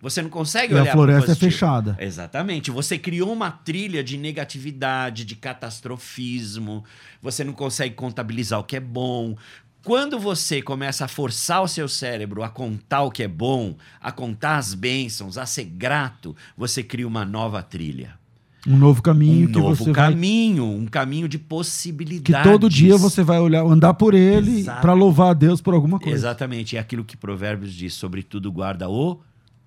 Você 0.00 0.22
não 0.22 0.30
consegue 0.30 0.72
E 0.72 0.76
a 0.76 0.82
olhar 0.82 0.92
pro 0.92 1.02
floresta 1.02 1.32
é 1.32 1.34
fechada. 1.34 1.96
Exatamente. 1.98 2.70
Você 2.70 2.98
criou 2.98 3.32
uma 3.32 3.50
trilha 3.50 4.02
de 4.02 4.16
negatividade, 4.16 5.24
de 5.24 5.34
catastrofismo. 5.34 6.84
Você 7.20 7.42
não 7.42 7.52
consegue 7.52 7.94
contabilizar 7.94 8.60
o 8.60 8.64
que 8.64 8.76
é 8.76 8.80
bom. 8.80 9.36
Quando 9.82 10.18
você 10.18 10.60
começa 10.60 11.04
a 11.04 11.08
forçar 11.08 11.62
o 11.62 11.68
seu 11.68 11.88
cérebro 11.88 12.42
a 12.42 12.48
contar 12.48 13.02
o 13.02 13.10
que 13.10 13.22
é 13.22 13.28
bom, 13.28 13.76
a 14.00 14.12
contar 14.12 14.58
as 14.58 14.74
bênçãos, 14.74 15.38
a 15.38 15.46
ser 15.46 15.64
grato, 15.64 16.36
você 16.56 16.82
cria 16.82 17.06
uma 17.06 17.24
nova 17.24 17.62
trilha. 17.62 18.18
Um 18.66 18.76
novo 18.76 19.00
caminho 19.00 19.48
um 19.48 19.52
que 19.52 19.58
novo 19.58 19.76
você 19.76 19.92
vai 19.92 20.10
caminho, 20.10 20.64
um 20.64 20.86
caminho 20.86 21.28
de 21.28 21.38
que 21.38 21.44
possibilidades. 21.44 22.50
todo 22.50 22.68
dia 22.68 22.96
você 22.96 23.22
vai 23.22 23.38
olhar, 23.38 23.64
andar 23.64 23.94
por 23.94 24.14
ele 24.14 24.64
para 24.64 24.92
louvar 24.92 25.30
a 25.30 25.34
Deus 25.34 25.60
por 25.60 25.74
alguma 25.74 25.98
coisa. 25.98 26.14
Exatamente, 26.14 26.76
é 26.76 26.80
aquilo 26.80 27.04
que 27.04 27.16
Provérbios 27.16 27.72
diz, 27.72 27.94
sobretudo 27.94 28.52
guarda 28.52 28.88
o 28.88 29.20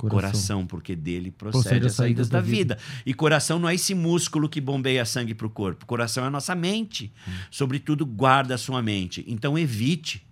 Coração. 0.10 0.32
coração, 0.32 0.68
porque 0.68 0.95
dele 0.95 1.32
Procede 1.32 1.64
procede 1.64 1.86
as 1.86 1.91
as 1.91 1.95
saídas 1.97 2.28
saídas 2.28 2.30
da 2.30 2.39
da 2.39 2.45
vida. 2.45 2.76
vida. 2.76 3.02
E 3.06 3.14
coração 3.14 3.60
não 3.60 3.70
é 3.70 3.76
esse 3.76 3.93
músculo 3.93 4.49
que 4.49 4.60
bombeia 4.62 5.06
sangue 5.06 5.34
para 5.34 5.47
o 5.47 5.49
corpo. 5.49 5.86
Coração 5.86 6.24
é 6.24 6.28
a 6.28 6.32
nossa 6.32 6.56
mente. 6.56 7.12
Hum. 7.28 7.32
Sobretudo, 7.49 8.06
guarda 8.06 8.56
a 8.56 8.58
sua 8.58 8.82
mente. 8.82 9.24
Então, 9.28 9.58
evite. 9.58 10.26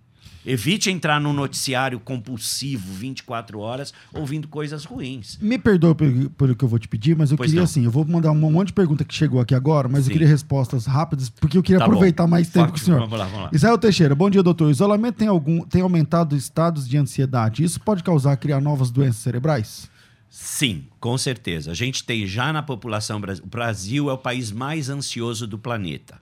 Evite 0.44 0.90
entrar 0.90 1.20
num 1.20 1.32
noticiário 1.32 2.00
compulsivo 2.00 2.92
24 2.94 3.58
horas 3.58 3.92
ouvindo 4.14 4.48
coisas 4.48 4.84
ruins. 4.84 5.38
Me 5.40 5.58
perdoa 5.58 5.94
pelo, 5.94 6.30
pelo 6.30 6.56
que 6.56 6.64
eu 6.64 6.68
vou 6.68 6.78
te 6.78 6.88
pedir, 6.88 7.14
mas 7.14 7.30
eu 7.30 7.36
Pois 7.36 7.48
queria 7.50 7.60
não. 7.60 7.64
assim, 7.64 7.84
eu 7.84 7.90
vou 7.90 8.04
mandar 8.06 8.30
um 8.32 8.34
monte 8.34 8.68
de 8.68 8.72
pergunta 8.72 9.04
que 9.04 9.14
chegou 9.14 9.40
aqui 9.40 9.54
agora, 9.54 9.88
mas 9.88 10.04
Sim. 10.04 10.10
eu 10.10 10.12
queria 10.14 10.28
respostas 10.28 10.86
rápidas, 10.86 11.28
porque 11.28 11.58
eu 11.58 11.62
queria 11.62 11.78
Tá 11.78 11.84
aproveitar 11.84 12.24
bom. 12.24 12.30
mais 12.30 12.48
tempo 12.48 12.70
com 12.70 12.76
o 12.76 12.80
senhor. 12.80 13.00
Vamos 13.00 13.18
lá, 13.18 13.26
vamos 13.26 13.42
lá. 13.44 13.50
Israel 13.52 13.76
Teixeira, 13.78 14.14
bom 14.14 14.30
dia, 14.30 14.42
doutor. 14.42 14.68
O 14.68 14.70
isolamento 14.70 15.16
tem, 15.16 15.28
algum, 15.28 15.60
tem 15.66 15.82
aumentado 15.82 16.34
estados 16.34 16.88
de 16.88 16.96
ansiedade. 16.96 17.62
Isso 17.62 17.78
pode 17.80 18.02
causar 18.02 18.36
criar 18.38 18.60
novas 18.60 18.90
doenças 18.90 19.22
cerebrais? 19.22 19.90
Sim, 20.30 20.84
com 21.00 21.18
certeza. 21.18 21.72
A 21.72 21.74
gente 21.74 22.04
tem 22.04 22.26
já 22.26 22.52
na 22.52 22.62
população 22.62 23.20
brasileira. 23.20 23.46
O 23.46 23.50
Brasil 23.50 24.08
é 24.08 24.12
o 24.12 24.18
país 24.18 24.50
mais 24.52 24.88
ansioso 24.88 25.46
do 25.46 25.58
planeta. 25.58 26.20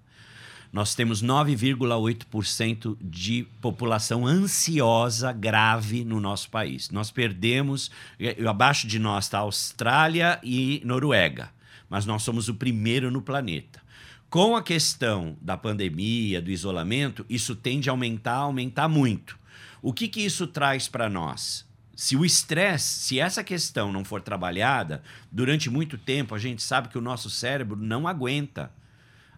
Nós 0.72 0.94
temos 0.94 1.22
9,8% 1.22 2.96
de 3.00 3.46
população 3.60 4.26
ansiosa 4.26 5.32
grave 5.32 6.04
no 6.04 6.20
nosso 6.20 6.50
país. 6.50 6.90
Nós 6.90 7.10
perdemos, 7.10 7.90
eh, 8.20 8.36
abaixo 8.46 8.86
de 8.86 8.98
nós 8.98 9.24
está 9.24 9.38
Austrália 9.38 10.38
e 10.42 10.82
Noruega, 10.84 11.50
mas 11.88 12.04
nós 12.04 12.22
somos 12.22 12.48
o 12.48 12.54
primeiro 12.54 13.10
no 13.10 13.22
planeta. 13.22 13.80
Com 14.28 14.54
a 14.54 14.62
questão 14.62 15.38
da 15.40 15.56
pandemia, 15.56 16.42
do 16.42 16.50
isolamento, 16.50 17.24
isso 17.30 17.56
tende 17.56 17.88
a 17.88 17.92
aumentar, 17.92 18.34
aumentar 18.34 18.86
muito. 18.86 19.38
O 19.80 19.90
que, 19.90 20.06
que 20.06 20.20
isso 20.20 20.46
traz 20.46 20.86
para 20.86 21.08
nós? 21.08 21.66
Se 21.96 22.14
o 22.14 22.26
estresse, 22.26 23.00
se 23.00 23.18
essa 23.18 23.42
questão 23.42 23.90
não 23.90 24.04
for 24.04 24.20
trabalhada, 24.20 25.02
durante 25.32 25.70
muito 25.70 25.96
tempo 25.96 26.34
a 26.34 26.38
gente 26.38 26.62
sabe 26.62 26.88
que 26.88 26.98
o 26.98 27.00
nosso 27.00 27.30
cérebro 27.30 27.76
não 27.76 28.06
aguenta. 28.06 28.70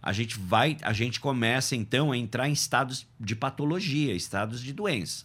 A 0.02 0.12
gente 0.12 0.38
vai, 0.38 0.76
a 0.82 0.92
gente 0.92 1.20
começa 1.20 1.76
então 1.76 2.10
a 2.10 2.16
entrar 2.16 2.48
em 2.48 2.52
estados 2.52 3.06
de 3.18 3.36
patologia, 3.36 4.14
estados 4.14 4.62
de 4.62 4.72
doença. 4.72 5.24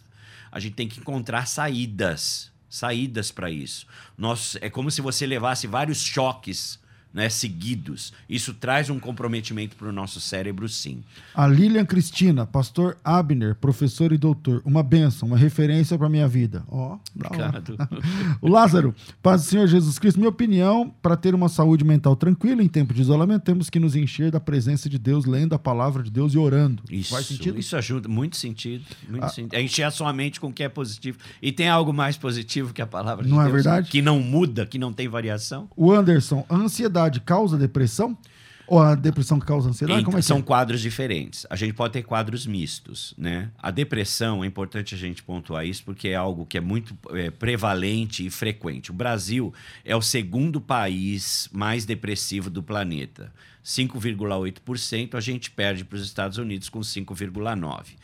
A 0.52 0.60
gente 0.60 0.74
tem 0.74 0.88
que 0.88 1.00
encontrar 1.00 1.46
saídas, 1.46 2.52
saídas 2.68 3.30
para 3.30 3.50
isso. 3.50 3.86
Nós, 4.16 4.56
é 4.60 4.68
como 4.68 4.90
se 4.90 5.00
você 5.00 5.26
levasse 5.26 5.66
vários 5.66 6.00
choques 6.02 6.78
né, 7.16 7.30
seguidos. 7.30 8.12
Isso 8.28 8.52
traz 8.52 8.90
um 8.90 9.00
comprometimento 9.00 9.74
para 9.74 9.88
o 9.88 9.92
nosso 9.92 10.20
cérebro, 10.20 10.68
sim. 10.68 11.02
A 11.34 11.46
Lilian 11.46 11.86
Cristina, 11.86 12.44
pastor 12.44 12.98
Abner, 13.02 13.54
professor 13.54 14.12
e 14.12 14.18
doutor. 14.18 14.60
Uma 14.66 14.82
bênção, 14.82 15.28
uma 15.28 15.36
referência 15.38 15.96
para 15.96 16.10
minha 16.10 16.28
vida. 16.28 16.62
Ó, 16.68 16.90
hora. 16.90 17.00
Obrigado. 17.16 17.76
O 18.42 18.48
Lázaro, 18.48 18.94
paz 19.22 19.42
do 19.42 19.48
Senhor 19.48 19.66
Jesus 19.66 19.98
Cristo. 19.98 20.18
Minha 20.18 20.28
opinião, 20.28 20.94
para 21.00 21.16
ter 21.16 21.34
uma 21.34 21.48
saúde 21.48 21.84
mental 21.84 22.14
tranquila 22.14 22.62
em 22.62 22.68
tempo 22.68 22.92
de 22.92 23.00
isolamento, 23.00 23.42
temos 23.44 23.70
que 23.70 23.78
nos 23.80 23.96
encher 23.96 24.30
da 24.30 24.38
presença 24.38 24.88
de 24.90 24.98
Deus, 24.98 25.24
lendo 25.24 25.54
a 25.54 25.58
palavra 25.58 26.02
de 26.02 26.10
Deus 26.10 26.34
e 26.34 26.38
orando. 26.38 26.82
Isso, 26.90 27.14
Faz 27.14 27.26
sentido? 27.26 27.58
Isso 27.58 27.74
ajuda, 27.76 28.08
muito 28.10 28.36
sentido. 28.36 28.84
Muito 29.08 29.24
Ah. 29.24 29.28
sentido. 29.30 29.54
É 29.54 29.62
encher 29.62 29.84
a 29.84 29.90
sua 29.90 30.12
mente 30.12 30.38
com 30.38 30.48
o 30.48 30.52
que 30.52 30.62
é 30.62 30.68
positivo. 30.68 31.16
E 31.40 31.50
tem 31.50 31.68
algo 31.68 31.94
mais 31.94 32.18
positivo 32.18 32.74
que 32.74 32.82
a 32.82 32.86
palavra 32.86 33.24
de 33.24 33.30
Não 33.30 33.40
é 33.40 33.44
Deus? 33.44 33.54
verdade? 33.54 33.90
Que 33.90 34.02
não 34.02 34.20
muda, 34.20 34.66
que 34.66 34.78
não 34.78 34.92
tem 34.92 35.08
variação? 35.08 35.66
O 35.74 35.90
Anderson, 35.90 36.44
a 36.48 36.54
ansiedade 37.06 37.20
causa 37.20 37.56
depressão? 37.56 38.16
Ou 38.68 38.80
a 38.80 38.96
depressão 38.96 39.38
que 39.38 39.46
causa 39.46 39.68
ansiedade? 39.68 40.00
Então, 40.00 40.06
Como 40.06 40.18
é 40.18 40.20
que 40.20 40.26
são 40.26 40.38
é? 40.38 40.42
quadros 40.42 40.80
diferentes. 40.80 41.46
A 41.48 41.54
gente 41.54 41.72
pode 41.72 41.92
ter 41.92 42.02
quadros 42.02 42.46
mistos, 42.46 43.14
né? 43.16 43.48
A 43.56 43.70
depressão, 43.70 44.42
é 44.42 44.46
importante 44.46 44.92
a 44.92 44.98
gente 44.98 45.22
pontuar 45.22 45.64
isso, 45.64 45.84
porque 45.84 46.08
é 46.08 46.16
algo 46.16 46.44
que 46.44 46.58
é 46.58 46.60
muito 46.60 46.96
é, 47.10 47.30
prevalente 47.30 48.26
e 48.26 48.30
frequente. 48.30 48.90
O 48.90 48.94
Brasil 48.94 49.54
é 49.84 49.94
o 49.94 50.02
segundo 50.02 50.60
país 50.60 51.48
mais 51.52 51.84
depressivo 51.84 52.50
do 52.50 52.60
planeta. 52.60 53.32
5,8%, 53.64 55.14
a 55.14 55.20
gente 55.20 55.48
perde 55.50 55.84
para 55.84 55.96
os 55.96 56.04
Estados 56.04 56.36
Unidos 56.36 56.68
com 56.68 56.80
5,9%. 56.80 57.94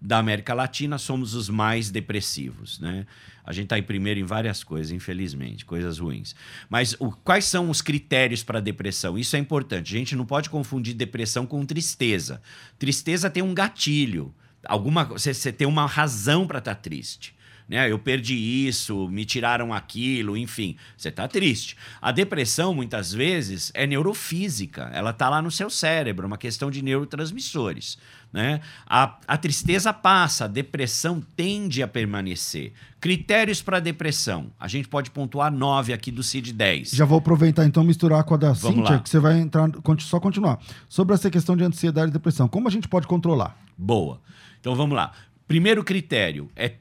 Da 0.00 0.18
América 0.18 0.54
Latina, 0.54 0.98
somos 0.98 1.34
os 1.34 1.48
mais 1.48 1.90
depressivos, 1.90 2.78
né? 2.78 3.06
A 3.46 3.52
gente 3.52 3.64
está 3.64 3.78
em 3.78 3.82
primeiro 3.82 4.18
em 4.18 4.24
várias 4.24 4.64
coisas, 4.64 4.90
infelizmente, 4.90 5.64
coisas 5.64 5.98
ruins. 5.98 6.34
Mas 6.68 6.96
o- 6.98 7.12
quais 7.12 7.44
são 7.44 7.70
os 7.70 7.80
critérios 7.80 8.42
para 8.42 8.60
depressão? 8.60 9.16
Isso 9.16 9.36
é 9.36 9.38
importante. 9.38 9.94
A 9.94 9.98
gente 9.98 10.16
não 10.16 10.26
pode 10.26 10.50
confundir 10.50 10.94
depressão 10.94 11.46
com 11.46 11.64
tristeza. 11.64 12.42
Tristeza 12.78 13.30
tem 13.30 13.42
um 13.42 13.54
gatilho. 13.54 14.34
Alguma, 14.66 15.04
você, 15.04 15.32
você 15.32 15.52
tem 15.52 15.66
uma 15.66 15.86
razão 15.86 16.46
para 16.46 16.58
estar 16.58 16.74
triste. 16.74 17.34
Né? 17.68 17.90
Eu 17.90 17.98
perdi 17.98 18.34
isso, 18.34 19.08
me 19.08 19.24
tiraram 19.24 19.74
aquilo, 19.74 20.36
enfim, 20.36 20.76
você 20.96 21.08
está 21.08 21.26
triste. 21.26 21.76
A 22.00 22.12
depressão, 22.12 22.72
muitas 22.72 23.12
vezes, 23.12 23.72
é 23.74 23.86
neurofísica, 23.88 24.88
ela 24.94 25.10
está 25.10 25.28
lá 25.28 25.42
no 25.42 25.50
seu 25.50 25.68
cérebro, 25.68 26.24
é 26.24 26.28
uma 26.28 26.38
questão 26.38 26.70
de 26.70 26.80
neurotransmissores. 26.80 27.98
Né? 28.32 28.60
A, 28.86 29.18
a 29.26 29.36
tristeza 29.38 29.92
passa, 29.92 30.44
a 30.44 30.48
depressão 30.48 31.22
tende 31.34 31.82
a 31.82 31.88
permanecer. 31.88 32.72
Critérios 33.00 33.62
para 33.62 33.80
depressão. 33.80 34.48
A 34.60 34.68
gente 34.68 34.88
pode 34.88 35.10
pontuar 35.10 35.50
nove 35.50 35.92
aqui 35.92 36.10
do 36.10 36.22
CID-10. 36.22 36.94
Já 36.94 37.04
vou 37.04 37.18
aproveitar 37.18 37.64
então 37.64 37.82
misturar 37.82 38.22
com 38.24 38.34
a 38.34 38.36
da 38.36 38.52
Vamos 38.52 38.76
Cíntia, 38.76 38.94
lá. 38.94 39.00
que 39.00 39.08
você 39.08 39.18
vai 39.18 39.38
entrar, 39.38 39.70
só 40.00 40.20
continuar. 40.20 40.58
Sobre 40.88 41.14
essa 41.14 41.30
questão 41.30 41.56
de 41.56 41.64
ansiedade 41.64 42.10
e 42.10 42.12
depressão, 42.12 42.46
como 42.46 42.68
a 42.68 42.70
gente 42.70 42.88
pode 42.88 43.06
controlar? 43.06 43.56
Boa. 43.76 44.20
Então 44.60 44.74
vamos 44.74 44.96
lá. 44.96 45.12
Primeiro 45.46 45.82
critério 45.84 46.50
é 46.56 46.74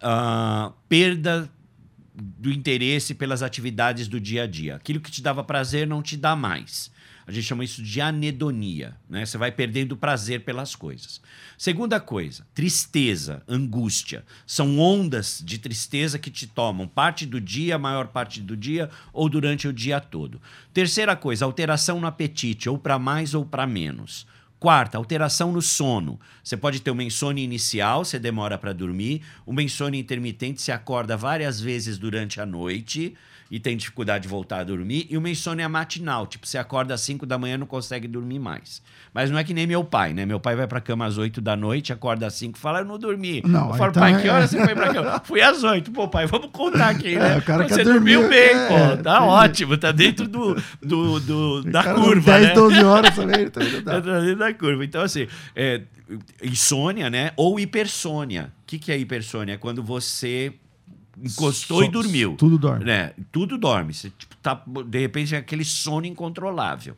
ah, 0.00 0.72
perda 0.88 1.50
do 2.14 2.50
interesse 2.50 3.14
pelas 3.14 3.42
atividades 3.42 4.08
do 4.08 4.20
dia 4.20 4.44
a 4.44 4.46
dia. 4.46 4.76
Aquilo 4.76 5.00
que 5.00 5.10
te 5.10 5.22
dava 5.22 5.42
prazer 5.42 5.86
não 5.86 6.02
te 6.02 6.16
dá 6.16 6.36
mais. 6.36 6.90
A 7.26 7.30
gente 7.30 7.46
chama 7.46 7.64
isso 7.64 7.82
de 7.82 8.00
anedonia, 8.00 8.96
né? 9.08 9.24
Você 9.24 9.38
vai 9.38 9.52
perdendo 9.52 9.96
prazer 9.96 10.44
pelas 10.44 10.74
coisas. 10.74 11.20
Segunda 11.56 12.00
coisa, 12.00 12.44
tristeza, 12.52 13.42
angústia. 13.46 14.24
São 14.44 14.78
ondas 14.78 15.40
de 15.44 15.58
tristeza 15.58 16.18
que 16.18 16.30
te 16.30 16.46
tomam 16.46 16.88
parte 16.88 17.24
do 17.24 17.40
dia, 17.40 17.78
maior 17.78 18.08
parte 18.08 18.40
do 18.40 18.56
dia 18.56 18.90
ou 19.12 19.28
durante 19.28 19.68
o 19.68 19.72
dia 19.72 20.00
todo. 20.00 20.40
Terceira 20.74 21.14
coisa, 21.14 21.44
alteração 21.44 22.00
no 22.00 22.06
apetite, 22.06 22.68
ou 22.68 22.76
para 22.76 22.98
mais 22.98 23.34
ou 23.34 23.46
para 23.46 23.66
menos. 23.66 24.26
Quarta, 24.62 24.96
alteração 24.96 25.50
no 25.50 25.60
sono. 25.60 26.20
Você 26.40 26.56
pode 26.56 26.80
ter 26.80 26.92
uma 26.92 27.02
insônia 27.02 27.42
inicial, 27.42 28.04
você 28.04 28.16
demora 28.16 28.56
para 28.56 28.72
dormir, 28.72 29.20
uma 29.44 29.60
insônia 29.60 29.98
intermitente, 29.98 30.62
você 30.62 30.70
acorda 30.70 31.16
várias 31.16 31.60
vezes 31.60 31.98
durante 31.98 32.40
a 32.40 32.46
noite 32.46 33.16
e 33.52 33.60
tem 33.60 33.76
dificuldade 33.76 34.22
de 34.22 34.28
voltar 34.28 34.60
a 34.60 34.64
dormir, 34.64 35.06
e 35.10 35.16
uma 35.18 35.28
insônia 35.28 35.68
matinal, 35.68 36.26
tipo, 36.26 36.46
você 36.46 36.56
acorda 36.56 36.94
às 36.94 37.02
5 37.02 37.26
da 37.26 37.36
manhã 37.36 37.56
e 37.56 37.58
não 37.58 37.66
consegue 37.66 38.08
dormir 38.08 38.38
mais. 38.38 38.80
Mas 39.12 39.30
não 39.30 39.38
é 39.38 39.44
que 39.44 39.52
nem 39.52 39.66
meu 39.66 39.84
pai, 39.84 40.14
né? 40.14 40.24
Meu 40.24 40.40
pai 40.40 40.56
vai 40.56 40.66
pra 40.66 40.80
cama 40.80 41.04
às 41.04 41.18
8 41.18 41.38
da 41.38 41.54
noite, 41.54 41.92
acorda 41.92 42.26
às 42.26 42.32
5 42.32 42.56
e 42.56 42.60
fala, 42.60 42.78
eu 42.78 42.86
não 42.86 42.98
dormi. 42.98 43.42
Não, 43.44 43.68
eu 43.68 43.74
falo, 43.74 43.90
então 43.90 44.02
pai, 44.02 44.14
é- 44.14 44.22
que 44.22 44.28
hora 44.30 44.48
você 44.48 44.58
foi 44.58 44.74
pra 44.74 44.94
cama? 44.94 45.20
Fui 45.26 45.42
às 45.42 45.62
8. 45.62 45.90
Pô, 45.92 46.08
pai, 46.08 46.26
vamos 46.26 46.48
contar 46.50 46.88
aqui, 46.88 47.14
né? 47.14 47.34
É, 47.34 47.38
o 47.38 47.42
cara 47.42 47.68
você 47.68 47.84
dormir, 47.84 48.14
dormiu 48.14 48.30
bem, 48.30 48.56
é, 48.56 48.68
pô. 48.68 49.02
Tá 49.02 49.16
entendi. 49.16 49.30
ótimo, 49.30 49.76
tá 49.76 49.92
dentro 49.92 50.26
do, 50.26 50.56
do, 50.80 51.20
do- 51.20 51.62
da 51.70 51.92
curva, 51.92 52.32
10, 52.32 52.46
né? 52.46 52.54
12 52.54 52.84
horas 52.84 53.14
também. 53.14 53.50
Tá 53.84 54.00
dentro 54.00 54.36
da 54.36 54.54
curva. 54.54 54.82
Então, 54.82 55.02
assim, 55.02 55.26
é, 55.54 55.82
insônia, 56.42 57.10
né? 57.10 57.32
Ou 57.36 57.60
hipersônia. 57.60 58.50
O 58.62 58.66
que, 58.66 58.78
que 58.78 58.90
é 58.90 58.96
hipersônia? 58.96 59.54
É 59.54 59.56
quando 59.58 59.82
você 59.82 60.54
encostou 61.20 61.80
Só- 61.80 61.84
e 61.84 61.90
dormiu. 61.90 62.36
tudo 62.36 62.58
dorme. 62.58 62.84
Né? 62.84 63.12
Tudo 63.30 63.58
dorme. 63.58 63.92
Você, 63.92 64.10
tipo, 64.10 64.36
tá, 64.36 64.62
de 64.86 64.98
repente, 64.98 65.34
é 65.34 65.38
aquele 65.38 65.64
sono 65.64 66.06
incontrolável. 66.06 66.96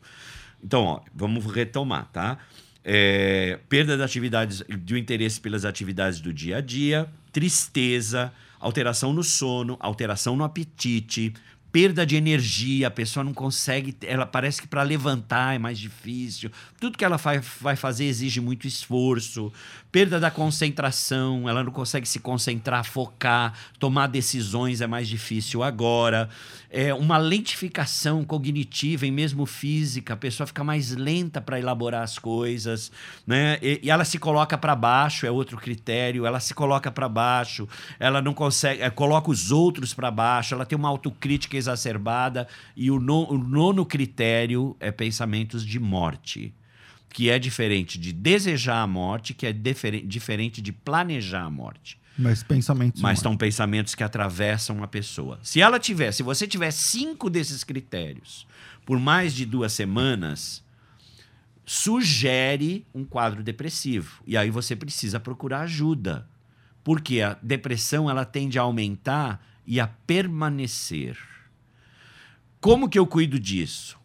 Então, 0.63 0.83
ó, 0.83 1.01
vamos 1.13 1.45
retomar, 1.45 2.09
tá? 2.11 2.37
É, 2.83 3.59
perda 3.67 3.97
das 3.97 4.05
atividades, 4.05 4.61
do 4.79 4.97
interesse 4.97 5.39
pelas 5.41 5.65
atividades 5.65 6.19
do 6.21 6.31
dia 6.33 6.57
a 6.57 6.61
dia, 6.61 7.09
tristeza, 7.31 8.31
alteração 8.59 9.11
no 9.13 9.23
sono, 9.23 9.75
alteração 9.79 10.35
no 10.35 10.43
apetite, 10.43 11.33
perda 11.71 12.05
de 12.05 12.15
energia, 12.15 12.87
a 12.87 12.91
pessoa 12.91 13.21
não 13.23 13.33
consegue, 13.33 13.97
ela 14.01 14.25
parece 14.25 14.61
que 14.61 14.67
para 14.67 14.81
levantar 14.81 15.55
é 15.55 15.59
mais 15.59 15.77
difícil. 15.77 16.49
Tudo 16.79 16.97
que 16.97 17.03
ela 17.03 17.17
vai, 17.17 17.41
vai 17.59 17.75
fazer 17.75 18.05
exige 18.05 18.39
muito 18.39 18.65
esforço, 18.65 19.51
perda 19.95 20.19
da 20.19 20.29
concentração, 20.29 21.47
ela 21.47 21.63
não 21.63 21.71
consegue 21.71 22.05
se 22.05 22.19
concentrar, 22.19 22.83
focar, 22.83 23.53
tomar 23.79 24.07
decisões 24.07 24.81
é 24.81 24.87
mais 24.87 25.07
difícil 25.07 25.63
agora. 25.63 26.27
É 26.69 26.93
uma 26.93 27.17
lentificação 27.17 28.25
cognitiva 28.25 29.05
e 29.05 29.11
mesmo 29.11 29.45
física, 29.45 30.13
a 30.13 30.17
pessoa 30.17 30.45
fica 30.45 30.65
mais 30.65 30.91
lenta 30.91 31.39
para 31.39 31.57
elaborar 31.57 32.03
as 32.03 32.19
coisas, 32.19 32.91
né? 33.25 33.57
E, 33.61 33.79
e 33.83 33.89
ela 33.89 34.03
se 34.03 34.19
coloca 34.19 34.57
para 34.57 34.75
baixo, 34.75 35.25
é 35.25 35.31
outro 35.31 35.55
critério, 35.55 36.25
ela 36.25 36.41
se 36.41 36.53
coloca 36.53 36.91
para 36.91 37.07
baixo, 37.07 37.65
ela 37.97 38.21
não 38.21 38.33
consegue, 38.33 38.81
é, 38.81 38.89
coloca 38.89 39.31
os 39.31 39.49
outros 39.49 39.93
para 39.93 40.11
baixo, 40.11 40.53
ela 40.55 40.65
tem 40.65 40.77
uma 40.77 40.89
autocrítica 40.89 41.55
exacerbada 41.55 42.49
e 42.75 42.91
o, 42.91 42.99
no- 42.99 43.31
o 43.31 43.37
nono 43.37 43.85
critério 43.85 44.75
é 44.77 44.91
pensamentos 44.91 45.65
de 45.65 45.79
morte 45.79 46.53
que 47.15 47.29
é 47.29 47.39
diferente 47.39 47.97
de 47.97 48.11
desejar 48.11 48.81
a 48.81 48.85
morte, 48.87 49.33
que 49.33 49.45
é 49.47 49.53
difere- 49.53 50.01
diferente 50.01 50.61
de 50.61 50.73
planejar 50.73 51.43
a 51.45 51.49
morte. 51.49 51.97
Mas 52.17 52.43
pensamentos. 52.43 53.01
Mas 53.01 53.19
são 53.19 53.37
pensamentos 53.37 53.95
que 53.95 54.03
atravessam 54.03 54.83
a 54.83 54.87
pessoa. 54.87 55.39
Se 55.41 55.61
ela 55.61 55.79
tiver, 55.79 56.11
se 56.11 56.21
você 56.21 56.45
tiver 56.45 56.71
cinco 56.71 57.29
desses 57.29 57.63
critérios 57.63 58.45
por 58.85 58.99
mais 58.99 59.33
de 59.33 59.45
duas 59.45 59.71
semanas, 59.71 60.61
sugere 61.65 62.85
um 62.93 63.05
quadro 63.05 63.41
depressivo. 63.41 64.21
E 64.27 64.35
aí 64.35 64.49
você 64.49 64.75
precisa 64.75 65.17
procurar 65.17 65.61
ajuda. 65.61 66.27
Porque 66.83 67.21
a 67.21 67.37
depressão 67.41 68.09
ela 68.09 68.25
tende 68.25 68.59
a 68.59 68.63
aumentar 68.63 69.41
e 69.65 69.79
a 69.79 69.87
permanecer. 69.87 71.17
Como 72.59 72.89
que 72.89 72.99
eu 72.99 73.07
cuido 73.07 73.39
disso? 73.39 73.97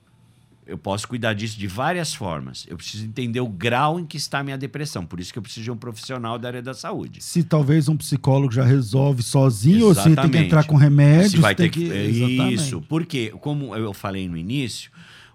Eu 0.70 0.78
posso 0.78 1.08
cuidar 1.08 1.34
disso 1.34 1.58
de 1.58 1.66
várias 1.66 2.14
formas. 2.14 2.64
Eu 2.68 2.76
preciso 2.76 3.04
entender 3.04 3.40
o 3.40 3.48
grau 3.48 3.98
em 3.98 4.06
que 4.06 4.16
está 4.16 4.38
a 4.38 4.44
minha 4.44 4.56
depressão. 4.56 5.04
Por 5.04 5.18
isso 5.18 5.32
que 5.32 5.38
eu 5.38 5.42
preciso 5.42 5.64
de 5.64 5.70
um 5.72 5.76
profissional 5.76 6.38
da 6.38 6.46
área 6.48 6.62
da 6.62 6.72
saúde. 6.74 7.20
Se 7.24 7.42
talvez 7.42 7.88
um 7.88 7.96
psicólogo 7.96 8.52
já 8.52 8.64
resolve 8.64 9.22
sozinho 9.22 9.86
ou 9.86 9.94
se 9.94 10.02
tem 10.04 10.14
que 10.14 10.20
Exatamente. 10.20 10.46
entrar 10.46 10.64
com 10.64 10.76
remédios. 10.76 11.32
Se 11.32 11.38
vai 11.38 11.54
ter 11.56 11.68
que. 11.70 11.84
Exatamente. 11.84 12.54
Isso. 12.54 12.80
Porque, 12.88 13.30
como 13.40 13.74
eu 13.74 13.92
falei 13.92 14.28
no 14.28 14.36
início, 14.36 14.92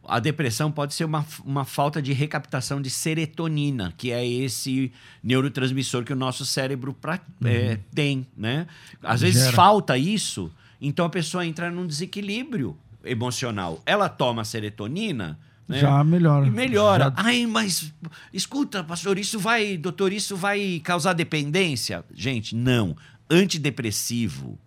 a 0.08 0.20
depressão 0.20 0.72
pode 0.72 0.94
ser 0.94 1.04
uma, 1.04 1.26
uma 1.44 1.66
falta 1.66 2.02
de 2.02 2.14
recaptação 2.14 2.80
de 2.82 2.90
serotonina, 2.90 3.94
que 3.98 4.12
é 4.12 4.26
esse 4.26 4.92
neurotransmissor 5.24 6.04
que 6.06 6.14
o 6.14 6.16
nosso 6.16 6.46
cérebro 6.46 6.94
pra- 6.94 7.20
é, 7.44 7.80
tem, 7.94 8.26
né? 8.38 8.68
Às 9.04 9.22
vezes 9.22 9.42
Gera. 9.44 9.54
falta 9.56 9.98
isso, 9.98 10.52
então 10.80 11.06
a 11.06 11.10
pessoa 11.10 11.46
entra 11.46 11.70
num 11.72 11.86
desequilíbrio 11.88 12.78
emocional. 13.06 13.82
Ela 13.86 14.10
toma 14.10 14.44
serotonina, 14.44 15.38
né? 15.68 15.80
Já 15.80 16.04
melhora. 16.04 16.46
E 16.48 16.52
melhora. 16.52 17.06
Já- 17.06 17.14
Ai, 17.18 17.46
mas 17.46 17.92
escuta, 18.34 18.84
pastor, 18.84 19.18
isso 19.18 19.40
vai, 19.40 19.78
doutor, 19.78 20.14
isso 20.14 20.36
vai 20.36 20.80
causar 20.84 21.14
dependência? 21.14 22.04
Gente, 22.14 22.56
não. 22.56 22.96
Antidepressivo 23.30 24.60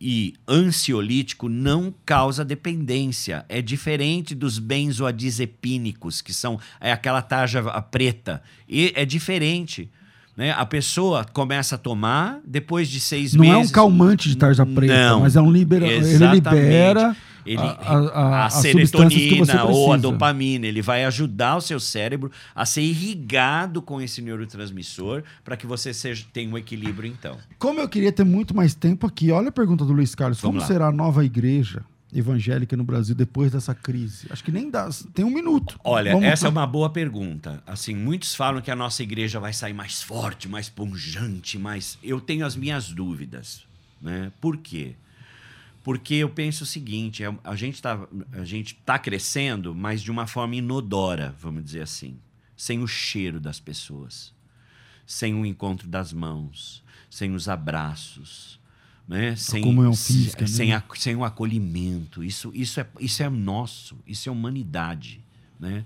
e 0.00 0.34
ansiolítico 0.46 1.48
não 1.48 1.92
causa 2.04 2.44
dependência. 2.44 3.44
É 3.48 3.62
diferente 3.62 4.34
dos 4.34 4.58
benzoadizepínicos, 4.58 6.20
que 6.20 6.32
são 6.32 6.60
é 6.80 6.92
aquela 6.92 7.22
tarja 7.22 7.62
preta. 7.90 8.42
E 8.68 8.92
é 8.94 9.04
diferente. 9.04 9.90
Né? 10.36 10.52
A 10.52 10.66
pessoa 10.66 11.24
começa 11.24 11.76
a 11.76 11.78
tomar, 11.78 12.40
depois 12.46 12.88
de 12.88 13.00
seis 13.00 13.32
Não 13.32 13.40
meses. 13.42 13.56
é 13.56 13.58
um 13.58 13.68
calmante 13.72 14.28
de 14.28 14.36
tarja 14.36 14.66
preta, 14.66 15.08
Não. 15.10 15.20
mas 15.20 15.34
é 15.34 15.40
um 15.40 15.50
libera... 15.50 15.86
ele 15.86 16.18
libera 16.28 17.16
Ele- 17.46 17.58
a, 17.58 17.62
a, 17.62 17.98
a, 18.42 18.46
a, 18.46 18.50
serotonina 18.50 19.64
ou 19.64 19.92
a 19.92 19.96
dopamina, 19.96 20.66
ele 20.66 20.82
vai 20.82 21.04
ajudar 21.04 21.56
o 21.56 21.60
seu 21.60 21.78
cérebro 21.80 22.30
a 22.54 22.66
ser 22.66 22.82
irrigado 22.82 23.80
com 23.80 24.00
esse 24.00 24.20
neurotransmissor 24.20 25.22
para 25.44 25.56
que 25.56 25.66
você 25.66 25.94
seja, 25.94 26.24
tenha 26.32 26.50
um 26.52 26.58
equilíbrio 26.58 27.08
então. 27.10 27.36
Como 27.58 27.80
eu 27.80 27.88
queria 27.88 28.12
ter 28.12 28.24
muito 28.24 28.54
mais 28.54 28.74
tempo 28.74 29.06
aqui, 29.06 29.30
olha 29.30 29.48
a 29.48 29.52
pergunta 29.52 29.84
do 29.84 29.92
Luiz 29.92 30.14
Carlos. 30.14 30.40
Vamos 30.40 30.54
Como 30.56 30.60
lá. 30.60 30.66
será 30.66 30.88
a 30.88 30.92
nova 30.92 31.24
igreja 31.24 31.84
evangélica 32.14 32.76
no 32.76 32.84
Brasil 32.84 33.14
depois 33.14 33.52
dessa 33.52 33.74
crise? 33.74 34.26
Acho 34.30 34.42
que 34.42 34.52
nem 34.52 34.70
dá. 34.70 34.88
Tem 35.12 35.24
um 35.24 35.30
minuto. 35.30 35.78
Olha, 35.84 36.12
Vamos- 36.12 36.26
essa 36.26 36.46
é 36.46 36.50
uma 36.50 36.66
boa 36.66 36.88
pergunta. 36.90 37.62
Assim, 37.66 37.94
muitos 37.94 38.34
falam 38.34 38.60
que 38.62 38.70
a 38.70 38.76
nossa 38.76 39.02
igreja 39.02 39.38
vai 39.38 39.52
sair 39.52 39.72
mais 39.74 40.02
forte, 40.02 40.48
mais 40.48 40.68
pungente, 40.68 41.58
mais. 41.58 41.98
Eu 42.02 42.20
tenho 42.20 42.46
as 42.46 42.56
minhas 42.56 42.88
dúvidas, 42.90 43.62
né? 44.00 44.30
Por 44.40 44.56
quê? 44.56 44.94
Porque 45.86 46.14
eu 46.14 46.28
penso 46.28 46.64
o 46.64 46.66
seguinte: 46.66 47.22
é- 47.22 47.32
a 47.44 47.54
gente 47.54 47.76
está 47.76 48.08
a 48.32 48.44
gente 48.44 48.74
tá 48.84 48.98
crescendo, 48.98 49.72
mas 49.72 50.02
de 50.02 50.10
uma 50.10 50.26
forma 50.26 50.56
inodora, 50.56 51.32
vamos 51.40 51.62
dizer 51.62 51.82
assim, 51.82 52.18
sem 52.56 52.82
o 52.82 52.88
cheiro 52.88 53.38
das 53.38 53.60
pessoas, 53.60 54.34
sem 55.06 55.32
o 55.32 55.46
encontro 55.46 55.86
das 55.86 56.12
mãos, 56.12 56.82
sem 57.08 57.32
os 57.36 57.48
abraços, 57.48 58.58
né? 59.06 59.36
Sem 59.36 59.62
se- 59.94 60.12
física, 60.12 60.40
né? 60.40 60.46
sem, 60.48 60.72
a- 60.72 60.82
sem 60.96 61.14
o 61.14 61.24
acolhimento. 61.24 62.24
Isso, 62.24 62.50
isso, 62.52 62.80
é, 62.80 62.86
isso 62.98 63.22
é 63.22 63.28
nosso, 63.30 63.96
isso 64.04 64.28
é 64.28 64.32
humanidade. 64.32 65.20
Né? 65.60 65.84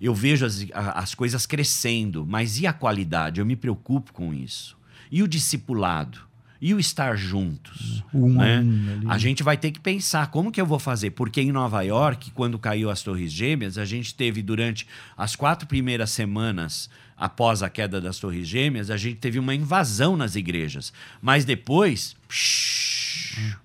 Eu 0.00 0.14
vejo 0.14 0.46
as, 0.46 0.64
as 0.72 1.14
coisas 1.14 1.44
crescendo, 1.44 2.24
mas 2.26 2.58
e 2.58 2.66
a 2.66 2.72
qualidade? 2.72 3.38
Eu 3.38 3.44
me 3.44 3.54
preocupo 3.54 4.14
com 4.14 4.32
isso. 4.32 4.78
E 5.10 5.22
o 5.22 5.28
discipulado? 5.28 6.31
E 6.64 6.72
o 6.72 6.78
estar 6.78 7.16
juntos? 7.16 8.04
Um 8.14 8.40
a 8.40 8.44
né? 8.44 8.60
um. 8.60 9.10
A 9.10 9.18
gente 9.18 9.42
vai 9.42 9.56
ter 9.56 9.72
que 9.72 9.80
pensar 9.80 10.28
como 10.28 10.52
que 10.52 10.60
eu 10.60 10.64
vou 10.64 10.78
fazer, 10.78 11.10
porque 11.10 11.40
em 11.40 11.50
Nova 11.50 11.82
York, 11.82 12.30
quando 12.30 12.56
caiu 12.56 12.88
as 12.88 13.02
Torres 13.02 13.32
Gêmeas, 13.32 13.76
a 13.76 13.84
gente 13.84 14.14
teve 14.14 14.42
durante 14.42 14.86
as 15.16 15.34
quatro 15.34 15.66
primeiras 15.66 16.12
semanas 16.12 16.88
após 17.16 17.64
a 17.64 17.68
queda 17.68 18.00
das 18.00 18.20
Torres 18.20 18.46
Gêmeas, 18.46 18.90
a 18.90 18.96
gente 18.96 19.16
teve 19.16 19.40
uma 19.40 19.56
invasão 19.56 20.16
nas 20.16 20.36
igrejas, 20.36 20.92
mas 21.20 21.44
depois 21.44 22.14
psh, 22.28 23.56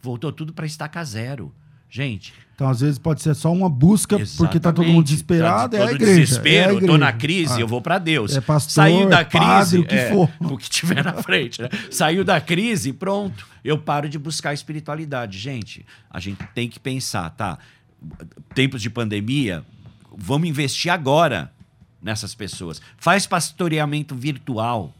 voltou 0.00 0.30
tudo 0.30 0.52
para 0.52 0.64
estaca 0.64 1.02
zero, 1.02 1.52
gente. 1.90 2.32
Então, 2.54 2.68
às 2.68 2.80
vezes, 2.80 2.98
pode 2.98 3.20
ser 3.20 3.34
só 3.34 3.52
uma 3.52 3.68
busca, 3.68 4.16
porque 4.36 4.60
tá 4.60 4.72
todo 4.72 4.84
mundo 4.86 5.04
Exatamente. 5.04 5.06
desesperado. 5.08 5.76
Tá 5.76 5.78
é 5.78 5.82
a 5.82 5.86
todo 5.88 5.94
igreja. 5.96 6.20
desespero, 6.20 6.56
é 6.56 6.60
a 6.60 6.62
eu 6.68 6.68
tô 6.72 6.76
igreja. 6.84 6.98
na 6.98 7.12
crise, 7.12 7.54
Ah. 7.54 7.60
eu 7.60 7.66
vou 7.66 7.82
para 7.82 7.98
Deus. 7.98 8.36
É 8.36 8.40
pastor, 8.40 8.70
Saiu 8.72 9.08
da 9.08 9.20
é 9.20 9.24
padre, 9.24 9.58
crise, 9.58 9.78
o 9.78 9.84
que 9.84 9.94
é, 9.94 10.10
for. 10.12 10.30
o 10.52 10.56
que 10.56 10.70
tiver 10.70 11.02
na 11.04 11.14
frente, 11.14 11.60
né? 11.60 11.68
Saiu 11.90 12.24
da 12.24 12.40
crise, 12.40 12.92
pronto. 12.92 13.46
Eu 13.64 13.76
paro 13.78 14.08
de 14.08 14.18
buscar 14.18 14.54
espiritualidade. 14.54 15.36
Gente, 15.38 15.84
a 16.08 16.20
gente 16.20 16.44
tem 16.54 16.68
que 16.68 16.78
pensar, 16.78 17.28
tá? 17.30 17.58
Tempos 18.54 18.80
de 18.80 18.88
pandemia, 18.88 19.64
vamos 20.16 20.48
investir 20.48 20.92
agora 20.92 21.50
nessas 22.00 22.34
pessoas. 22.34 22.80
Faz 22.98 23.26
pastoreamento 23.26 24.14
virtual. 24.14 24.94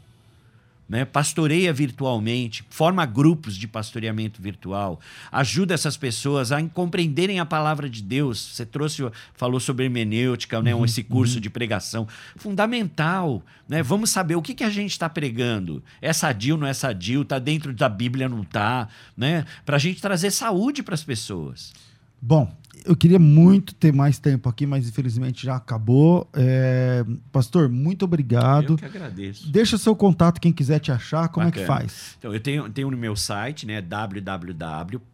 Né? 0.87 1.03
pastoreia 1.03 1.73
virtualmente, 1.73 2.63
forma 2.69 3.05
grupos 3.05 3.57
de 3.57 3.67
pastoreamento 3.67 4.41
virtual, 4.41 4.99
ajuda 5.31 5.73
essas 5.73 5.97
pessoas 5.97 6.51
a 6.51 6.61
compreenderem 6.69 7.39
a 7.39 7.45
palavra 7.45 7.89
de 7.89 8.01
Deus. 8.01 8.39
Você 8.53 8.65
trouxe, 8.65 9.03
falou 9.33 9.59
sobre 9.59 9.85
hermenêutica, 9.85 10.61
né? 10.61 10.71
esse 10.83 11.03
curso 11.03 11.41
de 11.41 11.49
pregação, 11.49 12.07
fundamental. 12.35 13.41
Né? 13.67 13.81
Vamos 13.81 14.09
saber 14.09 14.35
o 14.35 14.41
que, 14.41 14.53
que 14.53 14.63
a 14.63 14.69
gente 14.69 14.91
está 14.91 15.09
pregando. 15.09 15.83
É 16.01 16.13
sadio, 16.13 16.57
não 16.57 16.67
é 16.67 16.73
sadio? 16.73 17.23
Está 17.23 17.39
dentro 17.39 17.73
da 17.73 17.89
Bíblia, 17.89 18.29
não 18.29 18.41
está? 18.41 18.87
Né? 19.17 19.45
Para 19.65 19.77
a 19.77 19.79
gente 19.79 20.01
trazer 20.01 20.31
saúde 20.31 20.83
para 20.83 20.93
as 20.93 21.03
pessoas. 21.03 21.73
Bom, 22.21 22.51
eu 22.85 22.95
queria 22.95 23.19
muito 23.19 23.73
ter 23.75 23.91
mais 23.93 24.19
tempo 24.19 24.47
aqui, 24.47 24.65
mas 24.65 24.87
infelizmente 24.87 25.45
já 25.45 25.55
acabou. 25.55 26.29
É, 26.33 27.03
pastor, 27.31 27.67
muito 27.69 28.05
obrigado. 28.05 28.73
Eu 28.73 28.77
que 28.77 28.85
agradeço. 28.85 29.51
Deixa 29.51 29.77
seu 29.77 29.95
contato, 29.95 30.39
quem 30.39 30.53
quiser 30.53 30.79
te 30.79 30.91
achar, 30.91 31.27
como 31.29 31.45
Bacana. 31.45 31.63
é 31.63 31.65
que 31.65 31.67
faz? 31.67 32.15
Então, 32.17 32.33
eu 32.33 32.39
tenho, 32.39 32.69
tenho 32.69 32.89
no 32.91 32.97
meu 32.97 33.15
site, 33.15 33.65
né, 33.65 33.81
www.gaip, 33.81 35.09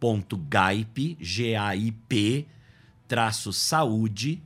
G-A-I-P, 1.20 2.46
traço 3.08 3.52
saúde.com.br. 3.52 4.40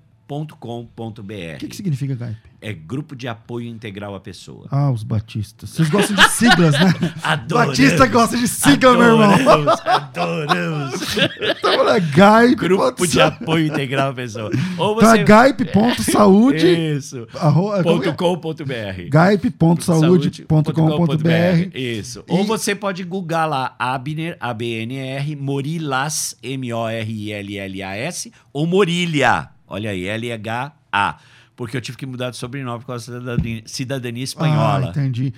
O 1.57 1.59
que, 1.59 1.69
que 1.69 1.77
significa 1.77 2.15
GAIP? 2.15 2.47
É 2.61 2.73
Grupo 2.73 3.15
de 3.15 3.29
Apoio 3.29 3.69
Integral 3.69 4.15
à 4.15 4.21
Pessoa. 4.21 4.67
Ah, 4.71 4.91
os 4.91 5.03
batistas. 5.03 5.71
Vocês 5.71 5.89
gostam 5.89 6.17
de 6.17 6.29
siglas, 6.31 6.73
né? 6.73 6.93
Adoramos. 7.23 7.79
Batista 7.79 8.07
gosta 8.07 8.37
de 8.37 8.49
sigla, 8.49 8.97
meu 8.97 9.21
irmão. 9.21 9.67
Adoramos, 9.85 11.01
olha, 11.79 11.99
GAIP. 11.99 12.55
Grupo 12.67 13.07
de 13.07 13.21
Apoio 13.21 13.67
Integral 13.67 14.11
à 14.11 14.15
Pessoa. 14.15 14.51
Ou 14.79 14.97
Então 14.97 15.11
você... 15.11 15.19
é 15.19 15.25
gaipe.saúde. 15.25 16.67
Isso. 16.97 17.27
arro- 17.35 17.75
é? 17.75 17.83
Ponto 17.83 18.15
com 18.15 18.39
ponto 18.39 18.65
br. 18.65 19.09
gaipe.saúde.com.br. 19.09 21.77
Isso. 21.77 22.25
E- 22.29 22.33
Ou 22.33 22.45
você 22.45 22.75
pode 22.75 23.03
googar 23.05 23.49
lá 23.49 23.75
Abner, 23.79 24.37
A-B-N-R, 24.41 25.37
Morilas, 25.37 26.37
M-O-R-I-L-L-A-S, 26.43 28.33
ou 28.53 28.67
Morília. 28.67 29.49
Olha 29.67 29.91
aí, 29.91 30.07
L-H-A. 30.07 31.17
Porque 31.57 31.75
eu 31.77 31.81
tive 31.81 31.97
que 31.97 32.05
mudar 32.05 32.29
de 32.31 32.37
sobrenome 32.37 32.81
por 32.81 32.87
causa 32.89 33.19
da 33.19 33.37
cidadania, 33.65 34.23
Ah, 34.23 34.25
espanhola. 34.25 34.89
entendi. 34.91 35.33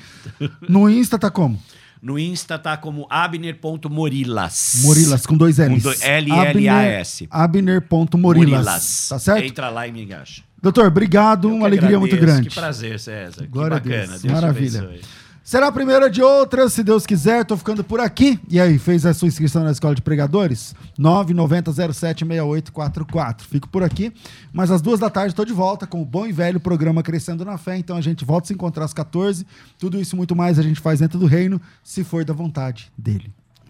No 0.69 0.91
Insta 0.91 1.17
tá 1.17 1.31
como? 1.31 1.63
No 2.03 2.19
Insta 2.19 2.59
tá 2.59 2.77
como 2.77 3.07
abner.morilas. 3.11 4.81
Morilas, 4.83 5.27
com 5.27 5.37
dois 5.37 5.59
L's. 5.59 5.83
Com 5.83 5.91
L-L-A-S. 6.01 7.29
Abner- 7.31 7.77
Abner.morilas. 7.79 9.07
Tá 9.09 9.19
certo? 9.19 9.45
Entra 9.45 9.69
lá 9.71 9.87
e 9.87 9.93
me 9.93 10.13
acha. 10.13 10.43
Doutor, 10.63 10.87
obrigado. 10.87 11.49
Eu 11.49 11.55
Uma 11.55 11.67
alegria 11.67 11.99
muito 11.99 12.15
agradeço. 12.15 12.37
grande. 12.39 12.49
Que 12.49 12.55
prazer, 12.55 12.99
César. 12.99 13.47
Glória 13.49 13.81
que 13.81 13.89
a 13.89 13.91
bacana. 13.97 14.09
Deus. 14.19 14.23
Deus 14.23 14.33
te 14.33 14.41
Maravilha. 14.43 14.79
abençoe. 14.81 15.01
Será 15.49 15.69
a 15.69 15.73
primeira 15.73 16.11
de 16.11 16.21
outras, 16.21 16.75
se 16.75 16.85
Deus 16.85 17.07
quiser. 17.07 17.43
Tô 17.43 17.57
ficando 17.57 17.83
por 17.83 18.01
aqui. 18.01 18.39
E 18.51 18.61
aí, 18.61 18.79
fez 18.79 19.07
a 19.07 19.15
sua 19.15 19.29
inscrição 19.29 19.65
na 19.65 19.71
Escola 19.71 19.95
de 19.95 20.03
Pregadores? 20.03 20.75
990076844. 21.01 23.41
Fico 23.49 23.67
por 23.67 23.83
aqui. 23.83 24.13
Mas 24.53 24.71
às 24.71 24.83
duas 24.83 25.01
da 25.01 25.09
tarde 25.09 25.33
estou 25.33 25.47
de 25.47 25.55
volta 25.55 25.87
com 25.87 26.03
o 26.03 26.05
bom 26.05 26.27
e 26.27 26.33
velho 26.33 26.61
programa 26.61 27.03
Crescendo 27.03 27.47
na 27.47 27.57
Fé. 27.57 27.79
Então 27.79 27.97
a 27.97 28.03
gente 28.03 28.27
volta 28.27 28.45
a 28.45 28.49
se 28.49 28.53
encontrar 28.53 28.85
às 28.85 28.93
14. 28.93 29.47
Tudo 29.79 29.99
isso 29.99 30.15
e 30.15 30.19
muito 30.19 30.37
mais 30.37 30.59
a 30.59 30.63
gente 30.63 30.83
faz 30.83 31.01
dentro 31.01 31.19
do 31.19 31.25
reino, 31.25 31.59
se 31.83 32.05
for 32.05 32.27
da 32.27 32.35
vontade 32.35 32.93
dele. 32.99 33.33